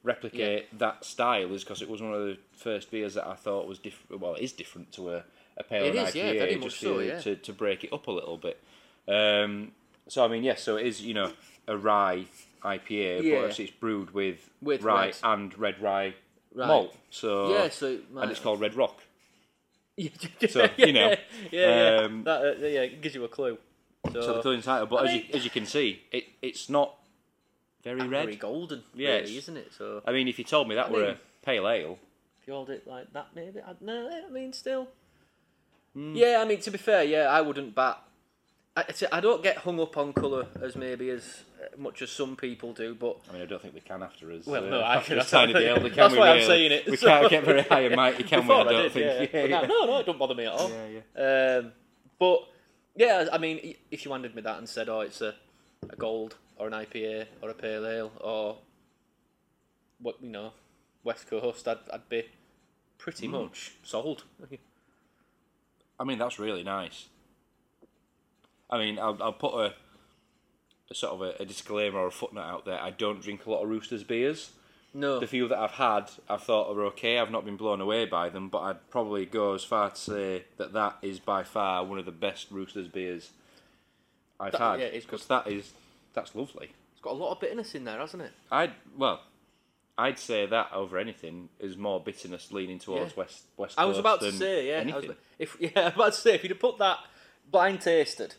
replicate 0.03 0.77
that 0.79 1.05
style. 1.05 1.53
Is 1.53 1.63
because 1.63 1.81
it 1.81 1.89
was 1.89 2.01
one 2.01 2.13
of 2.13 2.21
the 2.21 2.37
first 2.53 2.91
beers 2.91 3.13
that 3.13 3.27
I 3.27 3.35
thought 3.35 3.67
was 3.67 3.79
different. 3.79 4.21
Well, 4.21 4.35
it 4.35 4.41
is 4.41 4.51
different 4.51 4.91
to 4.93 5.11
a, 5.13 5.23
a 5.57 5.63
pale 5.63 5.85
It 5.85 5.95
yeah, 5.95 6.05
IPA, 6.05 6.37
very 6.39 6.55
much 6.55 6.63
just 6.69 6.79
so, 6.79 6.97
to, 6.99 7.05
yeah. 7.07 7.19
to 7.21 7.35
to 7.35 7.53
break 7.53 7.83
it 7.83 7.93
up 7.93 8.07
a 8.07 8.11
little 8.11 8.37
bit. 8.37 8.59
Um, 9.07 9.71
so 10.07 10.25
I 10.25 10.27
mean, 10.27 10.43
yes, 10.43 10.63
so 10.63 10.77
it 10.77 10.85
is 10.87 11.01
you 11.01 11.13
know 11.13 11.31
a 11.67 11.77
rye 11.77 12.25
IPA, 12.63 13.21
Yeah. 13.23 13.31
but 13.35 13.37
obviously 13.39 13.65
it's 13.65 13.73
brewed 13.73 14.11
with, 14.13 14.49
With 14.61 14.81
rye 14.83 15.07
red. 15.07 15.15
and 15.23 15.57
red 15.59 15.81
rye 15.81 16.13
Right. 16.55 16.67
malt. 16.67 16.95
So 17.09 17.51
yeah. 17.53 17.69
So 17.69 17.87
it 17.87 18.03
and 18.15 18.31
it's 18.31 18.39
called 18.39 18.59
Red 18.61 18.75
Rock. 18.75 19.01
Yeah, 19.95 20.09
So, 20.49 20.67
you 20.77 20.91
know, 20.93 21.09
Yeah, 21.51 21.95
yeah. 21.97 22.01
um, 22.05 22.23
that, 22.23 22.41
uh, 22.41 22.65
yeah, 22.65 22.81
it 22.81 23.01
gives 23.01 23.13
you 23.15 23.23
a 23.23 23.27
clue. 23.27 23.57
So, 24.11 24.41
So 24.41 24.41
the 24.55 24.61
title, 24.61 24.87
but 24.87 24.95
I 24.97 25.03
as 25.05 25.11
mean- 25.11 25.25
you 25.29 25.33
as 25.35 25.43
you 25.45 25.49
can 25.51 25.65
see, 25.65 26.01
it 26.11 26.25
it's 26.41 26.69
not 26.69 26.95
very 27.83 28.01
red. 28.01 28.25
very 28.25 28.35
golden. 28.35 28.83
Yeah, 28.95 29.15
really, 29.19 29.37
isn't 29.37 29.57
it? 29.57 29.71
So 29.77 30.01
I 30.05 30.11
mean, 30.11 30.27
if 30.27 30.37
you 30.39 30.45
told 30.45 30.67
me 30.67 30.75
that 30.75 30.87
I 30.87 30.91
were 30.91 30.99
mean- 30.99 31.09
a 31.11 31.45
pale 31.45 31.67
ale, 31.69 31.99
if 32.41 32.47
you 32.47 32.53
hold 32.53 32.69
it 32.69 32.85
like 32.87 33.13
that, 33.13 33.27
maybe. 33.35 33.61
I, 33.61 33.73
no, 33.81 34.09
I 34.09 34.29
mean, 34.31 34.51
still. 34.51 34.87
Hmm. 35.93 36.15
Yeah, 36.15 36.39
I 36.41 36.45
mean, 36.45 36.59
to 36.61 36.71
be 36.71 36.77
fair, 36.77 37.03
yeah, 37.03 37.27
I 37.29 37.41
wouldn't 37.41 37.75
bat. 37.75 38.01
I, 38.75 38.85
I 39.11 39.19
don't 39.19 39.43
get 39.43 39.57
hung 39.57 39.79
up 39.79 39.95
on 39.97 40.13
colour 40.13 40.47
as 40.61 40.75
maybe 40.75 41.09
as 41.11 41.43
uh, 41.61 41.79
much 41.79 42.01
as 42.01 42.09
some 42.09 42.35
people 42.35 42.73
do, 42.73 42.95
but 42.95 43.17
I 43.29 43.33
mean, 43.33 43.41
I 43.43 43.45
don't 43.45 43.61
think 43.61 43.75
we 43.75 43.81
can 43.81 44.01
after 44.01 44.31
us. 44.31 44.47
Well, 44.47 44.65
uh, 44.65 44.69
no, 44.69 44.83
I 44.83 44.99
can- 44.99 45.19
tiny 45.25 45.53
deal, 45.53 45.75
can 45.81 45.93
that's 45.93 46.13
we 46.13 46.19
why 46.19 46.29
I'm 46.31 46.41
saying 46.43 46.71
it, 46.71 46.85
We 46.89 46.97
so- 46.97 47.07
can't 47.07 47.29
get 47.29 47.43
very 47.45 47.61
high 47.61 47.81
and 47.81 47.95
mighty, 47.95 48.23
can 48.23 48.47
we? 48.47 48.53
I 48.53 48.63
don't 48.63 48.81
did, 48.83 48.91
think. 48.91 49.31
yeah. 49.33 49.41
But 49.41 49.49
now- 49.49 49.61
no, 49.67 49.85
no, 49.85 49.99
it 49.99 50.05
don't 50.07 50.17
bother 50.17 50.33
me 50.33 50.45
at 50.45 50.53
all. 50.53 50.69
yeah, 50.71 51.01
yeah. 51.17 51.57
Um, 51.59 51.71
but 52.17 52.39
yeah, 52.95 53.27
I 53.31 53.37
mean, 53.37 53.75
if 53.91 54.05
you 54.05 54.11
handed 54.11 54.33
me 54.35 54.41
that 54.41 54.57
and 54.57 54.67
said, 54.67 54.89
"Oh, 54.89 55.01
it's 55.01 55.21
a, 55.21 55.35
a 55.89 55.95
gold 55.95 56.37
or 56.57 56.65
an 56.67 56.73
IPA 56.73 57.25
or 57.41 57.49
a 57.49 57.53
pale 57.53 57.85
ale 57.85 58.11
or 58.21 58.57
what 59.99 60.15
you 60.21 60.29
know, 60.29 60.51
West 61.03 61.29
Coast," 61.29 61.67
I'd, 61.67 61.77
I'd 61.91 62.09
be 62.09 62.23
pretty 62.97 63.27
Hmm. 63.27 63.33
much 63.33 63.73
sold. 63.83 64.23
I 65.99 66.03
mean, 66.05 66.17
that's 66.17 66.39
really 66.39 66.63
nice. 66.63 67.05
I 68.73 68.77
mean, 68.79 68.97
I'll, 68.99 69.17
I'll 69.21 69.33
put 69.33 69.53
a, 69.53 69.73
a 70.89 70.95
sort 70.95 71.13
of 71.13 71.21
a, 71.21 71.41
a 71.41 71.45
disclaimer 71.45 71.99
or 71.99 72.07
a 72.07 72.11
footnote 72.11 72.41
out 72.41 72.65
there. 72.65 72.79
I 72.79 72.91
don't 72.91 73.21
drink 73.21 73.45
a 73.45 73.51
lot 73.51 73.63
of 73.63 73.69
Roosters 73.69 74.03
beers. 74.03 74.51
No, 74.95 75.19
The 75.19 75.25
few 75.25 75.47
that 75.47 75.57
I've 75.57 75.71
had, 75.71 76.11
I've 76.29 76.43
thought 76.43 76.69
are 76.75 76.85
okay. 76.87 77.17
I've 77.17 77.31
not 77.31 77.45
been 77.45 77.55
blown 77.57 77.81
away 77.81 78.05
by 78.05 78.29
them, 78.29 78.49
but 78.49 78.59
I'd 78.59 78.89
probably 78.91 79.25
go 79.25 79.55
as 79.55 79.63
far 79.63 79.89
to 79.89 79.95
say 79.99 80.45
that 80.57 80.73
that 80.73 80.97
is 81.01 81.19
by 81.19 81.43
far 81.43 81.83
one 81.83 81.97
of 81.97 82.05
the 82.05 82.11
best 82.11 82.51
Roosters 82.51 82.87
beers 82.87 83.31
I've 84.39 84.51
That- 84.51 84.61
had. 84.61 84.79
yeah, 84.81 84.85
it's 84.87 85.05
because 85.05 85.25
that 85.27 85.47
is 85.47 85.71
that's 86.13 86.35
lovely. 86.35 86.69
it's 86.91 87.01
got 87.01 87.13
a 87.13 87.17
lot 87.17 87.31
of 87.31 87.39
bitterness 87.39 87.73
in 87.73 87.85
there, 87.85 87.97
hasn't 87.97 88.21
it? 88.21 88.31
I'd 88.51 88.73
well, 88.95 89.21
I'd 89.97 90.19
say 90.19 90.45
that 90.45 90.71
over 90.73 90.99
anything 90.99 91.49
is 91.59 91.75
more 91.75 91.99
bitterness 91.99 92.51
leaning 92.51 92.77
towards 92.77 93.13
Yeah. 93.13 93.17
west 93.23 93.43
west. 93.57 93.79
I 93.79 93.85
was 93.85 93.97
about 93.97 94.19
to 94.21 94.31
say, 94.31 94.67
yeah, 94.67 94.95
was, 94.95 95.05
if 95.39 95.57
yeah, 95.59 95.69
I 95.75 95.83
was 95.85 95.93
about 95.95 96.13
to 96.13 96.19
say 96.19 96.35
if 96.35 96.43
you'd 96.43 96.51
have 96.51 96.59
put 96.59 96.77
that 96.77 96.99
blind 97.49 97.81
tasted, 97.81 98.35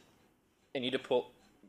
and 0.74 0.84
you'd 0.84 0.94
have 0.94 1.02
put, 1.04 1.24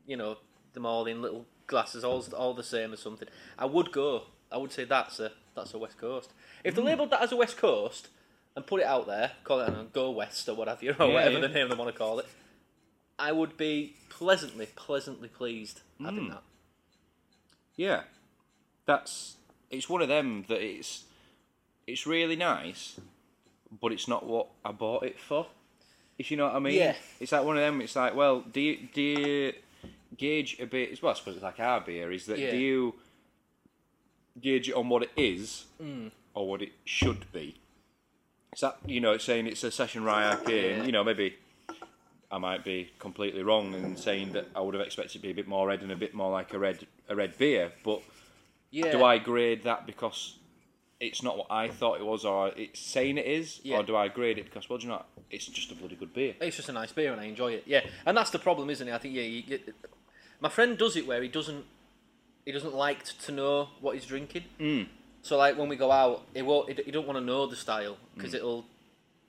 you 0.06 0.16
know, 0.16 0.36
them 0.72 0.84
all 0.86 1.06
in 1.06 1.22
little 1.22 1.46
glasses, 1.66 2.04
all 2.04 2.22
all 2.36 2.54
the 2.54 2.62
same 2.62 2.92
or 2.92 2.96
something, 2.96 3.28
I 3.58 3.64
would 3.66 3.92
go. 3.92 4.22
I 4.50 4.56
would 4.58 4.72
say 4.72 4.84
that's 4.84 5.18
a 5.20 5.32
that's 5.54 5.74
a 5.74 5.78
West 5.78 5.98
Coast. 5.98 6.30
If 6.64 6.74
they 6.74 6.82
labelled 6.82 7.10
that 7.10 7.22
as 7.22 7.32
a 7.32 7.36
West 7.36 7.56
Coast, 7.56 8.08
and 8.54 8.66
put 8.66 8.80
it 8.80 8.86
out 8.86 9.06
there, 9.06 9.32
call 9.44 9.60
it 9.60 9.70
know, 9.70 9.86
Go 9.92 10.10
West 10.10 10.48
or 10.48 10.54
whatever, 10.54 10.80
or 10.86 11.06
Yeah, 11.08 11.14
whatever 11.14 11.34
yeah. 11.34 11.40
the 11.40 11.48
name 11.48 11.68
they 11.68 11.74
want 11.74 11.92
to 11.92 11.98
call 11.98 12.18
it, 12.18 12.26
I 13.18 13.32
would 13.32 13.56
be 13.56 13.96
pleasantly, 14.08 14.66
pleasantly 14.76 15.28
pleased 15.28 15.80
having 16.02 16.26
Mm. 16.26 16.30
that. 16.30 16.42
Yeah, 17.76 18.02
that's 18.86 19.36
it's 19.70 19.88
one 19.88 20.00
of 20.02 20.08
them 20.08 20.44
that 20.48 20.60
it's 20.62 21.04
it's 21.86 22.06
really 22.06 22.36
nice, 22.36 22.98
but 23.80 23.92
it's 23.92 24.08
not 24.08 24.24
what 24.26 24.48
I 24.64 24.72
bought 24.72 25.02
it 25.04 25.18
for. 25.18 25.46
If 26.18 26.30
you 26.30 26.36
know 26.36 26.46
what 26.46 26.56
I 26.56 26.58
mean? 26.60 26.74
Yeah. 26.74 26.94
It's 27.20 27.32
like 27.32 27.44
one 27.44 27.56
of 27.56 27.62
them. 27.62 27.80
It's 27.80 27.94
like, 27.96 28.14
well, 28.14 28.40
do 28.40 28.60
you 28.60 28.88
do 28.92 29.02
you 29.02 29.52
gauge 30.16 30.58
a 30.60 30.66
bit? 30.66 31.00
Well, 31.02 31.12
I 31.12 31.14
suppose 31.14 31.34
it's 31.34 31.42
like 31.42 31.60
our 31.60 31.80
beer. 31.80 32.10
Is 32.12 32.26
that 32.26 32.38
Yeah. 32.38 32.50
do 32.52 32.56
you 32.56 32.94
gauge 34.40 34.68
it 34.68 34.74
on 34.74 34.88
what 34.88 35.02
it 35.02 35.10
is 35.16 35.66
Mm. 35.82 36.10
or 36.34 36.48
what 36.48 36.62
it 36.62 36.72
should 36.84 37.30
be? 37.32 37.56
Is 38.54 38.60
that 38.60 38.78
you 38.86 39.00
know, 39.00 39.12
it's 39.12 39.24
saying 39.24 39.46
it's 39.46 39.64
a 39.64 39.70
session 39.70 40.04
rye 40.04 40.34
IPA, 40.34 40.76
and 40.78 40.86
you 40.86 40.92
know 40.92 41.04
maybe. 41.04 41.34
I 42.28 42.38
might 42.38 42.64
be 42.64 42.90
completely 42.98 43.44
wrong 43.44 43.72
in 43.72 43.96
saying 43.96 44.32
that 44.32 44.48
I 44.52 44.60
would 44.60 44.74
have 44.74 44.84
expected 44.84 45.10
it 45.10 45.18
to 45.18 45.22
be 45.22 45.30
a 45.30 45.34
bit 45.34 45.46
more 45.46 45.68
red 45.68 45.80
and 45.82 45.92
a 45.92 45.96
bit 45.96 46.12
more 46.12 46.32
like 46.32 46.52
a 46.52 46.58
red 46.58 46.84
a 47.08 47.14
red 47.14 47.38
beer, 47.38 47.70
but 47.84 48.02
Yeah. 48.72 48.90
do 48.90 49.04
I 49.04 49.18
grade 49.18 49.62
that 49.62 49.86
because 49.86 50.34
it's 51.00 51.22
not 51.22 51.36
what 51.36 51.46
I 51.50 51.68
thought 51.68 52.00
it 52.00 52.06
was, 52.06 52.24
or 52.24 52.48
it's 52.56 52.80
saying 52.80 53.18
it 53.18 53.26
is, 53.26 53.60
Yeah. 53.62 53.78
or 53.78 53.82
do 53.82 53.96
I 53.96 54.08
grade 54.08 54.38
it 54.38 54.44
because 54.46 54.68
well, 54.68 54.78
do 54.78 54.84
you 54.84 54.88
know, 54.90 54.96
what? 54.96 55.06
it's 55.30 55.46
just 55.46 55.70
a 55.70 55.74
bloody 55.74 55.96
good 55.96 56.14
beer? 56.14 56.34
It's 56.40 56.56
just 56.56 56.68
a 56.68 56.72
nice 56.72 56.92
beer 56.92 57.12
and 57.12 57.20
I 57.20 57.24
enjoy 57.24 57.52
it. 57.52 57.64
Yeah, 57.66 57.84
and 58.06 58.16
that's 58.16 58.30
the 58.30 58.38
problem, 58.38 58.70
isn't 58.70 58.86
it? 58.88 58.94
I 58.94 58.98
think 58.98 59.14
yeah, 59.14 59.22
you 59.22 59.42
get, 59.42 59.74
my 60.40 60.48
friend 60.48 60.76
does 60.78 60.96
it 60.96 61.06
where 61.06 61.22
he 61.22 61.28
doesn't 61.28 61.64
he 62.44 62.52
doesn't 62.52 62.74
like 62.74 63.02
to 63.04 63.32
know 63.32 63.68
what 63.80 63.94
he's 63.96 64.06
drinking. 64.06 64.44
Mm. 64.60 64.86
So 65.22 65.36
like 65.36 65.58
when 65.58 65.68
we 65.68 65.76
go 65.76 65.90
out, 65.90 66.22
he 66.32 66.42
won't. 66.42 66.68
He, 66.70 66.82
he 66.84 66.90
don't 66.92 67.06
want 67.06 67.18
to 67.18 67.24
know 67.24 67.46
the 67.46 67.56
style 67.56 67.96
because 68.14 68.32
Mm. 68.32 68.36
it'll 68.36 68.64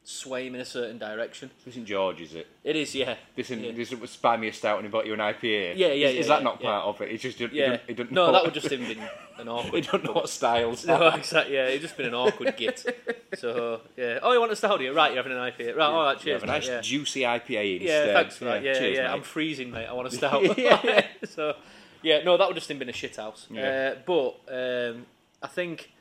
sway 0.10 0.48
him 0.48 0.56
in 0.56 0.62
a 0.62 0.66
certain 0.66 0.98
direction. 0.98 1.52
This 1.66 1.74
isn't 1.74 1.86
George, 1.86 2.22
is 2.22 2.34
it? 2.34 2.48
It 2.64 2.78
is, 2.78 2.96
yeah. 2.96 3.16
This 3.36 3.52
isn't, 3.52 3.62
yeah. 3.62 3.72
this 3.74 3.92
was 3.92 4.10
a 4.48 4.52
stout 4.54 4.78
and 4.78 4.86
he 4.86 4.90
bought 4.90 5.06
you 5.06 5.14
an 5.14 5.20
IPA. 5.20 5.76
Yeah, 5.76 5.88
yeah, 5.88 6.08
Is, 6.08 6.14
yeah, 6.16 6.20
is 6.22 6.28
that 6.28 6.40
yeah, 6.40 6.44
not 6.46 6.62
yeah. 6.62 6.70
part 6.70 6.86
of 6.86 7.02
it? 7.02 7.12
It's 7.12 7.24
just 7.24 7.40
yeah. 7.42 7.78
don't 7.94 8.12
no, 8.14 8.28
know, 8.28 8.32
that 8.32 8.46
would 8.46 8.54
just 8.54 8.70
have 8.72 8.80
been 8.80 9.00
an 9.02 9.08
he 9.44 9.48
awkward. 9.50 9.88
don't 9.92 10.06
know 10.06 10.14
what 10.14 10.30
styles. 10.30 10.86
No, 10.86 11.10
exactly. 11.10 11.56
Yeah, 11.56 11.66
it's 11.66 11.82
just 11.82 11.98
been 11.98 12.06
an 12.06 12.14
awkward 12.14 12.56
git. 12.56 12.86
So 13.38 13.82
yeah. 13.98 14.20
Oh, 14.24 14.32
you 14.32 14.40
want 14.40 14.54
a 14.54 14.56
stout? 14.56 14.80
Right, 14.80 15.14
you're 15.14 15.22
having 15.22 15.34
an 15.34 15.38
IPA. 15.38 15.76
Right. 15.76 15.86
All 15.86 16.04
right. 16.04 16.18
Cheers. 16.18 16.26
You 16.26 16.34
have 16.34 16.44
a 16.44 16.46
nice 16.46 16.68
yeah. 16.68 16.80
juicy 16.80 17.22
IPA 17.22 17.82
instead. 17.82 18.08
Yeah, 18.08 18.14
thanks 18.14 18.38
that. 18.46 18.64
Yeah, 18.64 18.74
cheers, 18.74 18.98
yeah. 18.98 19.08
mate. 19.08 19.14
I'm 19.14 19.22
freezing, 19.22 19.70
mate. 19.70 19.86
I 19.86 19.92
want 19.92 20.08
a 20.08 20.12
stout. 20.12 20.58
Yeah, 20.58 20.80
yeah. 20.82 21.06
so, 21.26 21.56
yeah, 22.02 22.24
no, 22.24 22.38
that 22.38 22.48
would 22.48 22.56
just 22.56 22.70
have 22.70 22.80
been 22.80 22.88
a 22.88 22.94
shit 22.94 23.18
house. 23.18 23.46
Yeah. 23.52 23.96
Uh, 23.96 24.00
but 24.06 24.40
um, 24.50 25.06
I 25.44 25.48
think, 25.48 25.92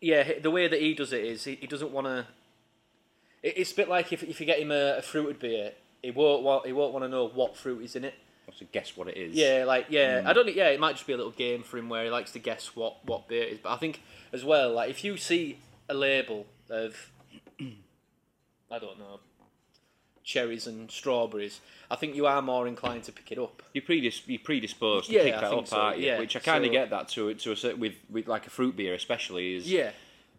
yeah, 0.00 0.40
the 0.40 0.50
way 0.50 0.66
that 0.66 0.80
he 0.80 0.92
does 0.92 1.12
it 1.12 1.24
is 1.24 1.44
he, 1.44 1.54
he 1.54 1.68
doesn't 1.68 1.92
want 1.92 2.08
to. 2.08 2.26
It, 3.42 3.54
it's 3.58 3.72
a 3.72 3.74
bit 3.76 3.88
like 3.88 4.12
if, 4.12 4.22
if 4.22 4.40
you 4.40 4.46
get 4.46 4.58
him 4.58 4.70
a, 4.70 4.98
a 4.98 5.02
fruited 5.02 5.38
beer, 5.38 5.72
he 6.02 6.10
won't 6.10 6.42
want 6.42 6.66
he 6.66 6.72
won't 6.72 6.92
want 6.92 7.04
to 7.04 7.08
know 7.08 7.28
what 7.28 7.56
fruit 7.56 7.82
is 7.82 7.96
in 7.96 8.04
it. 8.04 8.14
Wants 8.46 8.58
to 8.58 8.64
guess 8.66 8.96
what 8.96 9.06
it 9.08 9.16
is. 9.16 9.34
Yeah, 9.34 9.64
like 9.66 9.86
yeah, 9.88 10.22
Mm. 10.22 10.26
I 10.26 10.32
don't. 10.32 10.54
Yeah, 10.54 10.68
it 10.68 10.80
might 10.80 10.92
just 10.94 11.06
be 11.06 11.12
a 11.12 11.16
little 11.16 11.30
game 11.32 11.62
for 11.62 11.78
him 11.78 11.88
where 11.88 12.04
he 12.04 12.10
likes 12.10 12.32
to 12.32 12.38
guess 12.38 12.74
what 12.74 12.96
what 13.04 13.28
beer 13.28 13.42
it 13.44 13.52
is. 13.52 13.58
But 13.62 13.70
I 13.72 13.76
think 13.76 14.02
as 14.32 14.44
well, 14.44 14.72
like 14.72 14.90
if 14.90 15.04
you 15.04 15.16
see 15.16 15.58
a 15.88 15.94
label 15.94 16.46
of, 16.70 17.10
I 18.70 18.78
don't 18.78 18.98
know, 18.98 19.20
cherries 20.24 20.66
and 20.66 20.90
strawberries, 20.90 21.60
I 21.90 21.96
think 21.96 22.14
you 22.16 22.26
are 22.26 22.40
more 22.42 22.66
inclined 22.66 23.04
to 23.04 23.12
pick 23.12 23.30
it 23.32 23.38
up. 23.38 23.62
You're, 23.74 23.84
predis- 23.84 24.22
you're 24.26 24.38
predisposed 24.40 25.06
to 25.08 25.12
Yeah, 25.14 25.22
pick 25.24 25.34
that 25.34 25.44
up, 25.44 25.66
so, 25.68 25.76
aren't 25.76 25.98
you? 25.98 26.06
yeah. 26.06 26.18
Which 26.18 26.36
I 26.36 26.40
kind 26.40 26.64
of 26.64 26.68
So- 26.68 26.72
get 26.72 26.90
that 26.90 27.08
to 27.10 27.34
to 27.34 27.52
a 27.52 27.56
certain 27.56 27.80
with 27.80 27.94
with 28.10 28.26
like 28.28 28.46
a 28.46 28.50
fruit 28.50 28.76
beer, 28.76 28.94
especially 28.94 29.54
is 29.56 29.70
Yeah, 29.70 29.90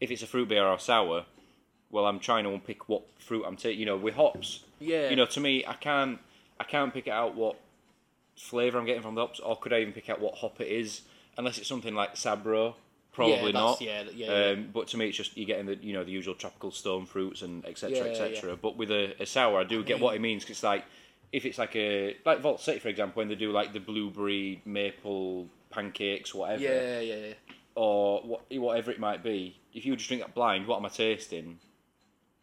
if 0.01 0.09
it's 0.11 0.23
a 0.23 0.27
fruit 0.27 0.49
beer 0.49 0.65
or 0.65 0.79
sour, 0.79 1.25
well, 1.93 2.07
I'm 2.07 2.19
trying 2.19 2.43
to 2.45 2.49
unpick 2.49 2.89
what 2.89 3.03
fruit 3.19 3.45
I'm 3.45 3.55
taking. 3.55 3.79
You 3.79 3.85
know, 3.85 3.97
with 3.97 4.15
hops, 4.15 4.63
yeah. 4.79 5.09
you 5.09 5.15
know, 5.15 5.27
to 5.27 5.39
me, 5.39 5.63
I 5.65 5.73
can't, 5.73 6.19
I 6.59 6.63
can't 6.63 6.93
pick 6.93 7.07
out 7.07 7.35
what 7.35 7.57
flavour 8.35 8.79
I'm 8.79 8.85
getting 8.85 9.03
from 9.03 9.15
the 9.15 9.21
hops, 9.21 9.39
or 9.39 9.55
could 9.55 9.71
I 9.71 9.79
even 9.79 9.93
pick 9.93 10.09
out 10.09 10.19
what 10.19 10.33
hop 10.33 10.59
it 10.59 10.67
is, 10.67 11.01
unless 11.37 11.59
it's 11.59 11.67
something 11.67 11.95
like 11.95 12.15
Sabro. 12.15 12.73
Probably 13.13 13.35
yeah, 13.35 13.51
not. 13.51 13.79
Yeah, 13.79 14.03
yeah, 14.11 14.25
yeah. 14.31 14.51
Um, 14.53 14.69
but 14.73 14.87
to 14.87 14.97
me, 14.97 15.07
it's 15.07 15.17
just 15.17 15.37
you're 15.37 15.45
getting 15.45 15.67
the 15.67 15.75
you 15.75 15.93
know 15.93 16.03
the 16.03 16.09
usual 16.09 16.33
tropical 16.33 16.71
stone 16.71 17.05
fruits 17.05 17.43
and 17.43 17.63
etc. 17.63 17.95
Yeah, 17.95 18.03
etc. 18.05 18.57
But 18.59 18.75
with 18.75 18.89
a, 18.89 19.15
a 19.21 19.27
sour, 19.27 19.59
I 19.59 19.63
do 19.63 19.83
get 19.83 19.99
what 19.99 20.15
it 20.15 20.19
means 20.19 20.43
'cause 20.43 20.51
it's 20.51 20.63
like 20.63 20.83
if 21.31 21.45
it's 21.45 21.59
like 21.59 21.75
a 21.75 22.17
like 22.25 22.39
Vault 22.39 22.59
City 22.59 22.79
for 22.79 22.87
example, 22.87 23.19
when 23.19 23.27
they 23.27 23.35
do 23.35 23.51
like 23.51 23.71
the 23.71 23.79
blueberry 23.79 24.63
maple 24.65 25.47
pancakes, 25.69 26.33
whatever 26.33 26.63
yeah, 26.63 26.99
yeah, 27.01 27.15
yeah. 27.15 27.33
or 27.75 28.21
what, 28.21 28.41
whatever 28.51 28.89
it 28.89 28.99
might 28.99 29.23
be, 29.23 29.57
if 29.75 29.85
you 29.85 29.95
just 29.95 30.07
drink 30.07 30.23
that 30.23 30.33
blind, 30.33 30.65
what 30.65 30.77
am 30.77 30.85
I 30.85 30.89
tasting? 30.89 31.59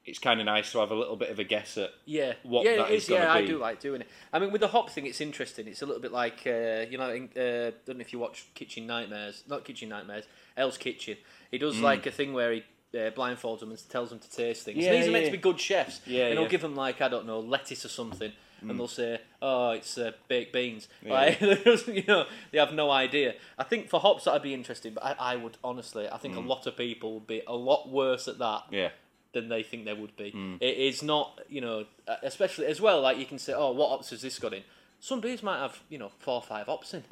It's 0.07 0.19
kind 0.19 0.41
of 0.41 0.47
nice 0.47 0.73
to 0.73 0.79
have 0.79 0.91
a 0.91 0.95
little 0.95 1.17
bit 1.17 1.29
of 1.31 1.39
a 1.39 1.45
guess 1.45 1.77
at. 1.77 1.91
Yeah, 2.07 2.33
what 2.43 2.65
yeah, 2.65 2.77
that 2.79 2.91
it 2.91 2.95
is 2.95 3.03
is. 3.05 3.11
Yeah, 3.11 3.33
I 3.33 3.45
do 3.45 3.59
like 3.59 3.81
doing 3.81 4.01
it. 4.01 4.09
I 4.33 4.39
mean, 4.39 4.51
with 4.51 4.63
the 4.63 4.69
hop 4.69 4.89
thing, 4.91 5.05
it's 5.07 5.21
interesting. 5.21 5.69
It's 5.69 5.83
a 5.83 5.87
little 5.87 6.01
bit 6.01 6.11
like 6.13 6.43
uh, 6.47 6.87
you 6.91 6.97
know, 6.99 7.11
in, 7.13 7.25
uh, 7.37 7.73
don't 7.85 7.99
know 7.99 8.01
if 8.01 8.13
you 8.13 8.19
watch 8.19 8.47
Kitchen 8.55 8.87
Nightmares, 8.87 9.45
not 9.47 9.65
Kitchen 9.65 9.89
Nightmares, 9.91 10.25
Hell's 10.57 10.79
Kitchen. 10.79 11.17
He 11.51 11.59
does 11.59 11.77
Mm. 11.77 11.83
like 11.83 12.07
a 12.07 12.11
thing 12.11 12.33
where 12.33 12.53
he 12.53 12.63
uh, 12.95 13.11
blindfolds 13.11 13.61
them 13.61 13.71
and 13.71 13.89
tells 13.91 14.09
them 14.11 14.19
to 14.19 14.31
taste 14.31 14.65
things. 14.65 14.79
Yeah, 14.79 14.93
these 14.93 15.07
are 15.07 15.11
meant 15.13 15.25
yeah. 15.27 15.31
to 15.31 15.37
be 15.37 15.43
good 15.43 15.61
chefs, 15.61 16.01
Yeah, 16.07 16.25
and 16.25 16.33
he'll 16.33 16.43
yeah. 16.43 16.47
Mm. 16.49 16.51
give 16.51 16.63
them 16.63 16.75
like 16.75 17.01
I 17.03 17.09
don't 17.09 17.27
know 17.27 17.39
lettuce 17.41 17.85
or 17.85 17.89
something, 17.89 18.33
and 18.63 18.79
they'll 18.79 18.89
say, 18.89 19.21
"Oh, 19.43 19.71
it's 19.73 19.97
uh, 19.99 20.13
baked 20.29 20.53
beans." 20.55 20.89
Yeah. 21.05 21.13
Like, 21.13 21.41
you 21.87 22.05
know, 22.09 22.25
they 22.53 22.59
have 22.59 22.73
no 22.73 22.91
idea. 22.91 23.35
I 23.59 23.65
think 23.65 23.89
for 23.91 24.01
hops 24.01 24.25
that'd 24.25 24.43
be 24.43 24.55
interesting, 24.55 24.95
but 24.95 25.05
I, 25.05 25.15
I 25.35 25.37
would 25.37 25.59
honestly, 25.63 26.09
I 26.09 26.17
Mm. 26.17 26.21
think 26.21 26.37
a 26.37 26.41
lot 26.41 26.67
of 26.67 26.77
people 26.77 27.15
would 27.15 27.27
be 27.27 27.43
a 27.47 27.55
lot 27.55 27.89
worse 27.91 28.27
at 28.29 28.39
that 28.39 28.63
Yeah, 28.71 28.89
than 29.33 29.49
they 29.49 29.63
think 29.63 29.85
they 29.85 29.95
would 29.95 30.17
be. 30.17 30.31
Hmm. 30.31 30.57
It 30.61 30.77
is 30.77 31.03
not, 31.03 31.41
you 31.49 31.61
know, 31.61 31.85
uh, 32.09 32.17
especially 32.23 32.67
as 32.67 32.81
well. 32.81 33.01
Like 33.01 33.19
you 33.19 33.27
can 33.27 33.39
say, 33.39 33.53
oh, 33.55 33.71
what 33.73 33.91
hops 33.91 34.11
has 34.11 34.23
this 34.23 34.39
got 34.39 34.53
in? 34.55 34.63
Some 34.99 35.21
beers 35.21 35.43
might 35.43 35.59
have, 35.59 35.81
you 35.89 35.99
know, 35.99 36.11
four 36.19 36.35
or 36.35 36.43
five 36.43 36.67
hops 36.67 36.93
in. 36.95 37.05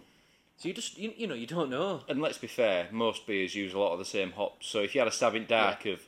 So 0.56 0.68
you 0.68 0.74
just, 0.74 0.98
you, 0.98 1.12
you 1.16 1.26
know, 1.26 1.34
you 1.34 1.46
don't 1.46 1.70
know. 1.70 2.00
and 2.08 2.20
let's 2.20 2.38
be 2.38 2.48
fair, 2.48 2.88
most 2.90 3.26
beers 3.26 3.54
use 3.54 3.72
a 3.72 3.78
lot 3.78 3.92
of 3.92 3.98
the 4.00 4.04
same 4.04 4.32
hops. 4.32 4.66
So 4.66 4.80
if 4.80 4.94
you 4.94 5.00
had 5.00 5.06
a 5.08 5.12
stab 5.12 5.34
in 5.36 5.46
dark 5.46 5.86
of, 5.86 6.00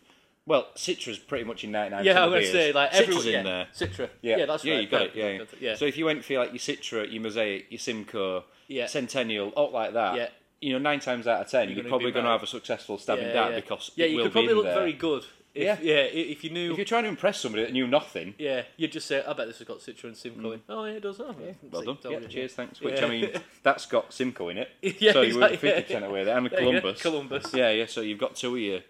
well, 0.46 0.66
Citra's 0.74 1.18
pretty 1.18 1.44
much 1.44 1.62
in 1.62 1.70
ninety 1.70 1.94
nine. 1.94 2.04
Yeah, 2.04 2.24
I'm 2.24 2.30
going 2.30 2.42
gonna 2.42 2.46
to 2.46 2.52
say 2.52 2.72
like 2.72 2.90
Citra's 2.90 3.18
every 3.18 3.34
in 3.34 3.46
yeah, 3.46 3.52
there. 3.52 3.66
Citra. 3.72 4.10
Yeah, 4.20 4.36
Yeah, 4.38 4.46
that's 4.46 4.64
yeah, 4.64 4.74
right. 4.74 4.82
you 4.82 4.88
got 4.88 5.02
it. 5.02 5.10
Yeah, 5.14 5.28
Yeah, 5.28 5.38
yeah. 5.38 5.44
yeah. 5.60 5.74
So 5.76 5.84
if 5.84 5.96
you 5.96 6.06
went 6.06 6.24
for 6.24 6.34
like 6.38 6.50
your 6.50 6.58
Citra, 6.58 7.10
your 7.12 7.22
Mosaic, 7.22 7.66
your 7.70 7.78
Simcoe, 7.78 8.44
Yeah. 8.66 8.86
Centennial, 8.86 9.52
out 9.56 9.72
like 9.72 9.92
that, 9.92 10.16
Yeah. 10.16 10.28
you 10.60 10.72
know, 10.72 10.78
nine 10.80 10.98
times 10.98 11.28
out 11.28 11.42
of 11.42 11.48
10 11.48 11.68
You're 11.68 11.76
you're, 11.76 11.82
gonna 11.84 11.88
probably 11.90 12.10
going 12.10 12.24
to 12.24 12.30
have 12.32 12.42
a 12.42 12.46
successful 12.48 12.98
stab 12.98 13.18
in 13.18 13.26
yeah, 13.26 13.32
dark 13.32 13.50
yeah. 13.50 13.60
because 13.60 13.90
yeah, 13.94 14.06
it 14.06 14.10
you 14.12 14.22
could 14.24 14.32
probably 14.32 14.54
look 14.54 14.64
there. 14.64 14.74
very 14.74 14.92
good. 14.94 15.24
If, 15.54 15.64
Yeah. 15.64 15.78
yeah, 15.82 16.02
if 16.04 16.44
you 16.44 16.50
knew. 16.50 16.70
If 16.72 16.78
you're 16.78 16.84
trying 16.84 17.02
to 17.04 17.08
impress 17.08 17.40
somebody 17.40 17.64
that 17.64 17.72
knew 17.72 17.86
nothing, 17.88 18.34
yeah, 18.38 18.62
you'd 18.76 18.92
just 18.92 19.06
say, 19.08 19.22
I 19.26 19.32
bet 19.32 19.48
this 19.48 19.58
has 19.58 19.66
got 19.66 19.78
Citra 19.78 20.04
and 20.04 20.16
Simcoe 20.16 20.52
in. 20.52 20.62
Oh, 20.68 20.84
yeah, 20.84 20.92
it 20.92 21.00
does. 21.02 21.20
Oh, 21.20 21.34
Mm. 21.34 21.54
well 21.70 21.82
done. 21.82 21.98
Yeah, 22.12 22.20
cheers, 22.28 22.52
thanks. 22.52 22.80
Which 22.80 23.00
Yeah. 23.00 23.06
I 23.06 23.08
mean, 23.08 23.30
that's 23.64 23.86
got 23.86 24.12
Simcoe 24.12 24.48
in 24.50 24.58
it. 24.58 24.70
Yeah, 25.00 25.12
so 25.12 25.22
you 25.22 25.38
were 25.38 25.46
exactly, 25.48 25.68
yeah, 25.70 25.80
50% 26.02 26.06
away 26.08 26.24
there. 26.24 26.36
And 26.38 26.46
There 26.50 26.60
you 26.60 26.66
go, 26.66 26.80
Columbus. 26.80 27.02
Columbus. 27.02 27.54
Yeah, 27.54 27.70
yeah. 27.70 27.86
So 27.86 28.00
you've 28.00 28.18
got 28.20 28.36
two 28.36 28.54
of 28.54 28.60
your, 28.60 28.80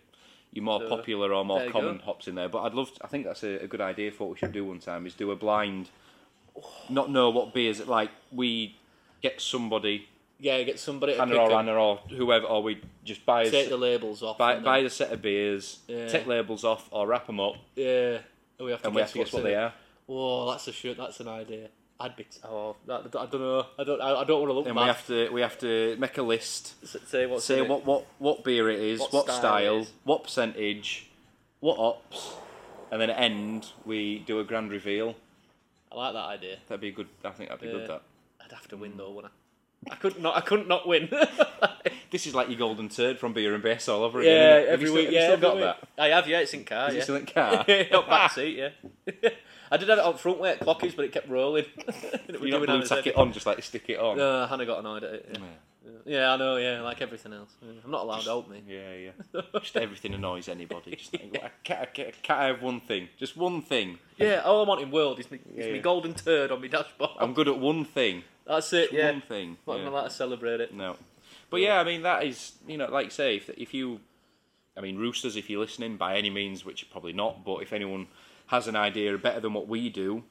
your 0.52 0.64
more 0.64 0.80
So, 0.80 0.88
popular 0.88 1.32
or 1.32 1.44
more 1.44 1.66
common 1.70 1.96
go. 1.98 2.04
hops 2.04 2.28
in 2.28 2.34
there. 2.34 2.48
But 2.50 2.62
I'd 2.62 2.74
love. 2.74 2.92
To, 2.94 3.04
I 3.04 3.08
think 3.08 3.24
that's 3.24 3.42
a, 3.42 3.62
a 3.64 3.66
good 3.66 3.80
idea 3.80 4.10
for 4.12 4.24
what 4.28 4.34
we 4.34 4.38
should 4.38 4.52
do 4.52 4.64
one 4.66 4.80
time 4.80 5.06
is 5.06 5.14
do 5.14 5.30
a 5.30 5.36
blind. 5.36 5.88
Not 6.90 7.10
know 7.10 7.30
what 7.30 7.54
beers 7.54 7.80
it 7.80 7.88
like 7.88 8.10
we 8.30 8.76
get 9.22 9.40
somebody 9.40 10.08
Yeah, 10.42 10.62
get 10.62 10.78
somebody 10.80 11.12
to 11.12 11.18
Hannah 11.18 11.32
pick 11.32 11.40
or 11.40 11.52
'em, 11.52 11.68
Anna 11.68 11.74
or 11.74 11.96
whoever, 12.08 12.46
or 12.46 12.62
we 12.62 12.80
just 13.04 13.26
buy 13.26 13.42
a, 13.42 13.50
take 13.50 13.64
s- 13.64 13.68
the 13.70 13.76
labels 13.76 14.22
off. 14.22 14.38
buy, 14.38 14.54
and 14.54 14.64
buy 14.64 14.76
then- 14.78 14.84
the 14.84 14.90
set 14.90 15.12
of 15.12 15.20
beers, 15.20 15.80
Yeah. 15.86 16.08
take 16.08 16.26
labels 16.26 16.64
off, 16.64 16.88
or 16.90 17.06
wrap 17.06 17.26
them 17.26 17.38
up, 17.40 17.56
Yeah. 17.76 18.18
And 18.58 18.66
we 18.66 18.70
have 18.72 18.80
to 18.82 18.86
and 18.88 18.94
we 18.96 19.00
have 19.02 19.08
guess 19.08 19.12
to 19.12 19.18
guess 19.18 19.24
what's 19.26 19.32
what 19.34 19.38
in 19.40 19.44
they 19.44 19.54
it. 19.54 19.56
are. 19.56 19.72
Oh, 20.08 20.50
that's 20.50 20.66
a 20.68 20.72
shoot. 20.72 20.96
That's 20.96 21.20
an 21.20 21.28
idea. 21.28 21.68
I'd 21.98 22.16
be. 22.16 22.24
T- 22.24 22.40
oh, 22.44 22.76
that, 22.86 23.02
I 23.14 23.26
don't 23.26 23.34
know. 23.40 23.66
I 23.78 23.84
don't. 23.84 24.00
I, 24.00 24.14
I 24.20 24.24
don't 24.24 24.40
want 24.40 24.48
to 24.50 24.54
look 24.54 24.66
And 24.66 24.74
bad. 24.74 24.80
we 24.82 24.86
have 24.88 25.06
to 25.08 25.28
we 25.30 25.40
have 25.42 25.58
to 25.58 25.96
make 25.98 26.16
a 26.16 26.22
list, 26.22 26.74
S- 26.82 26.96
say 27.06 27.26
what's 27.26 27.44
say 27.44 27.58
in 27.58 27.64
it. 27.66 27.68
what, 27.70 27.84
what 27.84 28.06
what 28.18 28.42
beer 28.44 28.70
it 28.70 28.80
is, 28.80 29.00
What 29.00 29.12
what, 29.12 29.24
style 29.26 29.38
style, 29.38 29.76
it 29.76 29.80
is. 29.82 29.92
what 30.04 30.22
percentage, 30.24 31.06
what 31.60 31.78
ops, 31.78 32.34
and 32.90 33.00
then 33.02 33.10
at 33.10 33.18
end 33.20 33.68
we 33.84 34.18
do 34.20 34.40
a 34.40 34.44
grand 34.44 34.72
reveal. 34.72 35.14
I 35.92 35.96
like 35.96 36.12
that 36.14 36.24
idea. 36.24 36.56
That'd 36.68 36.80
be 36.80 36.88
a 36.88 36.92
good. 36.92 37.08
I 37.24 37.30
think 37.30 37.50
that'd 37.50 37.60
be 37.60 37.66
Yeah. 37.68 37.72
good. 37.74 37.88
That 37.90 38.02
I'd 38.42 38.52
have 38.52 38.68
to 38.68 38.76
win 38.78 38.96
though, 38.96 39.10
wouldn't 39.10 39.32
I? 39.88 39.92
I 39.92 39.96
couldn't 39.96 40.22
not. 40.22 40.36
I 40.36 40.40
couldn't 40.40 40.68
not 40.68 40.86
win. 40.86 41.08
this 42.10 42.26
is 42.26 42.34
like 42.34 42.48
your 42.48 42.58
golden 42.58 42.88
turd 42.88 43.18
from 43.18 43.32
beer 43.32 43.54
and 43.54 43.62
base 43.62 43.88
all 43.88 44.02
over 44.02 44.22
yeah, 44.22 44.30
again. 44.30 44.40
isn't 44.40 44.50
it? 44.50 44.70
Have 44.70 44.72
every 44.72 44.86
you 44.86 44.94
week. 44.94 45.06
Still, 45.06 45.14
yeah, 45.14 45.20
have 45.20 45.30
you 45.30 45.36
still 45.36 45.50
every 45.50 45.62
got 45.62 45.76
week. 45.78 45.88
I 45.98 46.06
have. 46.08 46.28
Yeah, 46.28 46.38
it's 46.40 46.54
in 46.54 46.64
car. 46.64 46.78
that. 46.78 46.88
Is 46.88 46.94
yeah. 46.94 47.00
it 47.00 47.04
still 47.04 47.16
in 47.16 47.26
car? 47.26 47.64
Not 47.92 48.08
back 48.08 48.32
seat. 48.32 48.56
Yeah. 48.56 49.30
I 49.72 49.76
did 49.76 49.88
have 49.88 49.98
it 49.98 50.04
on 50.04 50.16
front 50.16 50.40
way 50.40 50.50
at 50.50 50.60
Clockies, 50.60 50.96
but 50.96 51.04
it 51.04 51.12
kept 51.12 51.28
rolling. 51.28 51.64
it 51.76 52.40
was 52.40 52.42
you 52.42 52.50
doing 52.50 52.66
blue 52.66 52.82
tack 52.84 53.06
it 53.06 53.14
on, 53.14 53.32
just 53.32 53.46
like 53.46 53.62
stick 53.62 53.88
it 53.88 54.00
on. 54.00 54.16
No, 54.16 54.46
Hannah 54.46 54.66
got 54.66 54.80
annoyed 54.80 55.04
at 55.04 55.14
it. 55.14 55.28
Yeah. 55.32 55.46
Yeah. 55.84 56.18
yeah, 56.18 56.32
I 56.32 56.36
know. 56.36 56.56
Yeah, 56.56 56.82
like 56.82 57.00
everything 57.00 57.32
else. 57.32 57.50
Yeah. 57.62 57.72
I'm 57.84 57.90
not 57.90 58.02
allowed 58.02 58.20
to 58.20 58.24
help 58.24 58.50
me. 58.50 58.62
Yeah, 58.66 58.94
yeah. 58.94 59.40
Just 59.60 59.76
everything 59.76 60.12
annoys 60.12 60.48
anybody. 60.48 60.96
Just 60.96 61.12
like, 61.12 61.42
I 61.42 61.50
can't, 61.62 61.80
I 61.80 61.86
can't, 61.86 62.22
can't 62.22 62.40
have 62.40 62.62
one 62.62 62.80
thing? 62.80 63.08
Just 63.16 63.36
one 63.36 63.62
thing. 63.62 63.98
Yeah, 64.16 64.42
all 64.44 64.64
I 64.64 64.68
want 64.68 64.82
in 64.82 64.90
world 64.90 65.20
is 65.20 65.30
me, 65.30 65.38
is 65.54 65.64
Yeah, 65.64 65.66
me 65.66 65.76
yeah. 65.76 65.82
golden 65.82 66.14
turd 66.14 66.50
on 66.50 66.60
my 66.60 66.66
dashboard. 66.66 67.10
I'm 67.18 67.32
good 67.32 67.48
at 67.48 67.58
one 67.58 67.84
thing. 67.84 68.24
That's 68.54 68.72
it. 68.72 68.92
Yeah, 68.92 69.12
One 69.12 69.20
thing. 69.20 69.56
not 69.66 69.78
yeah. 69.78 69.88
allowed 69.88 70.04
to 70.04 70.10
celebrate 70.10 70.60
it. 70.60 70.74
No. 70.74 70.96
But 71.50 71.60
yeah, 71.60 71.80
I 71.80 71.84
mean 71.84 72.02
that 72.02 72.24
is 72.24 72.52
you 72.66 72.76
know 72.76 72.90
like 72.90 73.06
you 73.06 73.10
say 73.10 73.36
if 73.36 73.48
if 73.50 73.72
you 73.74 74.00
I 74.76 74.80
mean, 74.80 74.96
Roosters, 74.96 75.36
if 75.36 75.50
you're 75.50 75.60
listening, 75.60 75.96
by 75.96 76.16
any 76.16 76.30
means, 76.30 76.64
which 76.64 76.82
you're 76.82 76.90
probably 76.90 77.12
not, 77.12 77.44
but 77.44 77.58
if 77.58 77.72
anyone 77.72 78.06
has 78.46 78.66
an 78.66 78.76
idea 78.76 79.18
better 79.18 79.40
than 79.40 79.52
what 79.52 79.68
we 79.68 79.90
do, 79.90 80.22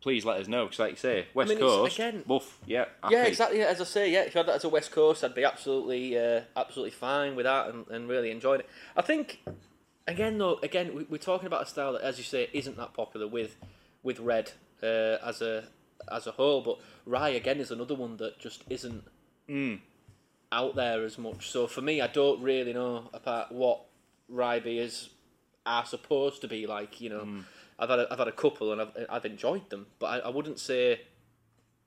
please 0.00 0.24
let 0.24 0.40
us 0.40 0.48
know. 0.48 0.64
Because, 0.66 0.78
like 0.80 0.90
you 0.90 0.96
say, 0.96 1.26
West 1.34 1.48
mean, 1.48 1.58
Coast, 1.58 1.94
again- 1.94 2.22
woof, 2.26 2.58
yeah, 2.66 2.86
Yeah, 3.08 3.24
exactly. 3.24 3.62
As 3.62 3.80
I 3.80 3.84
say, 3.84 4.10
yeah, 4.12 4.22
if 4.22 4.34
you 4.34 4.38
had 4.40 4.48
that 4.48 4.56
as 4.56 4.64
a 4.64 4.68
West 4.68 4.90
Coast, 4.90 5.24
I'd 5.24 5.34
be 5.34 5.44
absolutely, 5.44 6.18
uh, 6.18 6.42
absolutely 6.56 6.90
fine 6.90 7.36
with 7.36 7.44
that 7.44 7.68
and, 7.68 7.86
and 7.88 8.08
really 8.08 8.30
enjoying 8.30 8.60
it. 8.60 8.68
I 8.96 9.02
think, 9.02 9.42
again 10.06 10.36
though, 10.38 10.58
again 10.62 10.94
we, 10.94 11.04
we're 11.04 11.18
talking 11.18 11.46
about 11.46 11.62
a 11.62 11.66
style 11.66 11.92
that, 11.94 12.02
as 12.02 12.18
you 12.18 12.24
say, 12.24 12.50
isn't 12.52 12.76
that 12.76 12.92
popular 12.92 13.26
with, 13.26 13.56
with 14.02 14.20
Red 14.20 14.52
uh, 14.82 15.16
as 15.24 15.40
a 15.40 15.64
as 16.10 16.26
a 16.26 16.32
whole. 16.32 16.62
But 16.62 16.78
Rye 17.04 17.30
again 17.30 17.58
is 17.58 17.70
another 17.70 17.94
one 17.94 18.16
that 18.18 18.38
just 18.38 18.64
isn't 18.68 19.04
hmm. 19.48 19.76
out 20.52 20.76
there 20.76 21.04
as 21.04 21.18
much. 21.18 21.50
So 21.50 21.66
for 21.66 21.82
me, 21.82 22.00
I 22.00 22.06
don't 22.06 22.42
really 22.42 22.72
know 22.72 23.10
about 23.12 23.52
what 23.52 23.82
Rye 24.28 24.60
beers 24.60 25.10
are 25.64 25.84
supposed 25.84 26.40
to 26.42 26.48
be 26.48 26.66
like. 26.66 27.00
You 27.00 27.10
know, 27.10 27.20
hmm. 27.20 27.40
I've 27.78 27.90
had 27.90 27.98
a, 28.00 28.08
I've 28.10 28.18
had 28.18 28.28
a 28.28 28.32
couple 28.32 28.72
and 28.72 28.80
I've 28.80 29.06
I've 29.08 29.24
enjoyed 29.24 29.68
them, 29.70 29.86
but 29.98 30.06
I, 30.06 30.18
I 30.18 30.28
wouldn't 30.28 30.58
say 30.58 31.00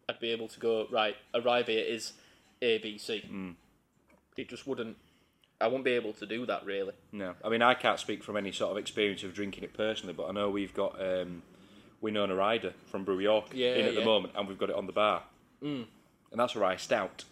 I'd 0.07 0.19
be 0.19 0.31
able 0.31 0.47
to 0.47 0.59
go 0.59 0.87
right. 0.91 1.15
A 1.33 1.41
rye 1.41 1.63
beer 1.63 1.83
is 1.85 2.13
A 2.61 2.77
B 2.79 2.97
C. 2.97 3.21
Hmm. 3.21 3.51
It 4.37 4.49
just 4.49 4.67
wouldn't. 4.67 4.97
I 5.61 5.67
wouldn't 5.67 5.83
be 5.83 5.91
able 5.91 6.13
to 6.13 6.25
do 6.25 6.45
that 6.45 6.65
really. 6.65 6.93
No, 7.11 7.33
I 7.43 7.49
mean 7.49 7.61
I 7.61 7.73
can't 7.73 7.99
speak 7.99 8.23
from 8.23 8.37
any 8.37 8.51
sort 8.51 8.71
of 8.71 8.77
experience 8.77 9.23
of 9.23 9.33
drinking 9.33 9.65
it 9.65 9.73
personally, 9.73 10.13
but 10.13 10.27
I 10.27 10.31
know 10.31 10.49
we've 10.49 10.73
got 10.73 10.95
um, 11.01 11.41
Winona 12.01 12.35
Ryder 12.35 12.73
from 12.91 13.03
Brew 13.03 13.19
York 13.19 13.45
Yeah, 13.53 13.75
in 13.75 13.85
at 13.85 13.95
the 13.95 14.03
moment, 14.05 14.33
and 14.37 14.47
we've 14.47 14.57
got 14.57 14.69
it 14.69 14.75
on 14.75 14.85
the 14.87 14.93
bar, 14.93 15.23
mm. 15.63 15.85
and 16.31 16.39
that's 16.39 16.55
a 16.55 16.59
rye 16.59 16.77
stout. 16.77 17.25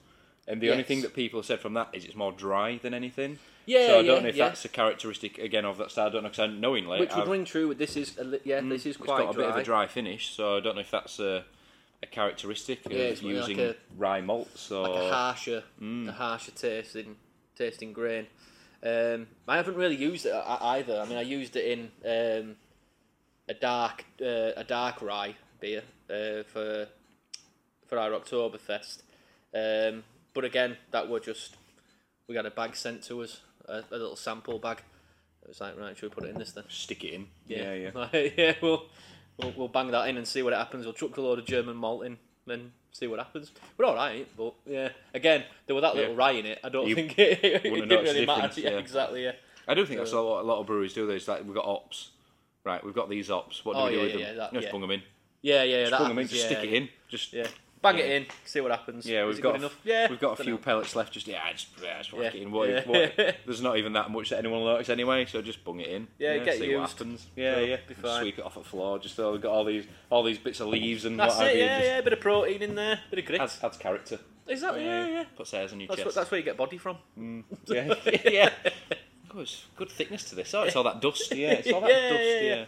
And 0.48 0.62
the 0.62 0.72
only 0.72 0.84
thing 0.84 1.02
that 1.02 1.14
people 1.14 1.40
have 1.40 1.46
said 1.46 1.60
from 1.60 1.74
that 1.74 1.90
is 1.94 2.06
it's 2.06 2.16
more 2.16 2.32
dry 2.32 2.78
than 2.82 2.94
anything. 2.94 3.40
Yeah, 3.66 3.88
so 3.88 4.00
I 4.00 4.02
don't 4.02 4.06
yeah, 4.06 4.20
know 4.22 4.28
if 4.30 4.36
yeah. 4.38 4.48
that's 4.48 4.64
a 4.64 4.70
characteristic 4.70 5.38
again 5.40 5.66
of 5.66 5.78
that 5.78 5.92
style. 5.92 6.08
I 6.08 6.10
don't 6.10 6.24
know 6.24 6.30
because 6.30 6.52
knowingly, 6.58 7.00
Which 7.02 7.14
would 7.14 7.28
ring 7.28 7.44
true. 7.44 7.74
This 7.74 7.98
is 7.98 8.18
a 8.18 8.24
li- 8.24 8.40
yeah. 8.46 8.62
This 8.62 8.86
is 8.86 8.96
it's 8.96 8.98
quite 8.98 9.24
got 9.26 9.32
a 9.32 9.34
dry. 9.34 9.44
bit 9.44 9.50
of 9.52 9.58
a 9.58 9.64
dry 9.64 9.88
finish, 9.88 10.34
so 10.34 10.56
I 10.56 10.60
don't 10.62 10.76
know 10.76 10.82
if 10.82 10.90
that's 10.92 11.20
a, 11.20 11.44
a 12.02 12.06
characteristic 12.06 12.86
of 12.86 12.94
Yeah, 12.94 13.00
it's 13.00 13.22
like 13.22 13.34
using 13.34 13.60
a- 13.60 13.76
rye 13.98 14.22
malts 14.22 14.72
or 14.72 14.88
like 14.88 15.04
a 15.04 15.10
harsher, 15.14 15.64
Mm. 15.82 16.08
a 16.08 16.12
harsher 16.14 16.52
tasting, 16.52 17.18
tasting 17.58 17.92
grain. 17.92 18.28
Um, 18.82 19.28
I 19.50 19.58
haven't 19.58 19.76
really 19.76 19.98
used 19.98 20.26
it 20.26 20.32
uh, 20.32 20.58
either. 20.62 21.02
I 21.02 21.06
mean, 21.06 21.18
I 21.18 21.22
used 21.24 21.58
it 21.58 21.66
in 21.66 21.92
um, 22.06 22.56
a 23.50 23.54
dark, 23.54 24.06
uh, 24.22 24.52
a 24.56 24.64
dark 24.68 25.02
rye 25.02 25.36
beer 25.60 25.84
uh, 26.10 26.44
for 26.44 26.88
for 27.88 27.98
our 27.98 28.12
Oktoberfest. 28.12 29.02
Um, 29.54 30.04
but 30.34 30.44
again, 30.46 30.78
that 30.92 31.08
were 31.10 31.20
just 31.20 31.56
we 32.28 32.36
got 32.36 32.46
a 32.46 32.52
bag 32.52 32.76
sent 32.76 33.04
to 33.04 33.22
us, 33.24 33.42
a, 33.68 33.84
a 33.92 33.98
little 33.98 34.16
sample 34.16 34.60
bag. 34.60 34.82
It 35.44 35.48
was 35.48 35.62
like, 35.62 35.80
right, 35.80 35.98
should 35.98 36.10
we 36.12 36.16
put 36.16 36.26
it 36.26 36.32
in 36.32 36.38
this 36.38 36.52
then? 36.52 36.66
stick 36.68 37.04
it 37.06 37.14
in. 37.14 37.28
Yeah, 37.48 37.74
yeah. 37.74 38.08
yeah. 38.14 38.30
yeah, 38.38 38.54
we'll, 38.62 38.86
we'll 39.38 39.54
we'll 39.56 39.68
bang 39.70 39.88
that 39.92 40.10
in 40.10 40.18
and 40.18 40.28
see 40.28 40.42
what 40.42 40.54
happens. 40.54 40.86
We'll 40.86 40.94
chuck 40.94 41.16
a 41.18 41.22
load 41.22 41.40
of 41.40 41.46
German 41.46 41.78
malt 41.78 42.06
in 42.06 42.18
and 42.50 42.72
see 42.92 43.08
what 43.08 43.20
happens. 43.20 43.52
We're 43.78 43.86
all 43.86 43.96
right, 43.96 44.28
but 44.36 44.54
yeah. 44.66 44.90
Again, 45.14 45.44
there 45.66 45.76
were 45.76 45.82
that 45.82 45.96
little 45.96 46.12
Yeah. 46.12 46.18
rye 46.18 46.32
in 46.32 46.46
it. 46.46 46.60
I 46.64 46.70
don't 46.70 46.88
You 46.88 46.96
think 46.96 47.14
it, 47.18 47.40
it 47.44 47.72
wouldn't 47.72 47.90
didn't 47.90 48.04
really 48.06 48.22
the 48.22 48.26
matter. 48.26 48.60
Yeah, 48.60 48.72
yeah. 48.72 48.78
exactly. 48.78 49.24
Yeah. 49.24 49.34
I 49.68 49.74
do 49.74 49.86
think 49.86 50.00
that's 50.00 50.14
a 50.14 50.20
lot, 50.22 50.42
a 50.42 50.48
lot 50.48 50.60
of 50.60 50.66
breweries 50.68 50.94
do 50.94 51.06
this. 51.08 51.28
Like 51.28 51.44
we've 51.46 51.54
got 51.56 51.66
ops, 51.66 52.12
right? 52.68 52.84
We've 52.84 52.94
got 52.94 53.10
these 53.10 53.32
ops. 53.32 53.66
What 53.66 53.74
do 53.74 53.80
Oh, 53.80 53.86
we 53.86 53.92
do 53.92 53.98
yeah, 53.98 54.04
with 54.04 54.12
yeah, 54.12 54.18
them? 54.18 54.28
yeah, 54.28 54.34
that- 54.44 54.54
just 54.54 54.66
yeah. 54.66 54.72
bung 54.72 54.82
them 54.82 54.92
in. 54.92 55.02
Yeah, 55.42 55.64
yeah, 55.64 55.64
yeah. 55.64 55.80
Just 55.82 55.92
that 55.92 56.00
bung 56.00 56.08
them 56.10 56.18
in. 56.20 56.24
happens, 56.26 56.32
Just 56.40 56.52
yeah, 56.52 56.58
stick 56.60 56.70
it 56.70 56.74
in. 56.76 56.90
Just 57.10 57.34
Yeah. 57.34 57.48
Bang 57.80 58.00
it 58.00 58.10
in. 58.10 58.26
See 58.44 58.60
what 58.60 58.72
happens. 58.72 59.06
Yeah, 59.06 59.22
Is 59.22 59.28
we've 59.28 59.38
it 59.38 59.42
got 59.44 59.52
good 59.52 59.62
enough. 59.62 59.80
Yeah, 59.84 60.10
we've 60.10 60.20
got 60.20 60.34
a 60.34 60.44
dunno. 60.44 60.58
few 60.58 60.58
pellets 60.58 60.96
left. 60.96 61.14
Just 61.14 61.28
yeah, 61.28 61.52
just, 61.54 61.68
yeah, 61.82 62.00
just 62.00 62.12
whack 62.12 62.34
Yeah. 62.34 62.40
it 62.40 62.44
in. 62.44 62.52
What, 62.52 62.70
Yeah. 62.70 62.82
what, 62.86 63.16
there's 63.46 63.62
not 63.62 63.78
even 63.78 63.94
that 63.94 64.10
much 64.10 64.30
that 64.32 64.40
anyone 64.40 64.64
notice 64.64 64.90
anyway. 64.90 65.26
So 65.28 65.44
just 65.44 65.64
bung 65.64 65.80
it 65.80 65.88
in. 65.90 66.08
Yeah, 66.18 66.38
get 66.40 66.56
see 66.58 66.74
what 66.76 66.82
used. 66.82 66.94
happens. 66.98 67.28
Yeah, 67.36 67.54
So, 67.54 67.60
yeah. 67.62 67.76
be 67.88 67.94
Just 67.94 68.02
fine. 68.02 68.22
Sweep 68.24 68.40
it 68.40 68.46
off 68.46 68.56
the 68.56 68.64
floor. 68.64 68.98
Just 68.98 69.16
so 69.16 69.32
we've 69.32 69.42
got 69.42 69.52
all 69.52 69.64
these 69.64 69.86
all 70.10 70.24
these 70.24 70.40
bits 70.40 70.60
of 70.60 70.70
leaves 70.70 71.06
and 71.06 71.20
That's 71.20 71.36
what 71.36 71.46
have 71.48 71.56
it. 71.56 71.60
you. 71.60 71.66
Yeah, 71.66 71.78
just 71.78 71.90
yeah. 71.92 71.98
A 72.00 72.04
bit 72.04 72.14
of 72.14 72.20
protein 72.20 72.62
in 72.64 72.74
there. 72.76 73.00
Bit 73.12 73.20
of 73.20 73.26
grit. 73.26 73.42
Adds, 73.42 73.60
adds 73.64 73.78
character. 73.78 74.20
exactly. 74.48 74.84
Yeah, 74.84 75.08
yeah. 75.08 75.24
Puts 75.36 75.52
hairs 75.52 75.72
on 75.72 75.80
your 75.80 75.88
That's, 75.90 76.02
chest. 76.02 76.16
that's 76.16 76.32
where 76.32 76.40
you 76.40 76.46
get 76.46 76.58
body 76.58 76.80
from. 76.80 76.98
Mm. 77.18 77.44
yeah, 77.68 77.94
yeah. 78.30 78.50
Oh, 79.38 79.42
it's 79.42 79.66
good 79.76 79.90
thickness 79.90 80.24
to 80.26 80.36
this. 80.36 80.54
Oh, 80.54 80.64
it's 80.64 80.76
all 80.76 80.84
that 80.84 81.00
dust. 81.00 81.34
Yeah, 81.36 81.54
it's 81.54 81.72
all 81.72 81.82
that 81.82 81.90
Yeah, 81.90 82.10
dust. 82.10 82.24
yeah, 82.24 82.42
Yeah. 82.42 82.56
yeah. 82.56 82.66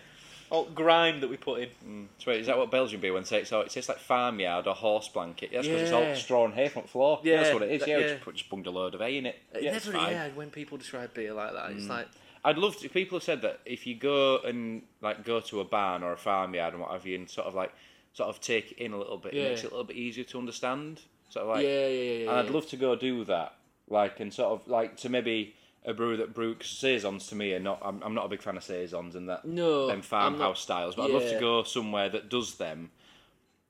All 0.52 0.66
grime 0.66 1.22
that 1.22 1.30
we 1.30 1.38
put 1.38 1.62
in. 1.62 1.70
Mm. 1.86 2.08
So 2.18 2.32
wait, 2.32 2.42
is 2.42 2.48
that 2.48 2.58
what 2.58 2.72
Belgian 2.72 3.00
beer 3.00 3.14
when 3.14 3.24
say 3.24 3.42
it's, 3.42 3.54
oh, 3.54 3.62
it 3.62 3.70
tastes 3.70 3.88
like 3.88 4.00
farmyard 4.00 4.66
or 4.66 4.74
horse 4.74 5.08
blanket? 5.08 5.52
That's 5.54 5.68
because 5.68 5.82
it's 5.84 5.92
all 5.92 6.16
straw 6.16 6.46
and 6.46 6.54
hay 6.56 6.70
from 6.70 6.84
the 6.84 6.88
floor. 6.88 7.20
Yeah, 7.24 7.38
that's 7.44 7.54
what 7.54 7.62
it 7.64 7.72
is. 7.72 7.82
that- 7.82 7.90
Yeah, 7.90 7.98
we 7.98 8.04
yeah. 8.04 8.10
just, 8.14 8.24
put, 8.24 8.36
just 8.36 8.50
bunged 8.50 8.66
a 8.66 8.72
load 8.72 8.96
of 8.96 9.02
hay 9.02 9.18
in 9.18 9.28
it. 9.28 9.36
Yeah, 9.54 9.76
it's 9.76 9.86
never, 9.86 9.98
fine. 10.00 10.12
yeah, 10.12 10.30
when 10.34 10.50
people 10.50 10.78
describe 10.80 11.14
beer 11.14 11.34
like 11.34 11.54
that, 11.54 11.72
it's 11.72 11.86
mm. 11.86 11.90
like, 11.90 12.08
I'd 12.44 12.58
love 12.58 12.78
to. 12.78 12.90
People 12.90 13.18
have 13.18 13.24
said 13.24 13.42
that 13.44 13.60
if 13.66 13.86
you 13.86 13.96
go 13.96 14.40
and 14.40 14.82
like 15.02 15.24
go 15.26 15.40
to 15.40 15.60
a 15.60 15.66
barn 15.66 16.04
or 16.04 16.14
a 16.14 16.18
farmyard 16.18 16.74
and 16.74 16.82
what 16.82 16.92
have 16.92 17.06
you, 17.06 17.16
and 17.18 17.30
sort 17.30 17.48
of 17.48 17.54
like 17.54 17.74
sort 18.14 18.30
of 18.30 18.40
take 18.42 18.72
it 18.72 18.78
in 18.84 18.94
a 18.94 18.98
little 18.98 19.18
bit, 19.18 19.34
it 19.34 19.50
makes 19.50 19.64
it 19.64 19.68
a 19.68 19.70
little 19.70 19.84
bit 19.84 19.98
easier 19.98 20.24
to 20.24 20.40
understand. 20.40 21.02
Sort 21.30 21.44
of 21.44 21.50
like, 21.56 21.64
yeah, 21.64 21.70
yeah, 21.70 21.88
yeah, 21.88 22.24
yeah. 22.24 22.30
and 22.30 22.40
I'd 22.40 22.46
yeah. 22.46 22.52
love 22.52 22.68
to 22.70 22.78
go 22.78 22.96
do 22.96 23.24
that, 23.26 23.54
like, 23.88 24.20
and 24.20 24.34
sort 24.34 24.54
of 24.54 24.68
like 24.68 24.98
to 24.98 25.10
maybe 25.10 25.54
a 25.86 25.94
brewer 25.94 26.18
that 26.18 26.34
brews 26.34 26.58
saisons 26.68 27.28
to 27.28 27.36
me, 27.36 27.54
and 27.54 27.64
not. 27.64 27.80
I'm, 27.84 28.02
I'm 28.04 28.14
not 28.14 28.26
a 28.26 28.30
big 28.30 28.42
fan 28.42 28.58
of 28.58 28.64
saisons 28.64 29.16
and 29.16 29.30
that 29.30 29.46
No, 29.46 29.88
them 29.88 30.02
farmhouse 30.02 30.40
not- 30.40 30.58
styles, 30.58 30.96
but 30.96 31.04
I'd 31.04 31.12
love 31.12 31.30
to 31.30 31.40
go 31.40 31.64
somewhere 31.64 32.10
that 32.10 32.30
does 32.30 32.56
them 32.56 32.92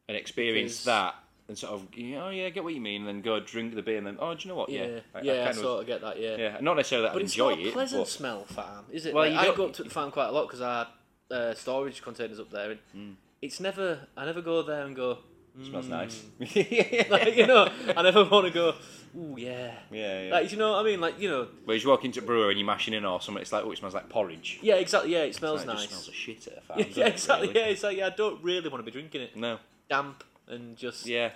and 0.08 0.18
experience 0.18 0.72
Because- 0.82 0.86
that. 0.86 1.16
And 1.48 1.58
sort 1.58 1.74
of, 1.74 1.88
you 1.96 2.12
know, 2.16 2.28
oh 2.28 2.30
yeah, 2.30 2.46
I 2.46 2.50
get 2.52 2.64
what 2.64 2.76
you 2.76 2.82
mean, 2.82 3.02
and 3.02 3.08
then 3.08 3.22
go 3.22 3.40
drink 3.40 3.74
the 3.74 3.82
beer, 3.82 3.98
and 3.98 4.06
then, 4.06 4.18
oh, 4.20 4.36
do 4.36 4.42
you 4.44 4.50
know 4.50 4.56
what? 4.56 4.70
Yeah, 4.70 4.86
Yeah, 4.86 5.00
I, 5.16 5.22
yeah, 5.22 5.32
I, 5.34 5.36
I 5.36 5.40
kind 5.46 5.50
of, 5.50 5.64
sort 5.64 5.82
of 5.82 5.88
get 5.88 6.02
that. 6.02 6.20
Yeah, 6.22 6.36
yeah, 6.38 6.58
not 6.62 6.76
necessarily 6.76 7.08
that 7.08 7.14
but 7.14 7.22
I 7.24 7.26
it's 7.26 7.34
enjoy 7.34 7.50
not 7.50 7.60
a 7.60 7.68
it, 7.70 7.74
pleasant 7.74 8.02
but 8.02 8.08
smell 8.08 8.44
farm, 8.46 8.86
is 8.92 9.08
it? 9.08 9.16
Well, 9.16 9.32
Like, 9.32 9.48
I 9.52 9.56
go 9.56 9.66
up 9.66 9.74
to 9.74 9.84
the 9.84 9.90
farm 9.90 10.12
quite 10.12 10.28
a 10.28 10.32
lot 10.32 10.44
because 10.46 10.62
our 10.62 10.88
uh, 11.32 11.56
storage 11.56 12.04
containers 12.04 12.40
up 12.40 12.52
there, 12.52 12.70
and 12.72 12.80
Hmm. 12.94 13.12
it's 13.42 13.60
never. 13.60 14.08
I 14.16 14.26
never 14.26 14.42
go 14.44 14.62
there 14.62 14.84
and 14.86 14.96
go. 14.96 15.18
It 15.60 15.66
smells 15.66 15.88
nice. 15.88 16.24
Mm. 16.40 17.10
Like, 17.10 17.36
you 17.36 17.48
know, 17.48 17.70
I 17.96 18.02
never 18.02 18.24
want 18.26 18.48
to 18.48 18.52
go. 18.54 18.76
Ooh, 19.18 19.36
yeah. 19.38 19.74
Yeah, 19.92 20.24
yeah. 20.24 20.32
Like, 20.32 20.52
you 20.52 20.58
know 20.58 20.72
what 20.74 20.82
I 20.82 20.84
mean? 20.84 21.02
Like, 21.02 21.20
you 21.20 21.30
know, 21.30 21.48
Where 21.66 21.76
you 21.76 21.88
walk 21.90 22.06
into 22.06 22.20
a 22.20 22.24
brewer 22.24 22.50
and 22.50 22.60
you're 22.60 22.66
mashing 22.66 22.94
in 22.94 23.06
or 23.06 23.20
something, 23.22 23.42
it's 23.42 23.52
like, 23.52 23.64
oh, 23.66 23.72
it 23.72 23.78
smells 23.80 23.94
like 23.96 24.08
porridge. 24.10 24.60
yeah, 24.62 24.76
exactly. 24.76 25.12
Yeah, 25.14 25.24
it 25.24 25.36
smells 25.36 25.66
Like, 25.66 25.76
nice. 25.78 25.86
It 25.86 25.90
smells 25.90 26.08
of 26.08 26.14
shit 26.14 26.48
at 26.48 26.58
a 26.58 26.62
farm. 26.62 26.80
yeah, 26.94 27.08
exactly. 27.08 27.48
really? 27.48 27.60
Yeah, 27.60 27.66
it's 27.68 27.84
like 27.84 27.98
yeah, 27.98 28.06
I 28.08 28.10
don't 28.12 28.44
really 28.44 28.70
want 28.70 28.86
to 28.86 28.92
be 28.92 28.92
drinking 28.92 29.22
it. 29.22 29.36
No. 29.36 29.58
Damp 29.90 30.24
and 30.48 30.78
just 30.78 31.06
Yeah. 31.08 31.32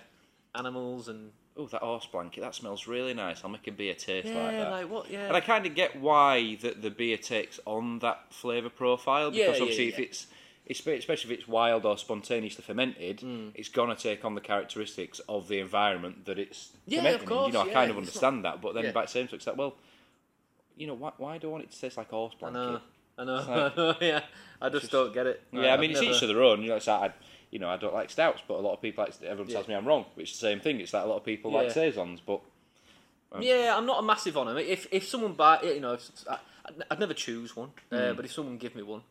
animals 0.56 1.08
and 1.08 1.32
Oh, 1.56 1.68
that 1.68 1.82
horse 1.84 2.08
blanket, 2.08 2.42
that 2.42 2.56
smells 2.56 2.88
really 2.88 3.14
nice. 3.14 3.44
I'll 3.44 3.50
make 3.52 3.68
a 3.68 3.72
beer 3.72 3.94
taste 3.94 4.28
yeah, 4.28 4.44
like 4.44 4.52
that. 4.54 4.72
like 4.72 4.90
what? 4.90 5.12
Yeah, 5.12 5.28
And 5.28 5.38
I 5.38 5.40
kind 5.40 5.68
of 5.68 5.76
get 5.76 5.96
why 6.00 6.56
that 6.62 6.82
the 6.82 6.90
beer 6.90 7.16
takes 7.18 7.60
on 7.66 8.00
that 8.00 8.34
flavour 8.34 8.70
profile 8.70 9.30
because 9.30 9.58
yeah, 9.58 9.62
obviously 9.62 9.88
if 9.90 10.00
it's 10.00 10.26
especially 10.70 11.14
if 11.34 11.40
it's 11.40 11.48
wild 11.48 11.86
or 11.86 11.98
spontaneously 11.98 12.64
fermented, 12.64 13.18
Mm. 13.20 13.52
it's 13.56 13.70
gonna 13.70 13.96
take 13.96 14.24
on 14.24 14.36
the 14.36 14.42
characteristics 14.42 15.20
of 15.28 15.48
the 15.48 15.60
environment 15.60 16.26
that 16.26 16.40
it's 16.40 16.70
Yeah, 16.86 17.00
of 17.00 17.04
fermenting 17.06 17.22
in. 17.24 17.28
course, 17.28 17.48
You 17.48 17.54
know, 17.54 17.62
I 17.62 17.66
yeah, 17.68 17.74
kind 17.74 17.92
of 17.92 17.98
understand 17.98 18.46
that, 18.46 18.62
but 18.62 18.74
then 18.74 18.86
yeah. 18.86 18.92
by 18.92 19.02
the 19.04 19.08
same 19.10 19.26
token, 19.28 19.38
it's 19.38 19.48
like, 19.48 19.58
well, 19.58 19.76
you 20.78 20.88
know, 20.88 20.94
why, 20.94 21.12
why 21.18 21.38
do 21.38 21.50
I 21.50 21.52
want 21.52 21.64
it 21.66 21.72
to 21.72 21.80
taste 21.80 21.98
like 21.98 22.10
horse 22.10 22.34
I 22.42 22.50
blanket? 22.50 22.58
know, 22.60 22.82
I 23.18 23.24
know, 23.26 23.36
like- 23.36 23.48
I 23.50 23.76
know. 23.76 23.96
Yeah, 24.02 24.22
I 24.62 24.70
just, 24.70 24.90
don't 24.92 25.14
get 25.14 25.28
it. 25.28 25.42
Yeah, 25.52 25.62
I 25.62 25.74
I've 25.74 25.80
mean, 25.80 25.92
it's 25.92 26.00
never- 26.02 26.14
each 26.14 26.20
to 26.22 26.28
their 26.28 26.42
own. 26.42 26.62
You 26.62 26.70
know, 26.70 26.76
it's 26.78 26.88
like, 26.88 27.12
I, 27.12 27.14
you 27.52 27.60
know, 27.60 27.70
I 27.70 27.78
don't 27.78 27.94
like 27.94 28.10
stouts, 28.10 28.42
but 28.48 28.56
a 28.56 28.62
lot 28.62 28.74
of 28.74 28.82
people 28.82 29.04
like. 29.04 29.22
Everyone 29.22 29.52
tells 29.52 29.68
me 29.68 29.76
I'm 29.76 29.86
wrong, 29.86 30.06
which 30.16 30.32
is 30.32 30.40
the 30.40 30.48
same 30.48 30.60
thing. 30.60 30.80
It's 30.82 30.94
like 30.94 31.04
a 31.04 31.08
lot 31.08 31.18
of 31.18 31.24
people 31.26 31.52
like 31.52 31.70
saisons, 31.72 32.20
but 32.26 32.42
Yeah, 33.40 33.76
I'm 33.78 33.86
not 33.86 34.00
a 34.00 34.02
massive 34.02 34.38
on 34.38 34.48
them. 34.48 34.58
If 34.58 34.88
if 34.92 35.08
someone 35.08 35.34
buy, 35.34 35.62
you 35.62 35.80
know, 35.80 35.98
I, 36.30 36.38
I'd- 36.66 36.84
I'd 36.90 37.00
never 37.00 37.14
choose 37.14 37.56
one. 37.56 37.72
Uh, 37.92 38.14
but 38.14 38.26
if 38.26 38.32
someone 38.32 38.58
give 38.58 38.76
me 38.76 38.82
one, 38.84 39.02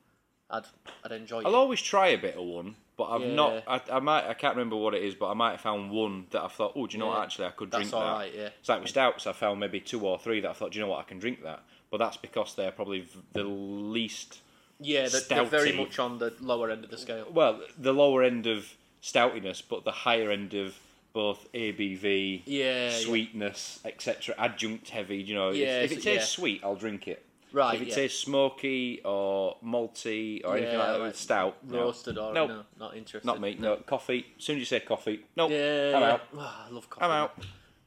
I'd 0.52 0.64
I'd 1.04 1.12
enjoy. 1.12 1.38
I'll 1.42 1.52
it. 1.54 1.56
always 1.56 1.80
try 1.82 2.08
a 2.08 2.18
bit 2.18 2.36
of 2.36 2.44
one. 2.44 2.76
But 2.96 3.04
I've 3.04 3.22
Yeah. 3.22 3.34
not. 3.34 3.62
I, 3.66 3.80
I 3.96 4.00
might. 4.00 4.26
I 4.28 4.34
can't 4.34 4.54
remember 4.54 4.76
what 4.76 4.94
it 4.94 5.02
is, 5.02 5.14
but 5.14 5.30
I 5.30 5.34
might 5.34 5.52
have 5.52 5.60
found 5.62 5.90
one 5.90 6.26
that 6.30 6.42
I 6.42 6.48
thought, 6.48 6.72
oh, 6.76 6.86
do 6.86 6.92
you 6.92 6.98
know 6.98 7.06
what? 7.08 7.22
Actually, 7.22 7.46
I 7.46 7.50
could 7.52 7.70
That's 7.70 7.88
drink 7.90 7.94
all 7.94 8.00
that. 8.06 8.12
right. 8.12 8.32
Yeah. 8.36 8.48
It's 8.60 8.68
like 8.68 8.80
with 8.82 8.90
stouts. 8.90 9.26
I 9.26 9.32
found 9.32 9.58
maybe 9.60 9.80
two 9.80 10.06
or 10.06 10.18
three 10.18 10.40
that 10.40 10.50
I 10.50 10.52
thought, 10.52 10.72
do 10.72 10.78
you 10.78 10.84
know 10.84 10.90
what? 10.90 11.00
I 11.00 11.04
can 11.04 11.18
drink 11.18 11.42
that. 11.42 11.62
But 11.90 11.98
that's 11.98 12.18
because 12.18 12.54
they're 12.54 12.70
probably 12.70 13.00
v- 13.00 13.20
the 13.32 13.44
least. 13.44 14.40
Yeah, 14.78 15.08
they're, 15.08 15.20
they're 15.22 15.44
very 15.44 15.72
much 15.72 15.98
on 15.98 16.18
the 16.18 16.34
lower 16.40 16.70
end 16.70 16.84
of 16.84 16.90
the 16.90 16.98
scale. 16.98 17.26
Well, 17.32 17.60
the 17.78 17.92
lower 17.94 18.22
end 18.22 18.46
of 18.46 18.74
stoutiness, 19.02 19.62
but 19.66 19.84
the 19.84 19.90
higher 19.92 20.30
end 20.30 20.54
of 20.54 20.78
both 21.12 21.50
ABV, 21.52 22.42
Yeah, 22.46 22.88
yeah. 22.88 22.90
sweetness, 22.90 23.80
etc. 23.84 24.34
Adjunct 24.38 24.90
heavy. 24.90 25.16
You 25.18 25.34
know, 25.34 25.48
if- 25.50 25.56
Yeah, 25.56 25.80
if, 25.82 25.90
so- 25.90 25.96
it 25.96 26.02
tastes 26.02 26.06
yeah. 26.38 26.40
sweet, 26.42 26.60
I'll 26.64 26.74
drink 26.76 27.08
it. 27.08 27.24
Right. 27.52 27.74
if 27.74 27.82
it 27.82 27.88
yeah. 27.88 27.94
tastes 27.94 28.22
smoky 28.22 29.00
or 29.04 29.56
malty 29.64 30.40
or 30.44 30.56
anything 30.56 30.78
like 30.78 30.88
that 30.88 31.00
like 31.00 31.14
stout, 31.14 31.56
no. 31.66 31.80
roasted 31.80 32.18
or 32.18 32.32
Nope. 32.32 32.48
no, 32.48 32.62
not 32.78 32.96
interested. 32.96 33.26
Not 33.26 33.40
me. 33.40 33.56
No 33.58 33.76
coffee. 33.76 34.26
As 34.38 34.44
soon 34.44 34.56
as 34.56 34.60
you 34.60 34.66
say 34.66 34.80
coffee, 34.80 35.24
nope. 35.36 35.50
Yeah, 35.50 35.92
I'm 35.94 36.02
yeah. 36.02 36.12
out. 36.12 36.20
Oh, 36.36 36.64
I 36.68 36.70
love 36.70 36.88
coffee. 36.88 37.04
I'm 37.04 37.10
out. 37.10 37.34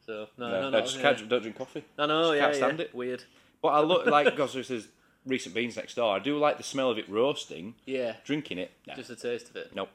So 0.06 0.28
no, 0.38 0.50
No, 0.50 0.62
no, 0.62 0.68
I 0.68 0.72
no. 0.72 0.82
just 0.82 0.98
yeah. 0.98 1.02
can't, 1.02 1.30
don't 1.30 1.42
drink 1.42 1.58
coffee. 1.58 1.84
I 1.98 2.06
know. 2.06 2.24
just 2.24 2.36
yeah, 2.36 2.42
can't 2.44 2.56
stand 2.56 2.80
yeah. 2.80 2.86
it. 2.86 2.96
Weird. 2.96 3.24
But 3.62 3.70
I 3.70 3.80
look 3.82 4.06
like 4.18 4.26
because 4.26 4.54
there's 4.54 4.88
recent 5.26 5.56
beans 5.56 5.76
next 5.76 5.96
door. 5.96 6.16
I 6.16 6.20
do 6.20 6.38
like 6.38 6.58
the 6.58 6.64
smell 6.64 6.92
of 6.92 6.98
it 6.98 7.10
roasting. 7.10 7.76
Yeah. 7.86 8.16
Drinking 8.24 8.60
it, 8.60 8.72
nah, 8.88 8.96
Just 8.96 9.10
the 9.10 9.16
taste 9.16 9.50
of 9.50 9.56
it. 9.56 9.72
nope, 9.76 9.90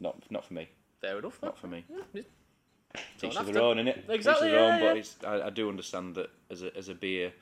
not 0.00 0.30
not 0.30 0.44
for 0.44 0.54
me. 0.54 0.68
Fair 1.00 1.18
enough. 1.18 1.38
Not 1.42 1.58
for 1.58 1.66
me. 1.66 1.84
Yeah. 2.14 2.22
Each 3.22 3.34
have 3.36 3.46
to 3.46 3.52
to. 3.52 3.52
their 3.52 3.62
own, 3.62 3.76
innit? 3.76 4.08
Exactly, 4.08 4.48
Each 4.48 4.54
to 4.54 4.56
their 4.56 4.80
yeah, 4.80 4.88
own. 4.90 4.96
yeah. 4.96 5.02
But 5.20 5.28
I, 5.28 5.46
I 5.46 5.50
do 5.50 5.68
understand 5.68 6.14
that 6.14 6.30
as 6.50 6.62
a 6.62 6.76
as 6.76 6.88
a 6.88 6.94
beer 6.94 7.32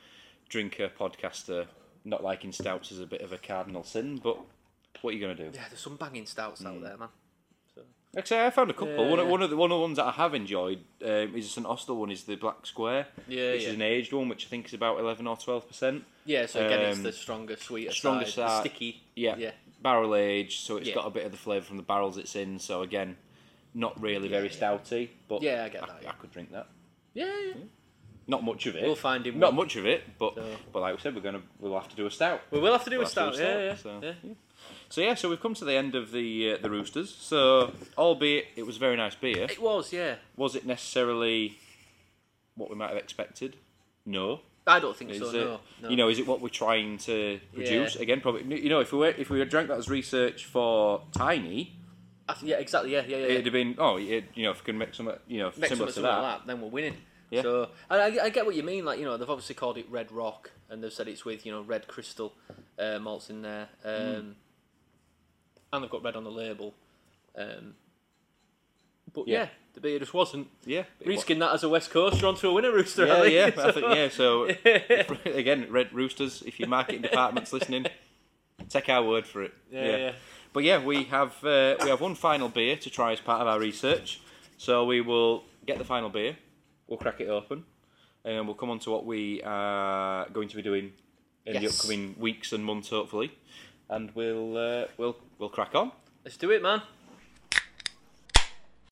drinker, 0.48 0.88
podcaster, 0.88 1.66
not 2.04 2.22
liking 2.22 2.52
stouts 2.52 2.92
is 2.92 3.00
a 3.00 3.06
bit 3.06 3.20
of 3.20 3.32
a 3.32 3.38
cardinal 3.38 3.82
sin, 3.84 4.18
but 4.22 4.38
what 5.02 5.10
are 5.10 5.12
you 5.16 5.20
going 5.20 5.36
to 5.36 5.44
do? 5.44 5.50
Yeah, 5.56 5.64
there's 5.68 5.80
some 5.80 5.96
banging 5.96 6.26
stouts 6.26 6.62
Mm. 6.62 6.66
out 6.66 6.82
there, 6.82 6.96
man. 6.96 7.08
Like 8.14 8.32
I 8.32 8.46
I 8.46 8.50
found 8.50 8.70
a 8.70 8.74
couple. 8.74 9.10
One, 9.10 9.18
of, 9.18 9.26
Yeah. 9.26 9.30
one 9.32 9.42
of 9.42 9.50
the 9.50 9.56
one 9.58 9.70
of 9.70 9.76
the 9.76 9.82
ones 9.82 9.96
that 9.98 10.06
I 10.06 10.10
have 10.12 10.34
enjoyed 10.34 10.78
um, 11.04 11.36
is 11.36 11.46
a 11.46 11.48
St 11.50 11.66
Austell 11.66 11.96
one. 11.98 12.10
Is 12.10 12.24
the 12.24 12.36
Black 12.36 12.64
Square, 12.64 13.08
Yeah, 13.28 13.52
which 13.52 13.62
yeah. 13.64 13.68
is 13.68 13.74
an 13.74 13.82
aged 13.82 14.12
one, 14.14 14.30
which 14.30 14.46
I 14.46 14.48
think 14.48 14.64
is 14.66 14.72
about 14.72 14.98
eleven 15.00 15.26
or 15.26 15.36
twelve 15.36 15.68
percent. 15.68 16.04
Yeah, 16.24 16.46
so 16.46 16.64
again, 16.64 16.80
it's 16.80 16.96
Um, 16.98 17.02
the 17.04 17.12
stronger, 17.12 17.56
sweeter 17.56 17.92
stronger 17.92 18.24
side, 18.24 18.48
the 18.64 18.70
sticky. 18.70 19.02
Yeah, 19.16 19.36
Yeah. 19.36 19.50
barrel 19.82 20.14
aged, 20.14 20.60
so 20.64 20.78
it's 20.78 20.90
got 20.92 21.06
a 21.06 21.10
bit 21.10 21.26
of 21.26 21.32
the 21.32 21.36
flavour 21.36 21.66
from 21.66 21.76
the 21.76 21.82
barrels 21.82 22.16
it's 22.16 22.34
in. 22.34 22.58
So 22.58 22.80
again, 22.80 23.18
not 23.74 24.00
really 24.00 24.28
very 24.28 24.48
stouty, 24.48 25.10
but 25.28 25.42
Yeah, 25.42 25.64
I 25.64 25.68
get 25.68 25.82
that. 25.82 25.90
I 25.90 26.02
Yeah, 26.04 26.12
could 26.12 26.30
drink 26.32 26.52
that. 26.52 26.68
yeah. 27.12 27.52
Yeah. 28.26 28.30
Not 28.34 28.44
much 28.44 28.66
of 28.66 28.74
it. 28.76 28.82
We'll 28.82 28.94
find 28.96 29.26
him 29.26 29.38
Not 29.38 29.48
one. 29.54 29.56
much 29.66 29.76
of 29.76 29.86
it, 29.86 30.02
but 30.18 30.34
So- 30.34 30.56
but 30.72 30.80
like 30.80 30.94
we 30.94 31.00
said, 31.00 31.14
we're 31.14 31.20
gonna 31.20 31.42
we'll 31.58 31.74
have 31.74 31.88
to 31.88 31.96
do 31.96 32.06
a 32.06 32.10
stout. 32.10 32.40
We 32.50 32.58
will 32.60 32.72
have 32.72 32.84
to 32.84 32.90
do 32.90 32.96
We'll 32.98 33.06
a 33.06 33.08
to 33.08 33.12
stout. 33.12 33.34
do 33.34 33.42
a 33.42 33.44
Yeah, 33.44 33.64
yeah, 33.64 33.74
so- 33.76 34.00
yeah. 34.02 34.12
So 34.88 35.00
yeah, 35.00 35.14
so 35.14 35.28
we've 35.28 35.40
come 35.40 35.54
to 35.54 35.64
the 35.64 35.74
end 35.74 35.94
of 35.94 36.10
the 36.12 36.52
uh, 36.52 36.56
the 36.62 36.70
roosters. 36.70 37.14
So 37.14 37.72
albeit 37.96 38.46
it 38.56 38.64
was 38.66 38.76
a 38.76 38.78
very 38.80 38.96
nice 38.96 39.14
beer, 39.14 39.44
It 39.44 39.60
was, 39.60 39.92
yeah. 39.92 40.16
was 40.36 40.54
it 40.56 40.64
necessarily 40.66 41.58
what 42.56 42.70
we 42.70 42.76
might 42.76 42.88
have 42.88 42.98
expected? 42.98 43.56
No. 44.04 44.40
I 44.68 44.80
don't 44.80 44.96
think 44.96 45.12
Is 45.12 45.18
so. 45.18 45.28
it, 45.28 45.32
No, 45.44 45.60
no. 45.82 45.88
You 45.90 45.96
know, 45.96 46.08
is 46.08 46.18
it 46.18 46.26
what 46.26 46.40
we're 46.40 46.48
trying 46.48 46.98
to 46.98 47.38
produce? 47.54 47.94
Yeah. 47.96 48.02
Again, 48.02 48.20
probably. 48.20 48.60
You 48.60 48.68
know, 48.68 48.80
if 48.80 48.90
we 48.92 48.98
were, 48.98 49.08
if 49.16 49.30
we 49.30 49.38
had 49.38 49.48
drank 49.48 49.68
that 49.68 49.78
as 49.78 49.88
research 49.88 50.44
for 50.46 51.02
tiny, 51.12 51.76
I 52.28 52.34
yeah, 52.42 52.56
exactly. 52.56 52.92
Yeah, 52.92 53.02
yeah, 53.06 53.18
yeah. 53.18 53.26
it'd 53.26 53.46
have 53.46 53.52
been 53.52 53.76
oh, 53.78 53.96
it, 53.98 54.24
you 54.34 54.42
know, 54.42 54.50
if 54.50 54.60
we 54.62 54.64
can 54.64 54.76
make 54.78 54.92
some, 54.94 55.12
you 55.28 55.38
know, 55.38 55.52
Make 55.56 55.68
similar 55.68 55.92
to 55.92 56.00
that. 56.00 56.08
like 56.22 56.38
that, 56.38 56.46
then 56.48 56.60
we're 56.60 56.68
winning. 56.68 56.96
Yeah. 57.30 57.42
So 57.42 57.68
I, 57.90 57.96
I, 57.98 58.24
I 58.24 58.28
get 58.30 58.46
what 58.46 58.54
you 58.54 58.62
mean. 58.62 58.84
Like 58.84 58.98
you 58.98 59.04
know, 59.04 59.16
they've 59.16 59.28
obviously 59.28 59.54
called 59.54 59.78
it 59.78 59.86
Red 59.90 60.12
Rock, 60.12 60.50
and 60.70 60.82
they've 60.82 60.92
said 60.92 61.08
it's 61.08 61.24
with 61.24 61.44
you 61.46 61.52
know 61.52 61.62
red 61.62 61.86
crystal 61.88 62.34
uh, 62.78 62.98
malts 62.98 63.30
in 63.30 63.42
there, 63.42 63.68
um, 63.84 63.92
Hmm. 63.94 64.30
and 65.72 65.82
they've 65.84 65.90
got 65.90 66.02
red 66.04 66.16
on 66.16 66.24
the 66.24 66.30
label. 66.30 66.74
Um, 67.36 67.74
but 69.12 69.26
Yeah. 69.28 69.38
yeah. 69.44 69.48
the 69.74 69.80
beer 69.80 69.98
just 69.98 70.14
wasn't. 70.14 70.48
Yeah. 70.64 70.84
Reskin 71.04 71.38
that 71.40 71.52
as 71.52 71.62
a 71.64 71.68
West 71.68 71.90
Coast, 71.90 72.20
you're 72.20 72.28
onto 72.28 72.48
a 72.48 72.52
winner 72.52 72.72
rooster. 72.72 73.06
Yeah, 73.06 73.24
yeah, 73.24 73.50
I 73.58 73.72
think 73.72 73.86
yeah. 73.94 74.08
So 74.08 74.44
again, 75.24 75.66
red 75.70 75.92
roosters. 75.92 76.42
If 76.46 76.58
your 76.60 76.68
marketing 76.68 77.02
department's 77.02 77.52
listening, 77.52 77.86
take 78.68 78.88
our 78.88 79.02
word 79.02 79.26
for 79.26 79.42
it. 79.42 79.52
yeah, 79.70 79.96
yeah. 79.96 80.12
But 80.52 80.64
yeah, 80.64 80.82
we 80.82 81.04
have 81.04 81.32
uh, 81.44 81.76
we 81.82 81.90
have 81.90 82.00
one 82.00 82.14
final 82.14 82.48
beer 82.48 82.76
to 82.76 82.88
try 82.90 83.12
as 83.12 83.20
part 83.20 83.40
of 83.42 83.46
our 83.48 83.58
research. 83.58 84.20
So 84.58 84.84
we 84.86 85.00
will 85.02 85.44
get 85.66 85.76
the 85.78 85.84
final 85.84 86.08
beer, 86.08 86.36
we'll 86.88 86.98
crack 86.98 87.20
it 87.20 87.28
open, 87.28 87.64
and 88.24 88.46
we'll 88.46 88.56
come 88.56 88.70
on 88.70 88.78
to 88.80 88.90
what 88.90 89.06
we 89.06 89.42
are 89.42 90.28
going 90.30 90.48
to 90.48 90.56
be 90.56 90.62
doing 90.62 90.92
in 91.44 91.60
the 91.60 91.68
upcoming 91.68 92.14
weeks 92.18 92.52
and 92.52 92.64
months, 92.64 92.88
hopefully. 92.90 93.32
And 93.88 94.10
we'll 94.14 94.56
uh, 94.56 94.86
we'll 94.96 95.16
we'll 95.38 95.48
crack 95.48 95.74
on. 95.74 95.92
Let's 96.24 96.36
do 96.36 96.50
it, 96.50 96.62
man. 96.62 96.82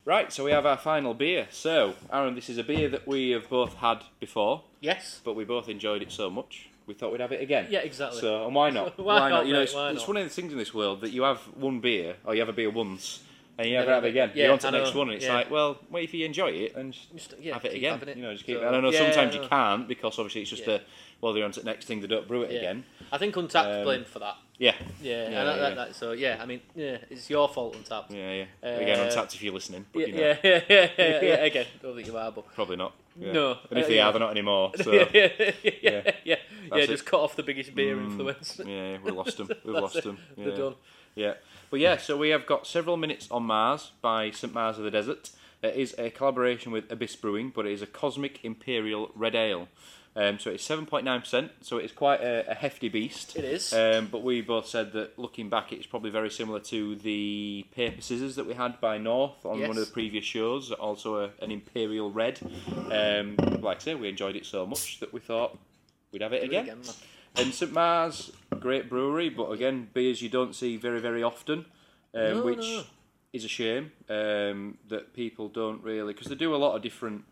Right, 0.05 0.31
so 0.31 0.43
we 0.45 0.51
have 0.51 0.67
our 0.67 0.77
final 0.77 1.15
beer. 1.15 1.47
So, 1.49 1.95
Aaron, 2.13 2.35
this 2.35 2.47
is 2.47 2.59
a 2.59 2.63
beer 2.63 2.89
that 2.89 3.07
we 3.07 3.31
have 3.31 3.49
both 3.49 3.73
had 3.73 4.03
before, 4.19 4.61
Yes. 4.79 5.19
but 5.25 5.35
we 5.35 5.45
both 5.45 5.67
enjoyed 5.67 6.03
it 6.03 6.11
so 6.11 6.29
much 6.29 6.69
we 6.87 6.93
thought 6.93 7.11
we'd 7.11 7.21
have 7.21 7.31
it 7.31 7.41
again. 7.41 7.67
Yeah, 7.69 7.79
exactly. 7.79 8.21
So, 8.21 8.45
and 8.45 8.53
why 8.55 8.69
not? 8.69 8.97
Why 9.03 9.29
not, 9.29 9.47
You 9.47 9.53
know, 9.53 9.61
it's, 9.61 9.73
it's 9.75 10.07
one 10.07 10.17
of 10.17 10.23
the 10.23 10.29
things 10.29 10.51
in 10.51 10.57
this 10.57 10.73
world 10.73 11.01
that 11.01 11.09
you 11.11 11.23
have 11.23 11.39
one 11.55 11.79
beer, 11.79 12.15
or 12.25 12.33
you 12.35 12.41
have 12.41 12.49
a 12.49 12.53
beer 12.53 12.69
once, 12.69 13.21
and 13.57 13.69
you 13.69 13.77
have 13.77 13.87
it 13.87 14.07
it. 14.07 14.09
again. 14.09 14.31
Yeah, 14.35 14.43
You're 14.45 14.53
on 14.53 14.59
to 14.59 14.67
the 14.67 14.77
next 14.77 14.93
know, 14.93 14.99
one, 14.99 15.09
and 15.09 15.15
it's 15.17 15.25
yeah. 15.25 15.33
like, 15.35 15.51
well, 15.51 15.77
wait 15.89 16.03
if 16.05 16.13
you 16.13 16.25
enjoy 16.25 16.49
it 16.51 16.75
and 16.75 16.93
just 17.15 17.33
yeah, 17.39 17.53
have 17.53 17.65
it 17.65 17.73
again. 17.75 17.99
it. 18.07 18.17
You 18.17 18.23
know, 18.23 18.33
just 18.33 18.45
keep. 18.45 18.57
So- 18.57 18.67
I 18.67 18.79
know 18.81 18.89
Yeah, 18.91 18.99
sometimes 18.99 19.31
I 19.33 19.35
you 19.35 19.41
know. 19.43 19.47
can't 19.49 19.87
because 19.87 20.19
obviously 20.19 20.41
it's 20.41 20.49
just 20.49 20.67
Yeah. 20.67 20.75
a 20.75 20.79
well, 21.21 21.33
they're 21.33 21.45
on 21.45 21.51
to 21.51 21.61
the 21.61 21.65
next 21.65 21.85
thing. 21.85 22.01
They 22.01 22.07
don't 22.07 22.27
brew 22.27 22.43
it 22.43 22.51
Yeah. 22.51 22.57
again. 22.59 22.83
I 23.11 23.17
think 23.17 23.33
Untappd 23.35 23.77
Um, 23.79 23.83
blamed 23.83 24.07
for 24.07 24.19
that. 24.19 24.35
Yeah, 24.57 24.73
Yeah, 25.01 25.29
Yeah, 25.29 25.43
that, 25.43 25.55
yeah. 25.57 25.61
That, 25.69 25.75
that, 25.75 25.95
so 25.95 26.11
yeah, 26.13 26.37
I 26.41 26.45
mean, 26.45 26.61
yeah, 26.75 26.97
it's 27.09 27.29
your 27.29 27.49
fault, 27.49 27.75
Untappd. 27.75 28.11
yeah, 28.11 28.45
yeah. 28.63 28.69
again, 28.69 28.99
Uh, 28.99 29.11
Untappd 29.11 29.33
if 29.35 29.43
you're 29.43 29.53
listening, 29.53 29.85
but 29.91 29.99
Yeah, 30.01 30.05
you 30.07 30.13
know, 30.13 30.19
yeah, 30.21 30.37
yeah, 30.43 30.61
yeah, 30.69 30.89
yeah, 30.97 31.21
yeah. 31.23 31.33
Again, 31.43 31.65
don't 31.81 31.95
think 31.95 32.07
you 32.07 32.17
are, 32.17 32.31
but 32.31 32.53
probably 32.53 32.75
not. 32.77 32.93
Yeah. 33.19 33.31
No, 33.33 33.57
and 33.69 33.79
if 33.79 33.85
uh, 33.85 33.87
they 33.87 33.95
yeah. 33.97 34.07
are, 34.07 34.11
they're 34.11 34.19
not 34.19 34.31
anymore. 34.31 34.71
So 34.81 34.91
yeah, 34.93 35.07
yeah, 35.13 35.27
yeah, 35.39 35.51
yeah, 35.63 35.71
yeah, 35.81 36.11
yeah, 36.23 36.35
yeah. 36.75 36.85
Just 36.85 37.05
cut 37.05 37.19
off 37.21 37.35
the 37.35 37.43
biggest 37.43 37.73
beer 37.75 37.95
Mm, 37.95 38.05
influence. 38.05 38.61
yeah, 38.65 38.97
we 39.03 39.11
lost 39.11 39.37
them. 39.37 39.49
We've 39.63 39.73
lost 39.75 40.03
them. 40.03 40.17
They're 40.37 40.55
done. 40.55 40.75
Yeah, 41.15 41.33
but 41.75 41.81
yeah, 41.81 41.97
so 41.97 42.15
we 42.15 42.29
have 42.29 42.45
got 42.45 42.65
several 42.65 42.95
minutes 42.95 43.27
on 43.29 43.43
Mars 43.43 43.91
by 44.01 44.31
St 44.31 44.53
Mars 44.53 44.77
of 44.77 44.85
the 44.85 44.91
Desert. 44.91 45.31
It 45.61 45.75
is 45.75 45.93
a 45.97 46.09
collaboration 46.09 46.71
with 46.71 46.89
Abyss 46.89 47.17
Brewing, 47.17 47.51
but 47.53 47.65
it 47.65 47.73
is 47.73 47.81
a 47.81 47.85
Cosmic 47.85 48.45
Imperial 48.45 49.11
Red 49.13 49.35
Ale. 49.35 49.67
Um, 50.15 50.39
so 50.39 50.51
it's 50.51 50.63
seven 50.63 50.85
point 50.85 51.03
nine 51.03 51.19
percent. 51.19 51.51
So 51.59 51.75
it's 51.77 51.91
quite 51.91 52.21
a, 52.21 52.49
a 52.49 52.53
hefty 52.53 52.87
beast. 52.87 53.35
It 53.35 53.43
is. 53.43 53.73
Um, 53.73 54.07
but 54.09 54.23
we 54.23 54.39
both 54.39 54.67
said 54.67 54.93
that 54.93 55.19
looking 55.19 55.49
back, 55.49 55.73
it's 55.73 55.85
probably 55.85 56.11
very 56.11 56.29
similar 56.31 56.61
to 56.61 56.95
the 56.95 57.65
paper 57.75 57.99
scissors 57.99 58.37
that 58.37 58.47
we 58.47 58.53
had 58.53 58.79
by 58.79 58.97
North 58.97 59.45
on 59.45 59.59
one 59.59 59.71
of 59.71 59.75
the 59.85 59.91
previous 59.91 60.23
shows. 60.23 60.71
Also 60.71 61.25
a, 61.25 61.29
an 61.41 61.51
Imperial 61.51 62.09
Red. 62.09 62.39
Um, 62.89 63.35
like 63.59 63.81
I 63.81 63.81
say, 63.81 63.95
we 63.95 64.07
enjoyed 64.07 64.37
it 64.37 64.45
so 64.45 64.65
much 64.65 65.01
that 65.01 65.11
we 65.11 65.19
thought 65.19 65.59
we'd 66.13 66.21
have 66.21 66.31
it 66.31 66.39
Do 66.39 66.43
it 66.45 66.47
again. 66.47 66.63
again, 66.63 66.77
man. 66.85 66.95
And 67.37 67.53
St 67.53 67.71
Mars, 67.71 68.31
great 68.59 68.89
brewery, 68.89 69.29
but 69.29 69.51
again, 69.51 69.89
beers 69.93 70.21
you 70.21 70.29
don't 70.29 70.55
see 70.55 70.77
very, 70.77 71.01
very 71.01 71.21
often, 71.21 71.65
um, 72.13 72.23
No, 72.23 72.43
which 72.43 72.57
no. 72.57 72.83
is 73.33 73.43
a 73.43 73.49
shame 73.49 73.91
um, 74.09 74.77
that 74.87 75.13
people 75.13 75.49
don't 75.49 75.83
really, 75.83 76.13
because 76.13 76.27
they 76.27 76.35
do 76.35 76.55
a 76.55 76.57
lot 76.57 76.75
of 76.75 76.81
different 76.81 77.25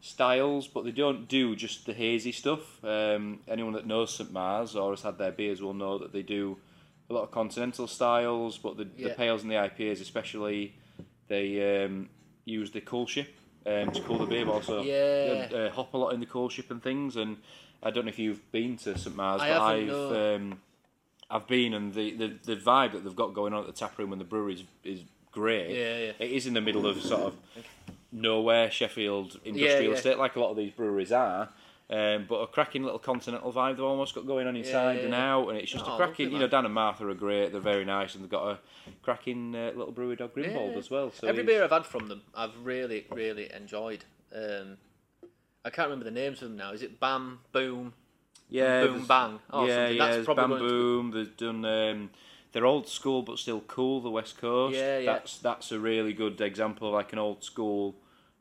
styles, 0.00 0.66
but 0.66 0.84
they 0.84 0.90
don't 0.90 1.28
do 1.28 1.54
just 1.54 1.84
the 1.84 1.92
hazy 1.92 2.32
stuff. 2.32 2.82
Um, 2.82 3.40
anyone 3.46 3.74
that 3.74 3.86
knows 3.86 4.14
St 4.14 4.32
Mars 4.32 4.74
or 4.74 4.92
has 4.92 5.02
had 5.02 5.18
their 5.18 5.32
beers 5.32 5.60
will 5.60 5.74
know 5.74 5.98
that 5.98 6.12
they 6.12 6.22
do 6.22 6.56
a 7.10 7.12
lot 7.12 7.24
of 7.24 7.30
continental 7.30 7.86
styles, 7.86 8.56
but 8.56 8.78
the, 8.78 8.84
the 8.84 8.90
Yeah. 9.08 9.14
pales 9.14 9.42
and 9.42 9.50
the 9.50 9.56
IPAs 9.56 10.00
especially, 10.00 10.74
they 11.28 11.84
um, 11.84 12.08
use 12.46 12.70
the 12.70 12.80
cool 12.80 13.06
ship 13.06 13.28
um, 13.66 13.90
to 13.92 14.00
cool 14.02 14.18
the 14.18 14.26
beer, 14.26 14.46
but 14.46 14.52
also 14.52 14.84
Yeah. 14.84 15.48
uh, 15.54 15.70
hop 15.70 15.92
a 15.92 15.98
lot 15.98 16.14
in 16.14 16.20
the 16.20 16.26
cool 16.26 16.48
ship 16.48 16.70
and 16.70 16.82
things. 16.82 17.16
And 17.16 17.36
I 17.82 17.90
don't 17.90 18.04
know 18.04 18.10
if 18.10 18.18
you've 18.18 18.50
been 18.52 18.76
to 18.78 18.96
St 18.98 19.14
Mars, 19.16 19.40
I 19.42 19.48
but 19.50 19.60
I've 19.62 19.86
no. 19.86 20.36
um, 20.36 20.60
I've 21.30 21.46
been, 21.46 21.74
and 21.74 21.94
the, 21.94 22.12
the, 22.14 22.28
the 22.44 22.56
vibe 22.56 22.92
that 22.92 23.04
they've 23.04 23.16
got 23.16 23.32
going 23.34 23.52
on 23.54 23.60
at 23.60 23.66
the 23.66 23.72
tap 23.72 23.98
room 23.98 24.12
and 24.12 24.20
the 24.20 24.24
brewery 24.24 24.54
is, 24.54 24.64
is 24.84 25.00
great. 25.32 25.70
Yeah, 25.70 25.98
yeah. 25.98 26.12
It 26.18 26.32
is 26.32 26.46
in 26.46 26.54
the 26.54 26.60
middle 26.60 26.86
of 26.86 27.00
sort 27.02 27.22
of 27.22 27.34
nowhere 28.12 28.70
Sheffield 28.70 29.38
industrial 29.44 29.92
yeah. 29.92 29.98
estate, 29.98 30.18
like 30.18 30.36
a 30.36 30.40
lot 30.40 30.50
of 30.50 30.56
these 30.56 30.72
breweries 30.72 31.12
are. 31.12 31.48
Um, 31.88 32.26
but 32.28 32.36
a 32.36 32.46
cracking 32.46 32.84
little 32.84 33.00
continental 33.00 33.52
vibe 33.52 33.74
they've 33.76 33.84
almost 33.84 34.14
got 34.14 34.24
going 34.24 34.46
on 34.46 34.54
inside 34.54 34.98
Yeah, 34.98 35.02
and 35.02 35.10
yeah. 35.10 35.32
out, 35.34 35.48
and 35.48 35.58
it's 35.58 35.72
just 35.72 35.84
Oh, 35.88 35.94
a 35.94 35.96
cracking. 35.96 36.30
you 36.30 36.38
know. 36.38 36.46
Dan 36.46 36.64
and 36.64 36.72
Martha 36.74 37.04
are 37.08 37.14
great; 37.14 37.50
they're 37.50 37.60
very 37.60 37.84
nice, 37.84 38.14
and 38.14 38.22
they've 38.22 38.30
got 38.30 38.46
a 38.46 38.58
cracking 39.02 39.56
uh, 39.56 39.72
little 39.74 39.90
brewery 39.90 40.14
dog 40.14 40.32
Grimbold 40.32 40.72
Yeah. 40.72 40.78
as 40.78 40.88
well. 40.88 41.10
So 41.10 41.26
Every 41.26 41.42
beer 41.42 41.64
I've 41.64 41.70
had 41.72 41.84
from 41.86 42.06
them, 42.06 42.22
I've 42.32 42.52
really, 42.62 43.06
really 43.10 43.52
enjoyed. 43.52 44.04
Um, 44.32 44.76
I 45.64 45.70
can't 45.70 45.88
remember 45.88 46.04
the 46.04 46.10
names 46.10 46.42
of 46.42 46.48
them 46.48 46.56
now. 46.56 46.72
Is 46.72 46.82
it 46.82 46.98
Bam 47.00 47.40
Boom? 47.52 47.92
yeah, 48.48 48.84
Boom 48.84 49.06
Bang. 49.06 49.38
Or 49.52 49.66
yeah, 49.66 49.74
something. 49.74 49.96
yeah. 49.96 50.04
That's 50.04 50.14
there's 50.16 50.24
probably 50.24 50.42
Bam 50.42 50.48
going 50.50 50.60
to 50.62 50.66
be- 50.66 50.70
Boom. 50.70 51.10
There's 51.12 51.28
done. 51.28 51.64
Um, 51.64 52.10
they're 52.52 52.66
old 52.66 52.88
school 52.88 53.22
but 53.22 53.38
still 53.38 53.60
cool. 53.60 54.00
The 54.00 54.10
West 54.10 54.38
Coast. 54.38 54.76
Yeah, 54.76 54.98
yeah. 54.98 55.12
That's 55.12 55.38
that's 55.38 55.72
a 55.72 55.78
really 55.78 56.12
good 56.12 56.40
example 56.40 56.88
of 56.88 56.94
like 56.94 57.12
an 57.12 57.18
old 57.18 57.44
school 57.44 57.94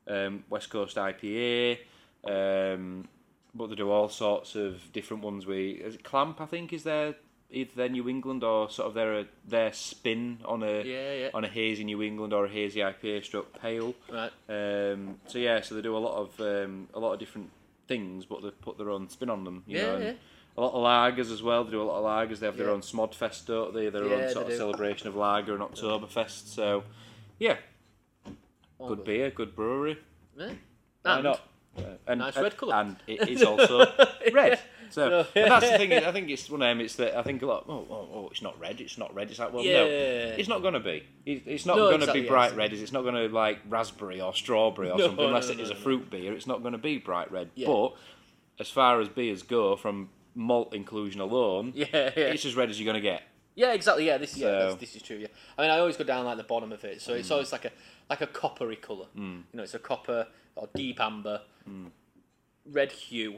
um, 0.07 0.43
West 0.49 0.69
Coast 0.69 0.97
IPA. 0.97 1.77
Um, 2.25 3.07
but 3.53 3.67
they 3.69 3.75
do 3.75 3.89
all 3.91 4.09
sorts 4.09 4.55
of 4.55 4.91
different 4.93 5.23
ones. 5.23 5.45
We 5.45 5.71
is 5.71 5.95
it 5.95 6.03
Clamp, 6.03 6.41
I 6.41 6.45
think, 6.45 6.73
is 6.73 6.83
their 6.83 7.15
either 7.51 7.71
their 7.75 7.89
New 7.89 8.07
England 8.07 8.43
or 8.43 8.69
sort 8.69 8.87
of 8.89 8.93
their 8.93 9.25
their 9.47 9.73
spin 9.73 10.39
on 10.45 10.63
a 10.63 10.83
Yeah, 10.83 11.13
yeah. 11.13 11.29
on 11.33 11.43
a 11.43 11.47
hazy 11.47 11.83
New 11.83 12.01
England 12.01 12.33
or 12.33 12.45
a 12.45 12.49
hazy 12.49 12.79
IPA 12.81 13.23
stroke 13.23 13.59
pale. 13.61 13.93
Right. 14.11 14.31
Um, 14.47 15.19
so 15.27 15.37
yeah, 15.39 15.61
so 15.61 15.75
they 15.75 15.81
do 15.81 15.95
a 15.95 15.99
lot 15.99 16.17
of 16.17 16.39
um, 16.39 16.87
a 16.93 16.99
lot 16.99 17.13
of 17.13 17.19
different 17.19 17.49
things, 17.87 18.25
but 18.25 18.43
they 18.43 18.51
put 18.51 18.77
their 18.77 18.89
own 18.91 19.09
spin 19.09 19.29
on 19.29 19.43
them. 19.45 19.63
You 19.67 19.77
Yeah, 19.77 19.85
know, 19.85 19.95
and 19.95 20.03
yeah. 20.03 20.13
A 20.57 20.61
lot 20.61 20.73
of 20.73 20.83
lagers 21.15 21.31
as 21.31 21.41
well. 21.41 21.63
They 21.63 21.71
do 21.71 21.81
a 21.81 21.83
lot 21.83 21.99
of 21.99 22.05
lagers. 22.29 22.39
They 22.39 22.45
have 22.45 22.57
their 22.57 22.67
Yeah. 22.67 22.73
own 22.73 22.81
Smodfest, 22.81 23.45
don't 23.45 23.73
they? 23.73 23.89
Their 23.89 24.03
own 24.03 24.29
sort 24.31 24.45
of 24.45 24.51
do. 24.51 24.57
celebration 24.57 25.07
of 25.07 25.15
lager 25.15 25.53
and 25.53 25.61
Oktoberfest. 25.63 26.47
So 26.53 26.83
yeah, 27.39 27.57
All 28.77 28.89
good 28.89 29.03
beer, 29.05 29.29
good 29.31 29.55
brewery. 29.55 29.97
Yeah. 30.37 30.51
Why 31.03 31.21
not? 31.21 31.41
Uh, 31.77 31.81
and, 32.07 32.19
Nice 32.19 32.35
and- 32.35 32.43
red 32.43 32.57
colour. 32.57 32.75
and 32.75 32.95
it 33.07 33.29
is 33.29 33.41
also 33.43 33.85
red. 34.33 34.59
So 34.91 35.25
and 35.35 35.51
that's 35.51 35.69
the 35.71 35.77
thing. 35.77 35.93
I 36.05 36.11
think 36.11 36.29
it's 36.29 36.49
one 36.49 36.61
of 36.61 36.67
them. 36.67 36.81
It's 36.81 36.95
that 36.95 37.17
I 37.17 37.23
think 37.23 37.41
a 37.41 37.45
lot. 37.45 37.65
Oh, 37.69 37.85
oh, 37.89 38.09
oh, 38.13 38.27
it's 38.31 38.41
not 38.41 38.59
red. 38.59 38.81
It's 38.81 38.97
not 38.97 39.13
red. 39.13 39.29
It's 39.29 39.39
like 39.39 39.53
well, 39.53 39.63
no, 39.63 39.69
Yeah. 39.69 40.35
it's 40.39 40.49
not 40.49 40.61
going 40.61 40.73
to 40.73 40.79
be. 40.79 41.03
It- 41.25 41.43
It's 41.45 41.65
not 41.65 41.77
No, 41.77 41.83
going 41.89 41.99
to 41.99 42.03
exactly, 42.05 42.21
be 42.21 42.25
yeah, 42.25 42.31
bright 42.31 42.55
red. 42.55 42.73
Is 42.73 42.81
it's 42.81 42.91
not 42.91 43.03
going 43.03 43.15
to 43.15 43.27
like 43.33 43.59
raspberry 43.69 44.19
or 44.21 44.33
strawberry 44.33 44.89
or 44.89 44.97
No, 44.97 45.07
something. 45.07 45.25
Unless 45.25 45.47
no, 45.47 45.53
it 45.53 45.59
is 45.59 45.69
no, 45.69 45.75
a 45.75 45.77
no. 45.77 45.83
fruit 45.83 46.09
beer, 46.09 46.33
it's 46.33 46.47
not 46.47 46.61
going 46.61 46.71
to 46.73 46.77
be 46.79 46.97
bright 46.97 47.31
red. 47.31 47.49
Yeah. 47.55 47.67
But 47.67 47.93
as 48.59 48.69
far 48.69 48.99
as 48.99 49.07
beers 49.09 49.43
go, 49.43 49.75
from 49.75 50.09
malt 50.35 50.73
inclusion 50.73 51.21
alone, 51.21 51.71
Yeah, 51.75 51.85
yeah. 51.93 52.09
it's 52.15 52.45
as 52.45 52.55
red 52.55 52.69
as 52.69 52.79
you're 52.79 52.85
going 52.91 53.01
to 53.03 53.09
get. 53.09 53.23
Yeah, 53.55 53.73
exactly. 53.73 54.05
Yeah, 54.07 54.17
this 54.17 54.37
yeah, 54.37 54.47
So- 54.47 54.67
that's, 54.69 54.79
this 54.79 54.95
is 54.95 55.01
true. 55.01 55.17
Yeah, 55.17 55.27
I 55.57 55.61
mean, 55.63 55.71
I 55.71 55.79
always 55.79 55.97
go 55.97 56.03
down 56.05 56.25
like 56.25 56.37
the 56.37 56.43
bottom 56.43 56.71
of 56.71 56.83
it, 56.85 57.01
so 57.01 57.13
Mm. 57.13 57.19
it's 57.19 57.31
always 57.31 57.51
like 57.51 57.65
a 57.65 57.71
like 58.09 58.21
a 58.21 58.27
coppery 58.27 58.75
color. 58.77 59.05
You 59.15 59.43
know, 59.53 59.63
it's 59.63 59.73
a 59.75 59.79
copper 59.79 60.27
or 60.55 60.67
deep 60.73 60.99
amber, 60.99 61.41
Mm. 61.69 61.91
red 62.65 62.91
hue. 62.91 63.35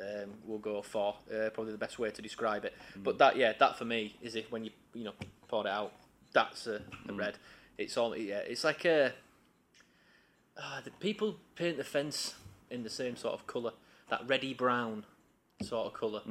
Um, 0.00 0.30
will 0.46 0.58
go 0.58 0.82
for. 0.82 1.16
Uh, 1.32 1.50
probably 1.50 1.72
the 1.72 1.78
best 1.78 1.98
way 1.98 2.10
to 2.10 2.22
describe 2.22 2.64
it. 2.64 2.74
But 2.96 3.18
that, 3.18 3.36
yeah, 3.36 3.52
that 3.58 3.76
for 3.78 3.84
me 3.84 4.16
is 4.22 4.34
if 4.34 4.50
when 4.50 4.64
you 4.64 4.70
you 4.94 5.04
know 5.04 5.12
pour 5.48 5.66
it 5.66 5.70
out, 5.70 5.92
that's 6.32 6.66
a, 6.66 6.80
a 7.08 7.12
red. 7.12 7.38
It's 7.76 7.96
all 7.96 8.16
yeah. 8.16 8.38
It's 8.38 8.64
like 8.64 8.84
a. 8.84 9.12
Uh, 10.56 10.80
the 10.82 10.90
people 10.90 11.36
paint 11.54 11.76
the 11.76 11.84
fence 11.84 12.34
in 12.70 12.82
the 12.82 12.90
same 12.90 13.16
sort 13.16 13.34
of 13.34 13.46
colour, 13.46 13.72
that 14.10 14.22
reddy 14.26 14.54
brown 14.54 15.04
sort 15.62 15.86
of 15.86 15.94
colour. 15.94 16.22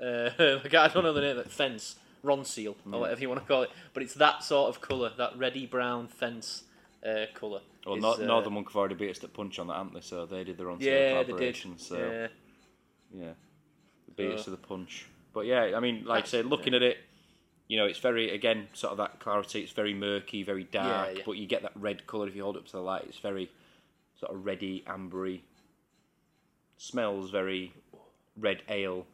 Uh, 0.00 0.30
I 0.64 0.88
don't 0.88 1.04
know 1.04 1.12
the 1.12 1.20
name 1.20 1.38
of 1.38 1.46
it. 1.46 1.50
Fence, 1.50 1.96
Ronseal, 2.24 2.76
or 2.90 3.00
whatever 3.00 3.20
you 3.20 3.28
want 3.28 3.40
to 3.42 3.46
call 3.46 3.62
it. 3.62 3.70
But 3.92 4.02
it's 4.02 4.14
that 4.14 4.42
sort 4.42 4.70
of 4.70 4.80
colour, 4.80 5.12
that 5.18 5.36
reddy 5.36 5.66
brown 5.66 6.08
fence 6.08 6.64
uh, 7.06 7.26
colour. 7.34 7.60
Well, 7.86 7.96
is, 7.96 8.04
uh, 8.04 8.24
Northern 8.24 8.54
Monk 8.54 8.68
have 8.68 8.76
already 8.76 8.94
beat 8.94 9.10
us 9.10 9.22
at 9.24 9.32
Punch 9.32 9.58
on 9.58 9.68
that, 9.68 9.76
haven't 9.76 9.94
they? 9.94 10.00
So 10.00 10.26
they 10.26 10.44
did 10.44 10.56
their 10.58 10.70
own 10.70 10.78
Yeah, 10.80 11.22
they 11.22 11.32
did. 11.32 11.80
So 11.80 11.96
Yeah. 11.96 12.28
Yeah, 13.12 13.32
beat 14.16 14.32
us 14.32 14.44
to 14.44 14.50
the 14.50 14.56
punch. 14.56 15.06
But 15.32 15.46
yeah, 15.46 15.72
I 15.76 15.80
mean, 15.80 16.04
like 16.04 16.24
I 16.24 16.26
said, 16.26 16.46
looking 16.46 16.74
at 16.74 16.82
it, 16.82 16.98
you 17.68 17.76
know, 17.76 17.86
it's 17.86 17.98
very 17.98 18.34
again 18.34 18.68
sort 18.72 18.92
of 18.92 18.98
that 18.98 19.20
clarity. 19.20 19.60
It's 19.60 19.72
very 19.72 19.94
murky, 19.94 20.42
very 20.42 20.64
dark, 20.64 21.10
yeah. 21.16 21.22
but 21.26 21.32
you 21.32 21.46
get 21.46 21.62
that 21.62 21.72
red 21.74 22.06
colour 22.06 22.26
if 22.28 22.34
you 22.34 22.42
hold 22.42 22.56
it 22.56 22.60
up 22.60 22.66
to 22.66 22.72
the 22.72 22.80
light. 22.80 23.04
It's 23.08 23.18
very 23.18 23.50
sort 24.18 24.32
of 24.34 24.44
reddy, 24.44 24.84
ambery. 24.86 25.40
Smells 26.76 27.30
very 27.30 27.72
red 28.36 28.62
ale, 28.68 29.04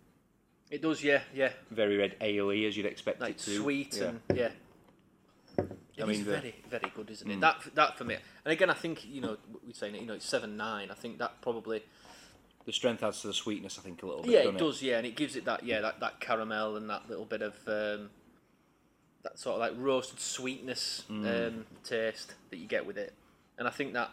It 0.70 0.82
does, 0.82 1.02
yeah, 1.02 1.20
yeah. 1.32 1.50
very 1.70 1.96
red 1.96 2.14
ale-y 2.20 2.64
as 2.66 2.76
you'd 2.76 2.84
expect 2.84 3.20
Like 3.20 3.30
it 3.36 3.38
to. 3.38 3.56
sweet 3.56 3.96
yeah. 3.96 4.04
and 4.04 4.20
yeah. 4.34 4.50
It 5.96 6.02
I 6.02 6.06
mean, 6.06 6.24
the- 6.24 6.30
very, 6.32 6.54
very 6.68 6.92
good, 6.94 7.08
isn't 7.10 7.30
it? 7.30 7.38
Mm. 7.38 7.40
That 7.40 7.74
that 7.74 7.96
for 7.98 8.04
me. 8.04 8.16
And 8.44 8.52
again, 8.52 8.68
I 8.68 8.74
think 8.74 9.06
you 9.06 9.20
know 9.20 9.36
we're 9.64 9.72
saying 9.72 9.94
it. 9.94 10.00
You 10.00 10.06
know, 10.08 10.14
it's 10.14 10.26
seven 10.28 10.56
nine. 10.56 10.90
I 10.90 10.94
think 10.94 11.18
that 11.18 11.40
probably 11.40 11.82
the 12.66 12.72
strength 12.72 13.02
adds 13.02 13.20
to 13.22 13.26
the 13.26 13.34
sweetness, 13.34 13.78
I 13.78 13.82
think, 13.82 14.02
a 14.02 14.06
little 14.06 14.22
bit. 14.22 14.30
yeah, 14.32 14.38
doesn't 14.44 14.56
it 14.56 14.58
does. 14.58 14.82
Yeah, 14.82 14.98
and 14.98 15.06
it 15.06 15.16
gives 15.16 15.36
it 15.36 15.44
that 15.44 15.64
yeah 15.64 15.80
that, 15.82 16.00
that 16.00 16.20
caramel 16.20 16.76
and 16.76 16.88
that 16.90 17.08
little 17.08 17.24
bit 17.26 17.42
of 17.42 17.54
um, 17.66 18.10
that 19.22 19.38
sort 19.38 19.54
of 19.54 19.60
like 19.60 19.72
roasted 19.76 20.20
sweetness 20.20 21.04
Mm. 21.10 21.48
um, 21.48 21.66
taste 21.82 22.34
that 22.50 22.56
you 22.58 22.66
get 22.66 22.86
with 22.86 22.96
it. 22.98 23.12
And 23.58 23.66
I 23.68 23.70
think 23.70 23.92
that 23.94 24.10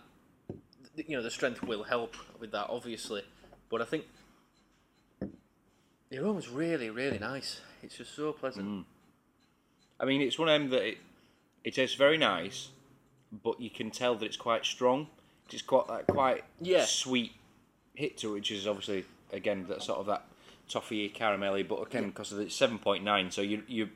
you 0.95 1.15
know 1.17 1.23
the 1.23 1.31
strength 1.31 1.63
will 1.63 1.83
help 1.83 2.15
with 2.39 2.51
that, 2.51 2.67
obviously. 2.69 3.23
But 3.69 3.81
I 3.81 3.85
think 3.85 4.03
the 6.09 6.17
aroma's 6.19 6.49
really, 6.49 6.89
really 6.89 7.19
nice. 7.19 7.61
It's 7.83 7.97
just 7.97 8.15
so 8.15 8.33
pleasant. 8.33 8.67
Mm. 8.67 8.85
I 9.99 10.05
mean, 10.05 10.21
it's 10.21 10.37
one 10.37 10.49
of 10.49 10.59
them 10.59 10.69
that 10.71 10.83
it, 10.87 10.97
it 11.63 11.75
tastes 11.75 11.95
very 11.95 12.17
nice, 12.17 12.69
but 13.43 13.61
you 13.61 13.69
can 13.69 13.91
tell 13.91 14.15
that 14.15 14.25
it's 14.25 14.35
quite 14.37 14.65
strong. 14.65 15.07
It's 15.51 15.61
got 15.61 15.87
that 15.87 16.07
quite 16.07 16.43
Yeah. 16.59 16.85
sweet 16.85 17.33
hit 17.93 18.17
to 18.17 18.33
which 18.33 18.51
is 18.51 18.67
obviously 18.67 19.05
again 19.33 19.65
that 19.67 19.83
sort 19.83 19.99
of 19.99 20.05
that 20.07 20.25
toffee 20.69 21.09
caramelly, 21.09 21.67
but 21.67 21.81
again 21.81 22.07
because 22.07 22.31
it's 22.33 22.55
seven 22.55 22.79
point 22.79 23.03
nine, 23.03 23.31
so 23.31 23.41
you 23.41 23.63
you 23.67 23.89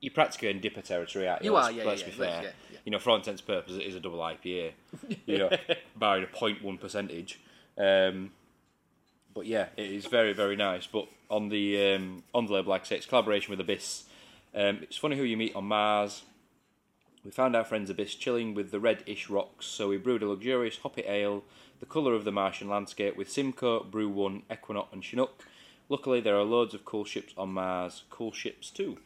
you're 0.00 0.14
practically 0.14 0.48
in 0.48 0.60
DIPA 0.60 0.82
territory, 0.82 1.28
aren't 1.28 1.44
you? 1.44 1.50
You 1.50 1.54
let's, 1.54 1.68
are, 1.68 1.72
yeah, 1.72 1.84
let's 1.84 2.00
yeah, 2.00 2.06
be 2.06 2.12
yeah, 2.12 2.18
fair. 2.18 2.42
yeah. 2.42 2.78
You 2.84 2.92
know, 2.92 2.98
for 2.98 3.10
all 3.10 3.16
intents 3.16 3.42
and 3.42 3.46
purposes, 3.46 3.78
it 3.78 3.84
is 3.84 3.94
a 3.94 4.00
double 4.00 4.18
IPA. 4.18 4.72
You 5.26 5.38
know, 5.38 5.50
barring 5.96 6.24
a 6.24 6.26
0.1 6.26 6.80
percentage. 6.80 7.38
Um, 7.76 8.32
but 9.34 9.46
yeah, 9.46 9.66
it 9.76 9.90
is 9.90 10.06
very 10.06 10.32
very 10.32 10.56
nice. 10.56 10.86
But 10.86 11.06
on 11.30 11.48
the 11.48 11.94
um, 11.94 12.24
on 12.34 12.46
the 12.46 12.54
label, 12.54 12.70
like 12.70 12.82
I 12.82 12.86
say, 12.86 12.96
it's 12.96 13.06
collaboration 13.06 13.50
with 13.50 13.60
Abyss. 13.60 14.04
Um, 14.54 14.80
it's 14.82 14.96
funny 14.96 15.16
who 15.16 15.22
you 15.22 15.36
meet 15.36 15.54
on 15.54 15.64
Mars. 15.64 16.22
We 17.24 17.30
found 17.30 17.54
our 17.54 17.64
friends 17.64 17.90
Abyss 17.90 18.14
chilling 18.14 18.54
with 18.54 18.70
the 18.70 18.80
reddish 18.80 19.28
rocks, 19.28 19.66
so 19.66 19.88
we 19.88 19.98
brewed 19.98 20.22
a 20.22 20.28
luxurious 20.28 20.78
hoppy 20.78 21.04
ale, 21.06 21.44
the 21.80 21.86
colour 21.86 22.14
of 22.14 22.24
the 22.24 22.32
Martian 22.32 22.68
landscape, 22.68 23.16
with 23.16 23.30
Simcoe, 23.30 23.84
Bru-1, 23.84 24.42
Equinox, 24.52 24.92
and 24.92 25.02
Chinook. 25.04 25.44
Luckily, 25.88 26.20
there 26.20 26.36
are 26.36 26.44
loads 26.44 26.74
of 26.74 26.84
cool 26.84 27.04
ships 27.04 27.32
on 27.36 27.50
Mars, 27.52 28.04
cool 28.10 28.32
ships 28.32 28.70
too. 28.70 28.98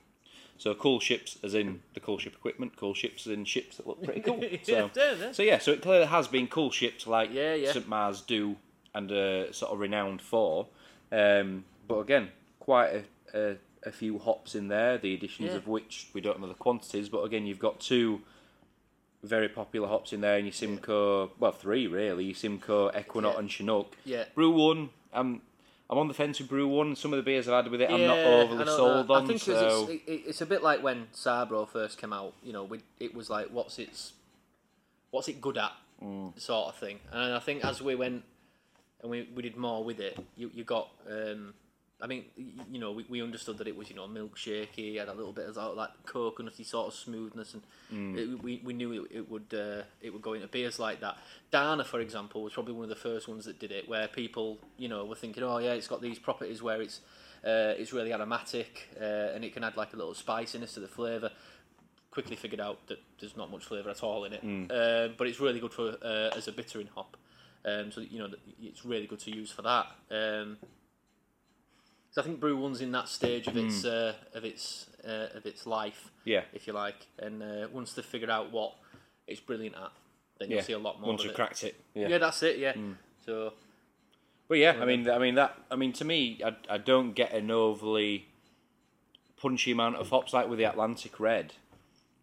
So 0.58 0.74
cool 0.74 1.00
ships, 1.00 1.38
as 1.42 1.54
in 1.54 1.80
the 1.94 2.00
cool 2.00 2.18
ship 2.18 2.34
equipment, 2.34 2.76
cool 2.76 2.94
ships 2.94 3.26
as 3.26 3.32
in 3.32 3.44
ships 3.44 3.76
that 3.78 3.86
look 3.86 4.02
pretty 4.02 4.20
cool. 4.20 4.40
So, 4.62 4.90
Yeah, 4.96 5.14
yeah. 5.18 5.32
so 5.32 5.42
yeah, 5.42 5.58
so 5.58 5.72
it 5.72 5.82
clearly 5.82 6.06
has 6.06 6.28
been 6.28 6.46
cool 6.46 6.70
ships 6.70 7.06
like 7.06 7.32
Yeah, 7.32 7.54
yeah. 7.54 7.72
St 7.72 7.88
Mars 7.88 8.20
do 8.20 8.56
and 8.94 9.10
are 9.10 9.52
sort 9.52 9.72
of 9.72 9.80
renowned 9.80 10.22
for. 10.22 10.68
Um, 11.10 11.64
but 11.88 11.98
again, 11.98 12.28
quite 12.60 13.04
a, 13.34 13.38
a, 13.52 13.56
a 13.84 13.90
few 13.92 14.18
hops 14.20 14.54
in 14.54 14.68
there, 14.68 14.96
the 14.96 15.12
additions 15.14 15.50
Yeah. 15.50 15.56
of 15.56 15.66
which 15.66 16.08
we 16.14 16.20
don't 16.20 16.40
know 16.40 16.46
the 16.48 16.54
quantities. 16.54 17.08
But 17.08 17.22
again, 17.24 17.46
you've 17.46 17.58
got 17.58 17.80
two 17.80 18.20
very 19.24 19.48
popular 19.48 19.88
hops 19.88 20.12
in 20.12 20.20
there, 20.20 20.36
and 20.36 20.46
your 20.46 20.52
Simcoe, 20.52 21.30
well, 21.38 21.52
three 21.52 21.86
really, 21.86 22.24
your 22.26 22.34
Simcoe, 22.34 22.90
Equinox, 22.96 23.34
Yeah. 23.34 23.38
and 23.40 23.50
Chinook. 23.50 23.96
Yeah. 24.04 24.24
Bru-1, 24.34 24.88
I'm, 25.12 25.40
I'm 25.90 25.98
on 25.98 26.08
the 26.08 26.14
fence 26.14 26.38
with 26.40 26.48
Bru-1. 26.48 26.96
Some 26.96 27.12
of 27.12 27.16
the 27.16 27.22
beers 27.22 27.48
I've 27.48 27.64
had 27.64 27.70
with 27.72 27.80
it, 27.80 27.90
I'm 27.90 28.06
not 28.06 28.18
Yeah, 28.18 28.24
overly 28.42 28.64
know 28.64 28.76
sold 28.76 29.08
that. 29.08 29.12
on. 29.12 29.24
I 29.24 29.26
think 29.26 29.42
'cause 29.42 29.58
so 29.58 29.88
it's, 29.90 30.02
it, 30.06 30.12
it's 30.28 30.40
a 30.40 30.46
bit 30.46 30.62
like 30.62 30.82
when 30.82 31.06
Sabro 31.14 31.68
first 31.68 31.98
came 31.98 32.12
out. 32.12 32.34
You 32.42 32.52
know, 32.52 32.64
we, 32.64 32.80
it 33.00 33.14
was 33.14 33.30
like, 33.30 33.48
what's 33.48 33.78
its, 33.78 34.12
what's 35.10 35.28
it 35.28 35.40
good 35.40 35.58
at, 35.58 35.72
Mm. 36.02 36.38
sort 36.38 36.68
of 36.70 36.76
thing. 36.76 36.98
And 37.12 37.32
I 37.34 37.38
think 37.38 37.64
as 37.64 37.80
we 37.80 37.94
went 37.94 38.24
and 39.00 39.10
we, 39.10 39.28
we 39.34 39.42
did 39.42 39.56
more 39.56 39.84
with 39.84 40.00
it, 40.00 40.18
you 40.36 40.50
you 40.52 40.64
got. 40.64 40.88
Um, 41.08 41.54
I 42.04 42.06
mean, 42.06 42.26
you 42.70 42.78
know, 42.78 42.92
we, 42.92 43.06
we 43.08 43.22
understood 43.22 43.56
that 43.56 43.66
it 43.66 43.74
was 43.74 43.88
you 43.88 43.96
know 43.96 44.06
milkshakey, 44.06 44.98
had 44.98 45.08
a 45.08 45.14
little 45.14 45.32
bit 45.32 45.48
of 45.48 45.54
that, 45.54 45.74
like 45.74 45.88
coconutty 46.06 46.64
sort 46.66 46.88
of 46.88 46.94
smoothness, 46.94 47.54
and 47.54 47.62
Mm. 47.92 48.16
it, 48.16 48.42
we, 48.42 48.60
we 48.64 48.72
knew 48.72 49.04
it, 49.04 49.10
it 49.18 49.30
would 49.30 49.54
uh, 49.54 49.82
it 50.02 50.12
would 50.12 50.20
go 50.22 50.32
into 50.34 50.46
beers 50.48 50.78
like 50.78 51.00
that. 51.00 51.16
Dana, 51.50 51.84
for 51.84 52.00
example, 52.00 52.42
was 52.42 52.52
probably 52.52 52.72
one 52.74 52.82
of 52.84 52.88
the 52.88 52.94
first 52.96 53.28
ones 53.28 53.44
that 53.44 53.58
did 53.58 53.70
it, 53.72 53.88
where 53.88 54.06
people 54.08 54.58
you 54.76 54.88
know 54.88 55.04
were 55.06 55.14
thinking, 55.14 55.42
oh 55.42 55.58
yeah, 55.58 55.72
it's 55.72 55.88
got 55.88 56.02
these 56.02 56.18
properties 56.18 56.62
where 56.62 56.82
it's 56.82 57.00
uh, 57.44 57.72
it's 57.78 57.92
really 57.92 58.12
aromatic 58.12 58.88
uh, 59.00 59.34
and 59.34 59.44
it 59.44 59.54
can 59.54 59.64
add 59.64 59.76
like 59.76 59.92
a 59.94 59.96
little 59.96 60.14
spiciness 60.14 60.74
to 60.74 60.80
the 60.80 60.88
flavour. 60.88 61.30
Quickly 62.10 62.36
figured 62.36 62.60
out 62.60 62.86
that 62.88 62.98
there's 63.18 63.36
not 63.36 63.50
much 63.50 63.64
flavour 63.64 63.90
at 63.90 64.02
all 64.02 64.24
in 64.24 64.32
it, 64.34 64.42
uh, 64.70 65.08
but 65.16 65.26
it's 65.26 65.40
really 65.40 65.60
good 65.60 65.72
for 65.72 65.96
uh, 66.02 66.36
as 66.36 66.48
a 66.48 66.52
bittering 66.52 66.88
hop. 66.94 67.16
Um, 67.64 67.90
so 67.92 68.00
you 68.02 68.18
know 68.18 68.28
it's 68.62 68.84
really 68.84 69.06
good 69.06 69.20
to 69.20 69.30
use 69.30 69.50
for 69.50 69.62
that. 69.62 69.86
Um, 70.10 70.58
so 72.14 72.22
I 72.22 72.24
think 72.24 72.38
Bru-1's 72.38 72.80
in 72.80 72.92
that 72.92 73.08
stage 73.08 73.48
of 73.48 73.56
its 73.56 73.84
uh, 73.84 74.14
of 74.34 74.44
its 74.44 74.86
uh, 75.04 75.36
of 75.36 75.46
its 75.46 75.66
life, 75.66 76.12
yeah, 76.24 76.42
if 76.52 76.68
you 76.68 76.72
like. 76.72 77.08
And 77.18 77.42
uh, 77.42 77.66
once 77.72 77.92
they 77.94 78.02
figure 78.02 78.30
out 78.30 78.52
what 78.52 78.76
it's 79.26 79.40
brilliant 79.40 79.74
at, 79.74 79.90
then 80.38 80.48
yeah. 80.48 80.54
you'll 80.54 80.64
see 80.64 80.72
a 80.74 80.78
lot 80.78 81.00
more 81.00 81.08
Once 81.08 81.24
it. 81.24 81.34
cracked 81.34 81.64
it, 81.64 81.74
yeah. 81.92 82.06
Yeah, 82.06 82.18
that's 82.18 82.40
it. 82.44 82.58
Yeah. 82.58 82.74
So 83.26 83.54
But 84.46 84.58
yeah, 84.58 84.76
I 84.80 84.84
mean, 84.84 85.10
I 85.10 85.18
mean 85.18 85.34
that. 85.34 85.58
I 85.72 85.74
mean, 85.74 85.92
to 85.94 86.04
me, 86.04 86.40
I, 86.44 86.54
I 86.70 86.78
don't 86.78 87.14
get 87.14 87.32
an 87.32 87.50
overly 87.50 88.28
punchy 89.36 89.72
amount 89.72 89.96
of 89.96 90.10
hops 90.10 90.32
like 90.32 90.48
with 90.48 90.60
the 90.60 90.66
Atlantic 90.66 91.18
Red. 91.18 91.54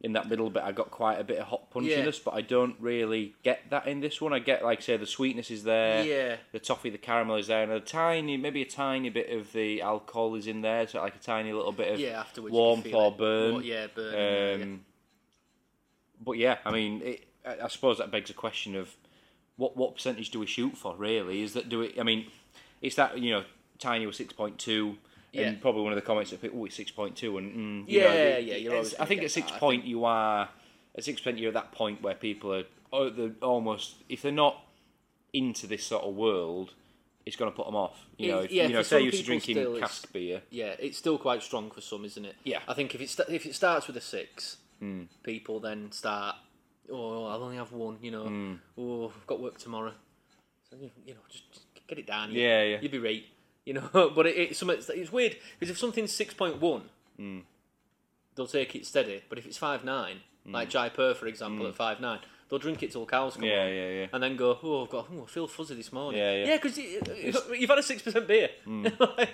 In 0.03 0.13
that 0.13 0.27
middle 0.27 0.49
bit, 0.49 0.63
I 0.63 0.71
got 0.71 0.89
quite 0.89 1.19
a 1.19 1.23
bit 1.23 1.37
of 1.37 1.45
hot 1.45 1.71
punchiness, 1.71 2.23
but 2.23 2.33
I 2.33 2.41
don't 2.41 2.75
really 2.79 3.35
get 3.43 3.69
that 3.69 3.87
in 3.87 3.99
this 3.99 4.19
one. 4.19 4.33
I 4.33 4.39
get, 4.39 4.63
like, 4.63 4.81
say, 4.81 4.97
the 4.97 5.05
sweetness 5.05 5.51
is 5.51 5.63
there, 5.63 6.03
yeah, 6.03 6.37
the 6.51 6.59
toffee, 6.59 6.89
the 6.89 6.97
caramel 6.97 7.35
is 7.35 7.45
there, 7.45 7.61
and 7.61 7.71
a 7.71 7.79
tiny, 7.79 8.35
maybe 8.35 8.63
a 8.63 8.65
tiny 8.65 9.09
bit 9.09 9.29
of 9.29 9.53
the 9.53 9.81
alcohol 9.83 10.33
is 10.33 10.47
in 10.47 10.61
there, 10.61 10.87
so 10.87 10.99
like 10.99 11.15
a 11.15 11.19
tiny 11.19 11.53
little 11.53 11.71
bit 11.71 11.93
of 11.93 11.99
yeah. 11.99 12.19
Afterwards, 12.19 12.51
warmth 12.51 12.85
you 12.85 12.91
can 12.91 12.99
feel 12.99 13.07
or 13.07 13.11
burn. 13.11 13.53
Well, 13.53 13.61
yeah, 13.61 13.87
burn. 13.93 14.13
yeah, 14.13 14.55
yeah. 14.55 14.63
Um, 14.63 14.85
But 16.19 16.37
yeah, 16.37 16.57
I 16.65 16.71
mean, 16.71 17.01
it, 17.03 17.27
I 17.45 17.65
I 17.65 17.67
suppose 17.67 17.97
that 17.99 18.09
begs 18.11 18.29
a 18.29 18.33
question 18.33 18.75
of 18.75 18.95
what 19.57 19.77
what 19.77 19.95
percentage 19.95 20.29
do 20.31 20.39
we 20.39 20.47
shoot 20.47 20.77
for? 20.77 20.95
Really, 20.95 21.43
is 21.43 21.53
that 21.53 21.69
do 21.69 21.81
it? 21.81 21.99
I 21.99 22.03
mean, 22.03 22.27
it's 22.81 22.95
that 22.95 23.19
you 23.19 23.31
know, 23.31 23.43
tiny 23.77 24.05
was 24.07 24.17
six 24.17 24.33
point 24.33 24.57
two. 24.57 24.97
Yeah. 25.33 25.43
And 25.47 25.61
probably 25.61 25.83
one 25.83 25.93
of 25.93 25.95
the 25.95 26.01
comments 26.01 26.31
that 26.31 26.41
people, 26.41 26.59
oh 26.61 26.65
it's 26.65 26.75
six 26.75 26.91
point 26.91 27.15
two 27.15 27.37
and 27.37 27.85
mm, 27.85 27.89
you 27.89 27.99
Yeah, 28.01 28.07
know, 28.07 28.13
it- 28.15 28.43
yeah, 28.43 28.55
you're 28.57 28.73
always 28.75 28.93
I 28.95 29.05
think 29.05 29.23
at 29.23 29.31
six 29.31 29.49
that, 29.51 29.59
point 29.59 29.85
you 29.85 30.03
are 30.05 30.49
at 30.97 31.03
six 31.03 31.21
percent 31.21 31.37
you're 31.37 31.47
at 31.49 31.53
that 31.53 31.71
point 31.71 32.01
where 32.01 32.15
people 32.15 32.53
are 32.53 32.63
oh 32.91 33.09
they're 33.09 33.31
almost 33.41 33.95
if 34.09 34.21
they're 34.21 34.31
not 34.31 34.65
into 35.33 35.65
this 35.67 35.85
sort 35.85 36.03
of 36.03 36.13
world, 36.15 36.73
it's 37.25 37.37
going 37.37 37.49
to 37.49 37.55
put 37.55 37.65
them 37.65 37.75
off. 37.75 38.05
You 38.17 38.31
know, 38.31 38.39
if, 38.39 38.51
yeah, 38.51 38.63
you 38.63 38.69
know, 38.73 38.75
for 38.75 38.81
if 38.81 38.89
they're 38.89 38.99
used 38.99 39.17
to 39.19 39.23
drinking 39.23 39.55
still 39.55 39.79
cask 39.79 40.11
beer. 40.11 40.41
Yeah, 40.49 40.75
it's 40.77 40.97
still 40.97 41.17
quite 41.17 41.41
strong 41.41 41.71
for 41.71 41.79
some, 41.79 42.03
isn't 42.03 42.25
it? 42.25 42.35
Yeah. 42.43 42.59
I 42.67 42.73
think 42.73 42.93
if 42.93 42.99
it 42.99 43.15
if 43.29 43.45
it 43.45 43.55
starts 43.55 43.87
with 43.87 43.95
a 43.95 44.01
six, 44.01 44.57
Hmm. 44.79 45.03
people 45.23 45.59
then 45.61 45.91
start. 45.93 46.35
Oh, 46.91 47.25
I'll 47.27 47.41
only 47.43 47.55
have 47.55 47.71
one. 47.71 47.97
You 48.01 48.11
know. 48.11 48.25
Hmm. 48.25 48.53
Oh, 48.77 49.13
I've 49.15 49.27
got 49.27 49.39
work 49.39 49.57
tomorrow. 49.59 49.93
So 50.69 50.75
you 50.75 50.91
you 51.05 51.13
know, 51.13 51.19
just, 51.29 51.49
just 51.53 51.87
get 51.87 51.99
it 51.99 52.07
down. 52.07 52.31
Yeah, 52.33 52.63
yeah. 52.63 52.77
You'd 52.81 52.91
be 52.91 52.99
right. 52.99 53.23
You 53.65 53.73
know, 53.75 53.89
but 54.15 54.25
it, 54.25 54.35
it's. 54.37 54.61
It's, 54.61 54.89
it's 54.89 55.11
weird 55.11 55.37
because 55.59 55.69
if 55.71 55.77
something's 55.77 56.11
six 56.11 56.33
point 56.33 56.59
one, 56.59 56.83
Hmm. 57.17 57.39
they'll 58.35 58.47
take 58.47 58.75
it 58.75 58.85
steady. 58.85 59.21
But 59.29 59.37
if 59.37 59.45
it's 59.45 59.57
five 59.57 59.83
nine, 59.83 60.17
like 60.45 60.69
Jaipur 60.69 61.13
for 61.13 61.27
example 61.27 61.67
at 61.67 61.75
five 61.75 61.99
nine, 61.99 62.19
they'll 62.49 62.57
drink 62.59 62.81
it 62.81 62.91
till 62.91 63.05
cows 63.05 63.33
come 63.35 63.43
Hmm. 63.43 63.49
Yeah, 63.49 63.63
home. 63.65 63.73
yeah, 63.75 63.89
yeah. 63.89 64.07
And 64.13 64.23
then 64.23 64.35
go, 64.35 64.57
oh, 64.63 64.83
I've 64.83 64.89
got, 64.89 65.07
oh, 65.13 65.23
I 65.23 65.27
feel 65.29 65.47
fuzzy 65.47 65.75
this 65.75 65.93
morning. 65.93 66.19
Yeah, 66.19 66.33
yeah. 66.37 66.45
Yeah, 66.47 66.55
because 66.57 66.77
you, 66.77 67.01
you've 67.55 67.69
had 67.69 67.77
a 67.79 67.83
six 67.83 68.01
percent 68.01 68.27
beer. 68.27 68.49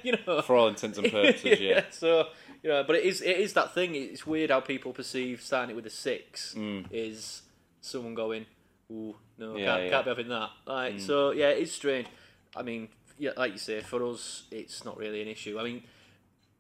you 0.04 0.14
know, 0.28 0.42
For 0.42 0.56
all 0.58 0.68
intents 0.68 0.98
and 0.98 1.10
purposes, 1.12 1.60
yeah. 1.62 1.86
So 1.92 2.28
you 2.64 2.70
know, 2.70 2.84
but 2.84 2.98
it 2.98 3.06
is 3.06 3.22
it 3.22 3.38
is 3.38 3.54
that 3.54 3.74
thing. 3.74 3.96
It's 3.96 4.28
weird 4.28 4.50
how 4.50 4.60
people 4.60 4.92
perceive 4.92 5.42
starting 5.42 5.70
it 5.72 5.76
with 5.76 5.86
a 5.86 5.90
six 5.92 6.54
Mm. 6.58 6.86
is 6.92 7.44
someone 7.80 8.14
going, 8.16 8.46
"Ooh, 8.92 9.16
no, 9.38 9.56
Yeah, 9.56 9.66
can't, 9.66 9.82
yeah. 9.84 9.88
Mm. 9.88 9.92
can't 9.92 10.06
be 10.06 10.10
having 10.10 10.28
that." 10.30 10.50
Like, 10.66 11.00
so 11.00 11.32
yeah, 11.32 11.50
it 11.50 11.60
is 11.60 11.72
strange. 11.72 12.08
I 12.56 12.64
mean, 12.64 12.90
yeah, 13.18 13.32
like 13.38 13.54
you 13.54 13.58
say, 13.58 13.82
for 13.82 14.04
us, 14.06 14.44
it's 14.52 14.86
not 14.86 14.98
really 14.98 15.22
an 15.22 15.28
issue. 15.28 15.60
I 15.60 15.64
mean, 15.64 15.84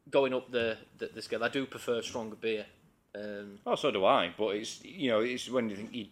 going 0.09 0.33
up 0.33 0.51
the 0.51 0.77
the, 0.97 1.09
the 1.13 1.21
scale, 1.21 1.43
I 1.43 1.49
do 1.49 1.65
prefer 1.65 2.01
stronger 2.01 2.35
beer. 2.35 2.65
Um, 3.15 3.59
Oh, 3.65 3.75
so 3.75 3.91
do 3.91 4.05
I. 4.05 4.33
But 4.37 4.55
it's 4.55 4.83
you 4.83 5.09
know 5.09 5.21
it's 5.21 5.49
when 5.49 5.69
you 5.69 5.75
think 5.75 5.93
you, 5.93 6.05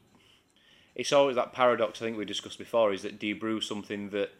it's 0.95 1.11
always 1.13 1.35
that 1.35 1.53
paradox. 1.53 2.01
I 2.01 2.05
think 2.05 2.17
we 2.17 2.25
discussed 2.25 2.57
before 2.57 2.93
is 2.93 3.01
that 3.03 3.19
do 3.19 3.27
you 3.27 3.35
brew 3.35 3.61
something 3.61 4.09
that 4.11 4.31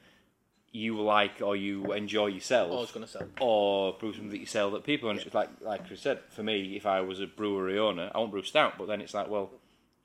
you 0.71 0.99
like 1.01 1.41
or 1.41 1.55
you 1.55 1.93
enjoy 1.93 2.27
yourself, 2.27 2.69
I 2.69 2.75
was 2.75 2.91
going 2.91 3.05
to 3.05 3.11
say, 3.11 3.21
or 3.39 3.93
brew 3.93 4.11
something 4.11 4.29
that 4.31 4.39
you 4.39 4.45
sell 4.45 4.71
that 4.71 4.83
people. 4.83 5.09
And 5.09 5.19
it's 5.19 5.33
like 5.33 5.49
like 5.61 5.87
Chris 5.87 6.01
said, 6.01 6.19
for 6.29 6.43
me, 6.43 6.75
if 6.75 6.85
I 6.85 7.01
was 7.01 7.21
a 7.21 7.27
brewery 7.27 7.79
owner, 7.79 8.11
I 8.13 8.17
won't 8.17 8.31
brew 8.31 8.43
stout. 8.43 8.77
But 8.77 8.87
then 8.87 8.99
it's 9.01 9.13
like, 9.13 9.29
well, 9.29 9.51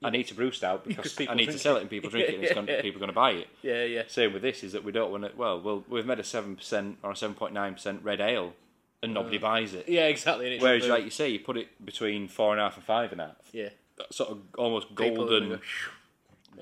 I 0.03 0.11
need 0.11 0.29
to 0.29 0.35
brew 0.35 0.51
stout 0.51 0.85
because 0.85 1.15
Because 1.15 1.31
I 1.33 1.35
need 1.35 1.51
to 1.51 1.59
sell 1.59 1.77
it 1.77 1.83
and 1.83 1.91
people 1.91 2.09
drink 2.11 2.29
it, 2.29 2.35
and 2.35 2.45
it's 2.45 2.55
gonna, 2.55 2.81
people 2.81 2.99
are 2.99 3.07
going 3.07 3.09
to 3.09 3.15
buy 3.15 3.33
it. 3.33 3.49
yeah, 3.63 3.85
yeah, 3.85 4.03
Same 4.09 4.33
with 4.33 4.43
this 4.43 4.65
is 4.65 4.73
that 4.73 4.83
we 4.83 4.93
don't 4.93 5.11
want 5.11 5.25
to. 5.25 5.33
Well, 5.37 5.61
well, 5.61 5.85
we've 5.89 6.07
made 6.07 6.19
a 6.19 6.25
seven 6.25 6.57
percent 6.57 6.99
or 7.03 7.13
a 7.13 7.17
seven 7.17 7.35
point 7.35 7.53
nine 7.53 7.75
percent 7.75 8.03
red 8.03 8.21
ale, 8.21 8.55
and 9.03 9.13
nobody 9.13 9.39
mm. 9.39 9.43
buys 9.43 9.75
it. 9.75 9.89
yeah, 9.89 10.07
exactly. 10.07 10.59
Whereas, 10.59 10.87
like 10.87 11.05
you 11.05 11.11
say, 11.11 11.29
you 11.29 11.41
put 11.41 11.57
it 11.57 11.85
between 11.85 12.29
four 12.29 12.53
and 12.53 12.61
a 12.61 12.65
half 12.65 12.77
and 12.77 12.85
five 12.85 13.13
and 13.13 13.21
a 13.21 13.27
half. 13.27 13.37
yeah, 13.53 13.69
That 13.99 14.13
sort 14.15 14.31
of 14.31 14.39
almost 14.57 14.95
golden, 14.95 15.51
go, 15.51 15.59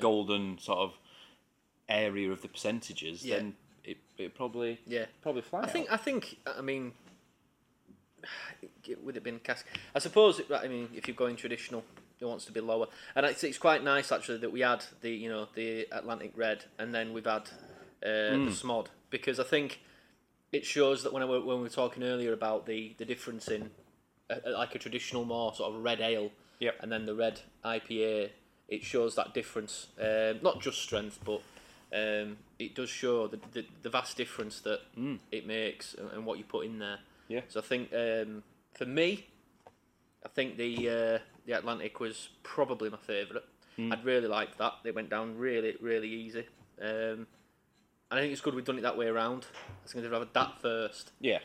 golden 0.01 0.59
sort 0.59 0.79
of 0.79 0.99
area 1.89 2.31
of 2.33 2.43
the 2.43 2.49
percentages. 2.49 3.25
Yeah. 3.25 3.37
Then 3.37 3.55
it, 3.85 3.99
it 4.17 4.35
probably 4.35 4.81
yeah. 4.87 5.07
probably 5.23 5.43
fly. 5.43 5.61
I 5.61 5.63
out. 5.63 5.71
think 5.71 5.93
I 5.93 5.97
think 5.97 6.39
I 6.45 6.61
mean, 6.61 6.93
with 9.05 9.17
it 9.17 9.23
being 9.23 9.39
cask, 9.39 9.65
I 9.95 10.01
suppose. 10.01 10.41
I 10.53 10.67
mean, 10.67 10.89
if 10.95 11.07
you're 11.07 11.15
going 11.15 11.37
traditional, 11.37 11.81
it 11.81 12.08
wants 12.25 12.45
to 12.47 12.53
be 12.53 12.61
lower, 12.61 12.87
and 13.15 13.25
it's, 13.27 13.45
it's 13.45 13.59
quite 13.59 13.83
nice 13.85 14.11
actually 14.13 14.39
that 14.39 14.53
we 14.53 14.61
had 14.61 14.85
the 15.03 15.11
you 15.11 15.29
know 15.29 15.49
the 15.55 15.87
Atlantic 15.93 16.33
Red, 16.37 16.65
and 16.79 16.95
then 16.95 17.13
we've 17.13 17.25
had 17.27 17.49
uh, 18.05 18.37
Hmm. 18.37 18.45
the 18.47 18.51
Smod 18.53 18.87
because 19.11 19.39
I 19.41 19.45
think 19.45 19.81
it 20.53 20.65
shows 20.65 21.03
that 21.03 21.13
when 21.13 21.23
I, 21.23 21.27
when 21.27 21.45
we 21.45 21.55
were 21.63 21.69
talking 21.69 22.03
earlier 22.03 22.33
about 22.33 22.67
the 22.67 22.95
the 22.99 23.05
difference 23.05 23.49
in 23.49 23.71
uh, 24.31 24.37
like 24.47 24.75
a 24.75 24.79
traditional 24.79 25.25
more 25.25 25.55
sort 25.55 25.73
of 25.75 25.83
red 25.83 26.01
ale, 26.01 26.31
Yep. 26.61 26.77
and 26.81 26.91
then 26.93 27.07
the 27.07 27.15
red 27.15 27.41
IPA, 27.65 28.31
it 28.69 28.83
shows 28.85 29.15
that 29.17 29.33
difference. 29.35 29.89
Um, 30.01 30.39
not 30.43 30.61
just 30.61 30.81
strength, 30.83 31.19
but 31.25 31.41
um, 31.93 32.37
it 32.59 32.75
does 32.75 32.91
show 32.91 33.27
the, 33.29 33.39
the, 33.53 33.65
the 33.83 33.89
vast 33.89 34.17
difference 34.17 34.61
that 34.61 34.81
it 35.33 35.47
makes 35.47 35.95
and, 35.95 36.11
and 36.13 36.27
what 36.27 36.37
you 36.39 36.45
put 36.45 36.67
in 36.67 36.79
there. 36.79 36.99
Yeah. 37.29 37.41
So 37.49 37.61
I 37.61 37.63
think 37.63 37.93
um, 37.95 38.43
for 38.75 38.85
me, 38.85 39.27
I 40.25 40.29
think 40.29 40.57
the 40.59 40.89
uh, 40.91 41.19
the 41.49 41.59
Atlantic 41.59 41.99
was 41.99 42.29
probably 42.43 42.91
my 42.91 42.99
favourite. 42.99 43.43
I'd 43.79 44.05
really 44.05 44.27
liked 44.27 44.59
that. 44.59 44.73
It 44.85 44.95
went 44.95 45.09
down 45.09 45.39
really 45.39 45.77
really 45.81 46.09
easy. 46.09 46.45
Um, 46.81 47.27
and 48.11 48.19
I 48.19 48.21
think 48.21 48.33
it's 48.33 48.41
good 48.41 48.55
we've 48.55 48.65
done 48.65 48.79
it 48.79 48.83
that 48.83 48.99
way 48.99 49.07
around. 49.07 49.47
I 49.57 49.83
was 49.83 49.93
going 49.93 50.05
to 50.05 50.11
rather 50.11 50.27
that 50.33 50.61
first 50.61 51.13
yeah. 51.21 51.39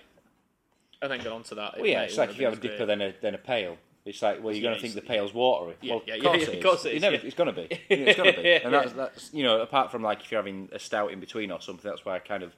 and 1.01 1.11
then 1.11 1.19
get 1.19 1.31
on 1.31 1.43
to 1.43 1.55
that. 1.55 1.77
Well, 1.77 1.85
yeah, 1.85 2.01
it's 2.01 2.17
like 2.17 2.31
if 2.31 2.39
you 2.39 2.45
have 2.45 2.53
a 2.53 2.57
DIPA 2.57 2.85
then 2.87 3.01
a 3.01 3.13
then 3.21 3.35
a 3.35 3.37
pale. 3.37 3.77
It's 4.05 4.21
like 4.21 4.43
well, 4.43 4.53
you're 4.53 4.63
Yeah, 4.63 4.69
going 4.71 4.75
to 4.75 4.81
think 4.81 4.95
the 4.95 5.01
pale's 5.01 5.33
watery. 5.33 5.75
Yeah, 5.81 5.93
well, 5.93 6.03
yeah, 6.05 6.15
yeah, 6.15 6.33
yeah, 6.33 6.41
it 6.41 6.55
of 6.55 6.63
course 6.63 6.85
It's 6.85 7.01
never- 7.01 7.15
yeah. 7.15 7.21
It's 7.23 7.35
going 7.35 7.53
to 7.53 7.61
be. 7.61 7.81
It's 7.89 8.17
going 8.17 8.33
to 8.33 8.41
be. 8.41 8.49
And 8.63 8.71
Yeah. 8.73 8.81
that's 8.81 8.93
that's 8.93 9.33
you 9.33 9.43
know 9.43 9.61
apart 9.61 9.91
from 9.91 10.01
like 10.01 10.21
if 10.21 10.31
you're 10.31 10.39
having 10.41 10.69
a 10.73 10.79
stout 10.79 11.11
in 11.11 11.19
between 11.19 11.51
or 11.51 11.61
something, 11.61 11.89
that's 11.89 12.03
why 12.03 12.15
I 12.15 12.19
kind 12.19 12.43
of 12.43 12.53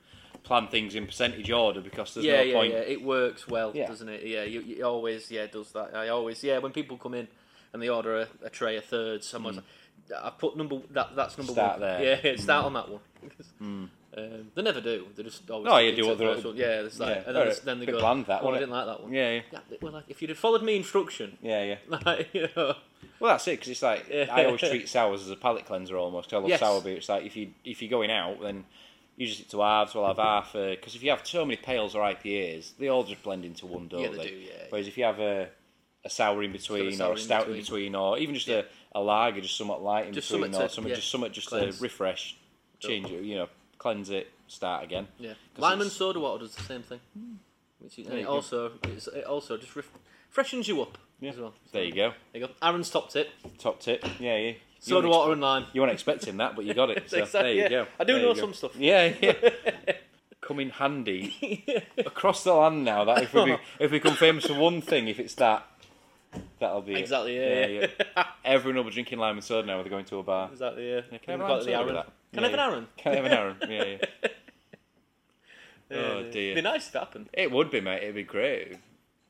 plan 0.46 0.68
things 0.68 0.96
in 0.96 1.06
percentage 1.06 1.50
order 1.52 1.82
because 1.82 2.14
there's 2.14 2.26
yeah, 2.26 2.38
no 2.38 2.42
yeah, 2.44 2.54
point. 2.56 2.74
yeah. 2.74 2.80
It 2.80 3.02
works 3.04 3.48
well, 3.48 3.72
Yeah. 3.74 3.88
doesn't 3.88 4.08
it? 4.10 4.24
Yeah, 4.26 4.44
you, 4.44 4.62
you 4.62 4.84
always 4.86 5.30
yeah 5.32 5.48
does 5.48 5.72
that. 5.74 5.96
I 5.96 6.08
always 6.10 6.44
yeah 6.44 6.60
when 6.60 6.72
people 6.72 6.98
come 6.98 7.14
in 7.16 7.28
and 7.74 7.82
they 7.82 7.90
order 7.90 8.22
a, 8.22 8.28
a 8.44 8.50
tray 8.50 8.78
of 8.78 8.86
thirds, 8.86 9.28
someone's 9.28 9.58
like, 9.58 9.66
I 10.24 10.30
put 10.30 10.56
number 10.56 10.78
that 10.92 11.16
that's 11.16 11.38
number 11.38 11.52
Mm. 11.54 11.56
Start 11.56 11.80
one. 11.80 11.82
there. 11.82 12.20
Yeah, 12.24 12.36
start 12.48 12.66
on 12.66 12.74
that 12.74 12.90
one. 12.90 13.02
um, 13.60 13.92
they 14.54 14.62
never 14.62 14.80
do. 14.82 15.08
They 15.16 15.24
just 15.24 15.50
always. 15.50 15.66
No, 15.66 15.78
you 15.80 15.96
do 15.96 16.08
what 16.08 16.18
the 16.18 16.26
one. 16.26 16.56
Yeah, 16.56 16.82
it's 16.84 17.00
like, 17.00 17.10
yeah. 17.10 17.16
and 17.18 17.26
then, 17.26 17.36
Alright, 17.36 17.48
it's- 17.48 17.60
then 17.66 17.80
they 17.80 17.86
go. 17.88 18.00
bland 18.00 18.26
that, 18.28 18.44
oh, 18.44 18.50
I 18.50 18.60
didn't 18.60 18.70
like 18.70 18.86
that 18.86 19.02
one. 19.04 19.12
Yeah, 19.14 19.32
yeah, 19.32 19.42
Yeah, 19.52 19.78
well, 19.82 19.94
like 19.94 20.06
if 20.08 20.22
you'd 20.22 20.30
have 20.30 20.38
followed 20.38 20.64
me 20.64 20.76
instruction, 20.78 21.38
yeah, 21.42 21.64
yeah. 21.64 21.98
like 22.06 22.30
you 22.34 22.48
know, 22.56 22.76
Well, 23.20 23.34
that's 23.34 23.48
it 23.48 23.52
because 23.60 23.70
it's 23.70 23.82
like 23.82 24.10
I 24.12 24.46
always 24.46 24.62
treat 24.62 24.88
sours 24.88 25.22
as 25.24 25.32
a 25.32 25.36
palate 25.36 25.66
cleanser 25.66 25.98
almost. 25.98 26.30
'cause 26.30 26.38
I 26.38 26.40
love 26.42 26.50
Yes. 26.50 26.60
sour 26.60 26.82
beer. 26.82 26.98
It's 26.98 27.10
like 27.10 27.26
if 27.26 27.36
you 27.36 27.50
if 27.66 27.82
you're 27.82 27.90
going 27.92 28.12
out, 28.12 28.40
then 28.42 28.66
you 29.18 29.26
just 29.28 29.40
stick 29.40 29.50
to 29.52 29.62
halves. 29.62 29.94
We'll 29.96 30.08
have 30.08 30.18
half 30.18 30.56
uh, 30.56 30.72
because 30.72 30.96
if 30.96 31.04
you 31.04 31.10
have 31.12 31.26
so 31.26 31.46
many 31.46 31.58
pales 31.58 31.96
or 31.96 32.02
IPAs, 32.04 32.72
they 32.78 32.88
all 32.90 33.04
just 33.04 33.24
blend 33.24 33.46
into 33.46 33.66
one, 33.66 33.88
don't 33.88 34.02
Yeah, 34.02 34.10
they 34.10 34.30
do, 34.30 34.36
yeah. 34.36 34.52
Whereas 34.70 34.88
if 34.88 34.98
you 34.98 35.04
have 35.06 35.20
a 35.20 35.50
a 36.04 36.10
sour 36.10 36.44
in 36.44 36.52
between 36.52 36.94
sour 36.94 37.12
or 37.12 37.14
a 37.16 37.18
stout 37.18 37.48
in 37.48 37.54
between. 37.54 37.62
between, 37.92 37.96
or 37.96 38.18
even 38.20 38.36
just 38.36 38.48
Yeah. 38.48 38.62
a, 38.94 39.00
a 39.00 39.02
lager, 39.02 39.42
just 39.42 39.58
somewhat 39.58 39.82
light 39.82 40.06
in 40.08 40.14
Just 40.14 40.30
between, 40.30 40.52
something 40.52 40.66
or 40.66 40.70
something 40.70 40.90
yeah, 40.92 40.96
just 40.98 41.10
something 41.10 41.32
just 41.32 41.48
cleanse. 41.48 41.78
to 41.78 41.84
refresh, 41.84 42.36
change 42.80 43.10
it, 43.10 43.24
you 43.24 43.36
know, 43.38 43.50
cleanse 43.80 44.12
it, 44.12 44.32
start 44.48 44.84
again. 44.84 45.08
Yeah, 45.18 45.34
Lime 45.58 45.82
and 45.82 45.92
soda 45.92 46.20
water 46.20 46.44
does 46.44 46.54
the 46.56 46.62
same 46.62 46.84
thing. 46.84 47.00
Which 47.80 47.98
is, 48.00 48.08
and 48.08 48.20
it 48.20 48.28
also 48.28 48.74
it's, 48.84 49.08
it 49.08 49.24
also 49.26 49.58
just 49.58 49.76
ref- 49.76 49.90
freshens 50.30 50.68
you 50.68 50.82
up 50.84 50.98
Yeah. 51.20 51.32
as 51.32 51.38
well. 51.38 51.54
There 51.72 51.84
you 51.84 51.92
go, 51.92 52.14
There 52.34 52.42
you 52.42 52.48
go. 52.48 52.54
Aaron's 52.62 52.90
top 52.92 53.10
tip: 53.10 53.30
top 53.58 53.80
tip. 53.80 54.04
Yeah, 54.20 54.38
yeah. 54.38 54.52
Soda 54.90 55.08
water 55.08 55.32
and 55.34 55.42
lime. 55.42 55.66
You 55.74 55.82
weren't 55.82 55.94
expecting 55.94 56.38
that, 56.38 56.56
but 56.56 56.66
you 56.66 56.74
got 56.74 56.90
it. 56.92 57.04
So 57.10 57.18
Exactly, 57.18 57.42
there 57.42 57.54
you 57.54 57.62
yeah. 57.64 57.70
go. 57.70 57.88
I 58.00 58.04
do 58.04 58.14
There 58.14 58.22
know 58.24 58.34
some 58.34 58.54
stuff. 58.54 58.76
Yeah, 58.76 59.14
yeah. 59.22 59.34
Come 60.42 60.60
in 60.60 60.70
handy 60.70 61.66
across 61.98 62.44
the 62.44 62.54
land 62.54 62.86
now. 62.86 63.04
That 63.06 63.24
if 63.24 63.34
we 63.34 63.46
be, 63.46 63.52
if 63.80 63.90
we 63.92 63.98
become 64.00 64.16
famous 64.16 64.46
for 64.46 64.54
one 64.54 64.80
thing, 64.82 65.08
if 65.08 65.20
it's 65.20 65.34
that, 65.36 65.66
that'll 66.60 66.84
be 66.84 66.94
it. 66.94 67.00
Exactly, 67.00 67.36
yeah, 67.38 67.66
yeah. 67.66 68.26
Everyone 68.44 68.78
will 68.78 68.84
be 68.84 68.92
drinking 68.92 69.18
lime 69.18 69.38
and 69.38 69.44
soda 69.44 69.66
now 69.66 69.76
when 69.78 69.84
they're 69.86 69.90
going 69.90 70.06
to 70.06 70.18
a 70.20 70.24
bar. 70.24 70.50
Exactly. 70.52 70.88
Yeah. 70.88 71.02
Yeah, 71.12 71.18
can 71.18 71.30
I 71.30 71.32
have 71.32 71.40
We've 71.40 71.46
a 71.46 71.48
got 71.48 71.50
lime 71.50 71.60
the 71.60 71.72
soda 71.72 71.86
with 71.86 71.96
Aaron. 71.96 72.06
Can 72.34 72.42
Yeah, 72.42 72.42
I 72.42 72.44
have 72.44 72.54
an 72.54 72.60
yeah. 72.60 72.66
Aaron? 72.66 72.88
Can 72.98 73.12
I 73.12 73.16
have 73.16 73.26
an 73.26 73.32
Aaron? 73.32 73.58
Yeah, 73.62 73.84
yeah. 73.84 74.30
Yeah, 75.90 75.98
Oh, 75.98 76.24
dear. 76.32 76.52
It'd 76.52 76.56
be 76.56 76.62
nice 76.62 76.88
if 76.90 76.96
it 76.96 77.00
happened. 77.00 77.30
It 77.34 77.52
would 77.52 77.70
be, 77.72 77.80
mate. 77.82 78.04
It'd 78.04 78.16
be 78.16 78.24
great. 78.24 78.78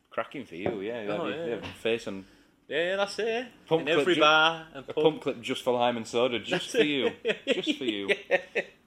Cracking 0.09 0.45
for 0.45 0.55
you, 0.55 0.79
yeah. 0.81 1.05
Oh, 1.09 1.27
yeah, 1.27 1.35
yeah, 1.35 1.45
yeah. 1.55 1.61
Face 1.81 2.07
and 2.07 2.23
Yeah, 2.67 2.95
that's 2.95 3.19
it. 3.19 3.47
Pump 3.67 3.83
In 3.83 3.89
every 3.89 4.15
ju- 4.15 4.21
bar 4.21 4.65
and 4.73 4.85
a 4.87 4.93
pump 4.93 5.21
clip 5.21 5.41
just 5.41 5.63
for 5.63 5.73
lime 5.73 5.97
and 5.97 6.07
soda, 6.07 6.39
just 6.39 6.69
for 6.71 6.83
you, 6.83 7.11
just 7.47 7.77
for 7.77 7.83
you. 7.85 8.09
Yeah. 8.29 8.37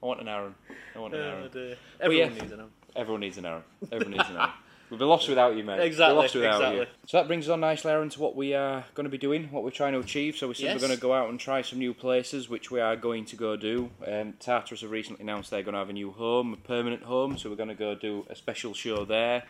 I 0.01 0.05
want 0.05 0.21
an 0.21 0.27
Aaron. 0.29 0.55
I 0.95 0.99
want 0.99 1.13
an 1.13 1.19
Oh, 1.21 1.23
Aaron. 1.23 1.75
Everyone 1.99 2.27
yeah. 2.35 2.39
needs 2.41 2.51
an 2.53 2.59
Aaron. 2.59 2.71
Everyone 2.95 3.19
needs 3.21 3.37
an 3.37 3.45
Aaron. 3.45 3.63
Everyone 3.91 4.11
needs 4.17 4.29
an 4.29 4.37
Aaron. 4.37 4.49
We'd 4.89 4.97
be 4.97 5.05
lost 5.05 5.29
without 5.29 5.55
you, 5.55 5.63
mate. 5.63 5.81
Exactly, 5.81 6.15
We're 6.15 6.21
lost 6.23 6.35
without 6.35 6.59
you. 6.73 6.81
exactly. 6.81 6.95
So 7.05 7.17
that 7.17 7.27
brings 7.27 7.47
us 7.47 7.53
on 7.53 7.59
nicely, 7.59 7.91
Aaron, 7.91 8.09
to 8.09 8.19
what 8.19 8.35
we 8.35 8.55
are 8.55 8.85
going 8.95 9.03
to 9.03 9.09
be 9.09 9.19
doing, 9.19 9.49
what 9.51 9.63
we're 9.63 9.69
trying 9.69 9.93
to 9.93 9.99
achieve. 9.99 10.35
So 10.35 10.47
we 10.47 10.55
said 10.55 10.63
Yes. 10.63 10.75
we're 10.81 10.87
going 10.87 10.97
to 10.97 11.01
go 11.01 11.13
out 11.13 11.29
and 11.29 11.39
try 11.39 11.61
some 11.61 11.77
new 11.79 11.93
places, 11.93 12.49
which 12.49 12.71
we 12.71 12.79
are 12.79 12.95
going 12.95 13.25
to 13.25 13.35
go 13.35 13.55
do. 13.55 13.91
Um, 14.07 14.33
Tartarus 14.39 14.81
have 14.81 14.89
recently 14.89 15.21
announced 15.21 15.51
they're 15.51 15.61
going 15.61 15.73
to 15.73 15.79
have 15.79 15.89
a 15.89 15.93
new 15.93 16.11
home, 16.11 16.53
a 16.53 16.57
permanent 16.57 17.03
home. 17.03 17.37
So 17.37 17.49
we're 17.51 17.55
going 17.55 17.69
to 17.69 17.75
go 17.75 17.93
do 17.93 18.25
a 18.31 18.35
special 18.35 18.73
show 18.73 19.05
there, 19.05 19.43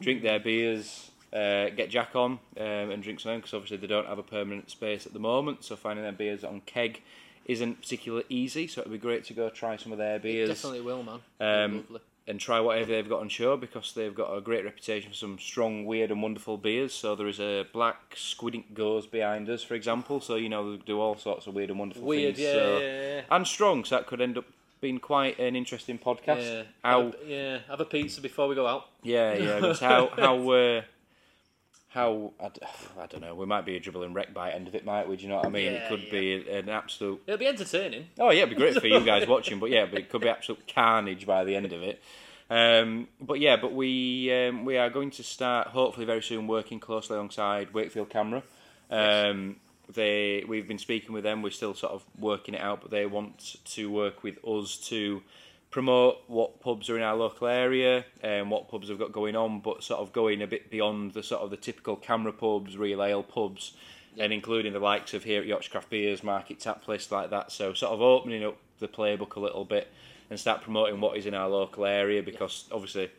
drink 0.00 0.22
their 0.22 0.40
beers, 0.40 1.09
uh, 1.32 1.68
get 1.70 1.90
Jack 1.90 2.14
on, 2.16 2.38
um, 2.58 2.66
and 2.90 3.02
drink 3.02 3.20
some 3.20 3.36
because 3.36 3.54
obviously 3.54 3.76
they 3.76 3.86
don't 3.86 4.06
have 4.06 4.18
a 4.18 4.22
permanent 4.22 4.70
space 4.70 5.06
at 5.06 5.12
the 5.12 5.18
moment. 5.20 5.64
So 5.64 5.76
finding 5.76 6.02
their 6.04 6.12
beers 6.12 6.44
on 6.44 6.60
keg 6.66 7.02
isn't 7.46 7.80
particularly 7.82 8.24
easy. 8.28 8.66
So 8.66 8.80
it'd 8.80 8.92
be 8.92 8.98
great 8.98 9.24
to 9.24 9.34
go 9.34 9.48
try 9.48 9.76
some 9.76 9.92
of 9.92 9.98
their 9.98 10.18
beers 10.18 10.48
Definitely 10.48 10.80
will, 10.82 11.02
man. 11.02 11.20
Um, 11.40 11.84
and 12.26 12.38
try 12.38 12.60
whatever 12.60 12.92
they've 12.92 13.08
got 13.08 13.20
on 13.22 13.28
show 13.28 13.56
because 13.56 13.92
they've 13.94 14.14
got 14.14 14.32
a 14.36 14.40
great 14.40 14.64
reputation 14.64 15.10
for 15.10 15.16
some 15.16 15.38
strong, 15.38 15.84
weird, 15.84 16.12
and 16.12 16.22
wonderful 16.22 16.56
beers. 16.58 16.92
So 16.92 17.16
there 17.16 17.26
is 17.26 17.40
a 17.40 17.64
black 17.72 18.14
Squidink 18.14 18.72
Goes 18.74 19.06
behind 19.06 19.48
us, 19.48 19.62
for 19.64 19.74
example. 19.74 20.20
So 20.20 20.36
you 20.36 20.48
know 20.48 20.72
they 20.76 20.82
do 20.84 21.00
all 21.00 21.16
sorts 21.16 21.46
of 21.48 21.54
weird 21.54 21.70
and 21.70 21.78
wonderful 21.78 22.04
Weird, 22.06 22.36
things. 22.36 22.46
yeah, 22.46 22.52
so- 22.52 22.78
yeah, 22.78 23.14
yeah. 23.16 23.20
and 23.30 23.46
strong. 23.46 23.84
So 23.84 23.96
that 23.96 24.06
could 24.06 24.20
end 24.20 24.38
up 24.38 24.44
being 24.80 24.98
quite 24.98 25.38
an 25.40 25.56
interesting 25.56 25.98
podcast. 25.98 26.42
Yeah. 26.42 26.62
How 26.84 27.02
Have 27.04 27.14
a, 27.14 27.26
yeah. 27.26 27.58
Have 27.68 27.80
a 27.80 27.84
pizza 27.84 28.20
before 28.20 28.46
we 28.48 28.54
go 28.54 28.66
out. 28.66 28.86
yeah 29.02 29.34
yeah, 29.34 29.74
how 29.80 30.10
how 30.16 30.50
uh, 30.50 30.82
how 31.90 32.32
I 32.40 33.06
don't 33.06 33.20
know. 33.20 33.34
We 33.34 33.46
might 33.46 33.66
be 33.66 33.76
a 33.76 33.80
dribbling 33.80 34.14
wreck 34.14 34.32
by 34.32 34.50
the 34.50 34.56
end 34.56 34.68
of 34.68 34.74
it, 34.74 34.84
might 34.84 35.08
we? 35.08 35.16
Do 35.16 35.22
you 35.22 35.28
know 35.28 35.36
what 35.36 35.46
I 35.46 35.50
mean? 35.50 35.72
it 35.72 35.88
could 35.88 36.02
yeah. 36.04 36.10
be 36.10 36.48
an 36.50 36.68
absolute 36.68 37.22
It'll 37.26 37.38
be 37.38 37.46
entertaining. 37.46 38.06
Oh 38.18 38.30
yeah, 38.30 38.42
it'd 38.42 38.50
be 38.50 38.56
great 38.56 38.80
for 38.80 38.86
you 38.86 39.00
guys 39.00 39.28
watching, 39.28 39.58
but 39.58 39.70
yeah, 39.70 39.86
but 39.86 39.98
it 39.98 40.08
could 40.08 40.22
be 40.22 40.28
absolute 40.28 40.72
carnage 40.72 41.26
by 41.26 41.44
the 41.44 41.54
end 41.54 41.72
of 41.72 41.82
it. 41.82 42.02
Um, 42.48 43.06
but 43.20 43.38
yeah, 43.38 43.56
but 43.56 43.72
we 43.72 44.32
um, 44.32 44.64
we 44.64 44.76
are 44.76 44.90
going 44.90 45.10
to 45.12 45.22
start 45.22 45.68
hopefully 45.68 46.06
very 46.06 46.22
soon 46.22 46.46
working 46.46 46.80
closely 46.80 47.16
alongside 47.16 47.72
Wakefield 47.72 48.10
CAMRA. 48.10 48.42
Um, 48.90 49.56
they 49.92 50.44
we've 50.46 50.66
been 50.66 50.78
speaking 50.78 51.12
with 51.12 51.24
them. 51.24 51.42
We're 51.42 51.50
still 51.50 51.74
sort 51.74 51.92
of 51.92 52.04
working 52.18 52.54
it 52.54 52.60
out, 52.60 52.82
but 52.82 52.90
they 52.90 53.06
want 53.06 53.56
to 53.64 53.90
work 53.90 54.22
with 54.22 54.38
us 54.44 54.76
to 54.88 55.22
promote 55.70 56.18
what 56.26 56.60
pubs 56.60 56.90
are 56.90 56.96
in 56.96 57.02
our 57.02 57.14
local 57.16 57.46
area 57.46 58.04
and 58.22 58.50
what 58.50 58.68
pubs 58.68 58.88
have 58.88 58.98
got 58.98 59.12
going 59.12 59.36
on, 59.36 59.60
but 59.60 59.84
sort 59.84 60.00
of 60.00 60.12
going 60.12 60.42
a 60.42 60.46
bit 60.46 60.70
beyond 60.70 61.12
the 61.12 61.22
sort 61.22 61.42
of 61.42 61.50
the 61.50 61.56
typical 61.56 61.96
CAMRA 61.96 62.36
pubs, 62.36 62.76
real 62.76 63.02
ale 63.02 63.22
pubs, 63.22 63.74
and 64.18 64.32
including 64.32 64.72
the 64.72 64.80
likes 64.80 65.14
of 65.14 65.22
here 65.24 65.40
at 65.40 65.46
Yorkshire 65.46 65.70
Craft 65.70 65.90
Beers, 65.90 66.24
Market 66.24 66.58
Tap 66.58 66.86
List 66.88 67.12
like 67.12 67.30
that. 67.30 67.52
So 67.52 67.72
sort 67.72 67.92
of 67.92 68.00
opening 68.00 68.44
up 68.44 68.56
the 68.80 68.88
playbook 68.88 69.36
a 69.36 69.40
little 69.40 69.64
bit 69.64 69.88
and 70.28 70.38
start 70.40 70.62
promoting 70.62 71.00
what 71.00 71.16
is 71.16 71.26
in 71.26 71.34
our 71.34 71.48
local 71.48 71.84
area 71.84 72.22
because 72.22 72.68
obviously 72.72 73.10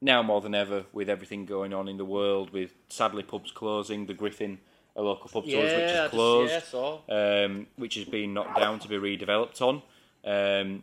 now 0.00 0.22
more 0.22 0.40
than 0.40 0.54
ever 0.54 0.84
with 0.92 1.08
everything 1.08 1.46
going 1.46 1.72
on 1.72 1.88
in 1.88 1.96
the 1.96 2.04
world 2.04 2.50
with 2.50 2.72
sadly 2.88 3.22
pubs 3.22 3.50
closing, 3.50 4.06
the 4.06 4.14
Griffin, 4.14 4.58
a 4.94 5.02
local 5.02 5.28
pub 5.28 5.44
to 5.44 5.58
us, 5.58 5.64
which 5.64 5.72
is 5.72 5.92
just- 5.92 6.10
closed 6.10 6.52
yeah, 6.52 6.60
so. 6.60 7.02
um, 7.08 7.66
which 7.76 7.94
has 7.96 8.04
been 8.04 8.32
knocked 8.34 8.58
down 8.58 8.78
to 8.78 8.88
be 8.88 8.96
redeveloped 8.96 9.60
on. 9.60 9.82
Um, 10.24 10.82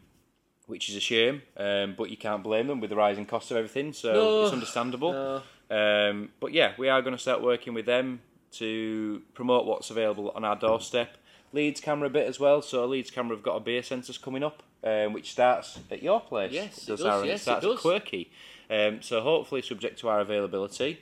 which 0.67 0.89
is 0.89 0.95
a 0.95 0.99
shame. 0.99 1.41
Um, 1.57 1.95
but 1.97 2.09
you 2.09 2.17
can't 2.17 2.43
blame 2.43 2.67
them 2.67 2.79
with 2.79 2.89
the 2.89 2.95
rising 2.95 3.25
cost 3.25 3.51
of 3.51 3.57
everything, 3.57 3.93
so 3.93 4.13
No. 4.13 4.43
it's 4.43 4.53
understandable. 4.53 5.13
No. 5.13 5.41
Um, 5.69 6.29
but 6.39 6.53
yeah, 6.53 6.73
we 6.77 6.89
are 6.89 7.01
going 7.01 7.15
to 7.15 7.21
start 7.21 7.41
working 7.41 7.73
with 7.73 7.85
them 7.85 8.21
to 8.53 9.21
promote 9.33 9.65
what's 9.65 9.89
available 9.89 10.31
on 10.35 10.43
our 10.43 10.55
doorstep. 10.55 11.17
Leeds 11.53 11.81
CAMRA 11.81 12.07
a 12.07 12.09
bit 12.09 12.27
as 12.27 12.39
well. 12.39 12.61
So 12.61 12.85
Leeds 12.85 13.11
CAMRA 13.11 13.31
have 13.31 13.43
got 13.43 13.55
a 13.55 13.59
beer 13.59 13.83
census 13.83 14.17
coming 14.17 14.43
up, 14.43 14.63
um, 14.83 15.13
which 15.13 15.31
starts 15.31 15.79
at 15.91 16.01
your 16.03 16.19
place. 16.21 16.51
Yes, 16.51 16.77
it 16.83 16.87
does, 16.87 16.99
does, 16.99 17.05
Aaron. 17.05 17.27
yes, 17.27 17.47
it 17.47 17.51
it 17.51 17.61
does. 17.61 17.79
Quirky. 17.79 18.31
Um, 18.69 19.01
so 19.01 19.21
hopefully, 19.21 19.61
subject 19.61 19.99
to 19.99 20.09
our 20.09 20.19
availability, 20.21 20.99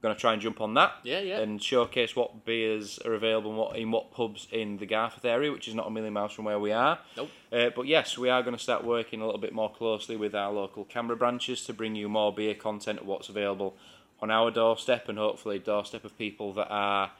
going 0.00 0.14
to 0.14 0.20
try 0.20 0.32
and 0.32 0.40
jump 0.40 0.60
on 0.60 0.74
that. 0.74 0.92
Yeah, 1.02 1.20
yeah. 1.20 1.40
And 1.40 1.60
showcase 1.62 2.14
what 2.14 2.44
beers 2.44 2.98
are 3.04 3.14
available 3.14 3.50
and 3.50 3.58
what, 3.58 3.76
in 3.76 3.90
what 3.90 4.12
pubs 4.12 4.46
in 4.52 4.76
the 4.78 4.86
Garforth 4.86 5.24
area, 5.24 5.50
which 5.50 5.66
is 5.66 5.74
not 5.74 5.86
a 5.86 5.90
million 5.90 6.12
miles 6.12 6.32
from 6.32 6.44
where 6.44 6.58
we 6.60 6.70
are. 6.72 7.00
Nope. 7.16 7.30
Uh, 7.52 7.70
but 7.74 7.86
yes, 7.86 8.16
we 8.16 8.28
are 8.30 8.42
going 8.42 8.56
to 8.56 8.62
start 8.62 8.84
working 8.84 9.20
a 9.20 9.24
little 9.26 9.40
bit 9.40 9.52
more 9.52 9.72
closely 9.72 10.16
with 10.16 10.34
our 10.34 10.52
local 10.52 10.84
CAMRA 10.84 11.18
branches 11.18 11.64
to 11.64 11.72
bring 11.72 11.94
you 11.96 12.08
more 12.08 12.32
beer 12.32 12.54
content 12.54 13.00
of 13.00 13.06
what's 13.06 13.28
available 13.28 13.74
on 14.20 14.30
our 14.30 14.50
doorstep 14.50 15.08
and 15.08 15.18
hopefully 15.18 15.58
doorstep 15.58 16.04
of 16.04 16.16
people 16.16 16.52
that 16.54 16.68
are 16.70 17.10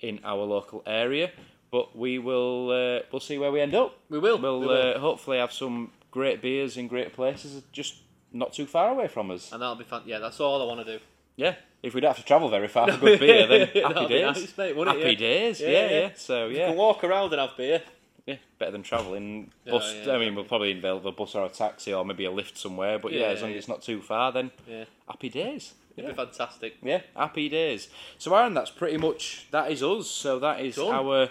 in 0.00 0.20
our 0.24 0.44
local 0.44 0.82
area. 0.86 1.30
But 1.70 1.96
we 1.96 2.18
will 2.18 2.70
uh, 2.70 3.02
we'll 3.12 3.20
see 3.20 3.36
where 3.36 3.52
we 3.52 3.60
end 3.60 3.74
up. 3.74 3.98
We 4.08 4.18
will. 4.18 4.38
We'll 4.38 4.60
we 4.60 4.66
will. 4.66 4.94
Uh, 4.96 4.98
hopefully 4.98 5.38
have 5.38 5.52
some 5.52 5.90
great 6.10 6.40
beers 6.40 6.76
in 6.76 6.88
great 6.88 7.12
places, 7.12 7.62
just 7.72 7.96
not 8.32 8.52
too 8.52 8.64
far 8.66 8.90
away 8.90 9.08
from 9.08 9.30
us. 9.30 9.52
and 9.52 9.60
that'll 9.60 9.74
be 9.74 9.84
fun. 9.84 10.02
Yeah, 10.06 10.18
that's 10.18 10.40
all 10.40 10.62
I 10.62 10.64
want 10.64 10.86
to 10.86 10.98
do. 10.98 11.04
Yeah, 11.36 11.56
if 11.82 11.94
we 11.94 12.00
don't 12.00 12.10
have 12.10 12.16
to 12.18 12.24
travel 12.24 12.48
very 12.48 12.68
far 12.68 12.90
for 12.92 12.94
a 12.96 12.98
good 13.16 13.20
beer, 13.20 13.46
then 13.46 13.68
happy 13.84 14.06
days. 14.08 14.36
nice, 14.36 14.58
mate, 14.58 14.76
it? 14.76 14.86
happy 14.86 14.98
Yeah. 15.00 15.14
days. 15.14 15.60
Yeah, 15.60 15.68
Yeah, 15.68 15.90
yeah. 15.90 16.00
yeah. 16.00 16.10
So 16.16 16.46
You 16.48 16.56
can 16.56 16.76
walk 16.76 17.04
around 17.04 17.32
and 17.32 17.40
have 17.40 17.56
beer. 17.56 17.82
yeah, 18.26 18.36
better 18.58 18.72
than 18.72 18.82
travelling. 18.82 19.50
Yeah, 19.64 19.72
Bus. 19.72 19.94
yeah, 20.04 20.12
I 20.14 20.18
mean, 20.18 20.34
we'll 20.34 20.44
probably 20.44 20.70
involve 20.72 21.06
a 21.06 21.12
bus 21.12 21.34
or 21.34 21.46
a 21.46 21.48
taxi 21.48 21.92
or 21.94 22.04
maybe 22.04 22.24
a 22.24 22.30
lift 22.30 22.58
somewhere. 22.58 22.98
But 22.98 23.12
yeah, 23.12 23.20
Yeah, 23.20 23.26
as 23.28 23.42
long 23.42 23.50
yeah. 23.50 23.56
as 23.56 23.60
it's 23.62 23.68
not 23.68 23.82
too 23.82 24.00
far, 24.02 24.32
then 24.32 24.50
Yeah, 24.68 24.84
happy 25.08 25.28
days. 25.28 25.74
it'd 25.96 26.10
be 26.10 26.14
fantastic. 26.16 26.76
Yeah, 26.82 27.02
happy 27.16 27.48
days. 27.48 27.88
So 28.18 28.34
Aaron, 28.34 28.54
that's 28.54 28.70
pretty 28.70 28.96
much 28.98 29.46
that 29.52 29.70
is 29.70 29.82
us. 29.82 30.08
So 30.10 30.38
that 30.40 30.60
is 30.60 30.76
Done. 30.76 30.92
our 30.94 31.30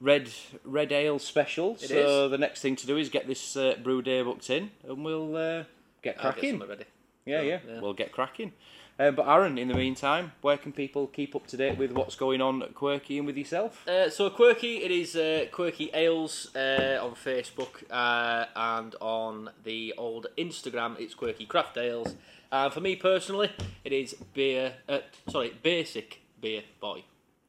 red 0.00 0.28
red 0.64 0.92
ale 0.92 1.18
special. 1.18 1.74
It 1.80 1.88
so 1.88 2.28
the 2.28 2.38
next 2.38 2.60
thing 2.62 2.76
to 2.76 2.86
do 2.86 2.96
is 2.96 3.08
get 3.08 3.26
this 3.26 3.56
uh, 3.56 3.76
brew 3.82 4.02
day 4.02 4.22
booked 4.22 4.50
in, 4.50 4.70
and 4.86 5.04
we'll 5.04 5.34
uh, 5.36 5.64
get 6.02 6.16
I'll 6.18 6.32
get 6.32 6.40
cracking. 6.40 6.58
ready. 6.60 6.84
yeah, 7.26 7.40
yeah, 7.42 7.58
yeah. 7.66 7.80
we'll 7.80 7.94
get 7.94 8.12
cracking. 8.12 8.52
Uh, 8.98 9.12
but 9.12 9.28
Aaron, 9.28 9.58
in 9.58 9.68
the 9.68 9.74
meantime, 9.74 10.32
where 10.40 10.56
can 10.56 10.72
people 10.72 11.06
keep 11.06 11.36
up 11.36 11.46
to 11.46 11.56
date 11.56 11.78
with 11.78 11.92
what's 11.92 12.16
going 12.16 12.40
on 12.40 12.62
at 12.62 12.74
Quirky 12.74 13.18
and 13.18 13.26
with 13.26 13.36
yourself? 13.36 13.86
Uh, 13.86 14.10
so 14.10 14.28
quirky, 14.28 14.78
it 14.78 14.90
is 14.90 15.14
uh, 15.14 15.46
quirky 15.52 15.88
ales 15.94 16.54
uh, 16.56 16.98
on 17.00 17.14
Facebook 17.14 17.84
uh, 17.90 18.46
and 18.56 18.96
on 19.00 19.50
the 19.62 19.94
old 19.96 20.26
Instagram. 20.36 20.98
It's 20.98 21.14
quirky 21.14 21.46
craft 21.46 21.78
ales. 21.78 22.16
And 22.50 22.72
for 22.72 22.80
me 22.80 22.96
personally, 22.96 23.52
it 23.84 23.92
is 23.92 24.14
beer. 24.34 24.74
Uh, 24.88 25.00
sorry, 25.28 25.52
basic 25.62 26.22
beer 26.40 26.62
boy. 26.80 27.04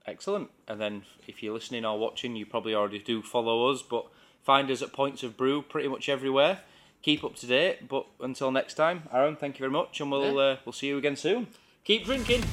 Excellent. 0.06 0.52
And 0.68 0.80
then 0.80 1.04
if 1.28 1.42
you're 1.42 1.54
listening 1.54 1.84
or 1.84 1.98
watching, 1.98 2.36
you 2.36 2.46
probably 2.46 2.76
already 2.76 3.00
do 3.00 3.24
follow 3.24 3.72
us, 3.72 3.82
but 3.82 4.06
find 4.44 4.70
us 4.70 4.84
at 4.84 4.94
Points 4.94 5.24
of 5.24 5.36
Brew 5.36 5.64
pretty 5.64 5.88
much 5.88 6.10
everywhere. 6.10 6.60
Keep 7.02 7.24
up 7.24 7.36
to 7.38 7.48
date. 7.48 7.88
But 7.88 8.06
until 8.20 8.52
next 8.52 8.74
time, 8.76 9.04
Aaron, 9.14 9.36
thank 9.36 9.56
you 9.58 9.64
very 9.64 9.72
much, 9.72 10.00
and 10.02 10.12
we'll 10.12 10.34
Yeah. 10.36 10.42
uh, 10.54 10.58
we'll 10.66 10.74
see 10.74 10.88
you 10.88 10.98
again 10.98 11.16
soon. 11.16 11.48
Keep 11.86 12.06
drinking. 12.06 12.44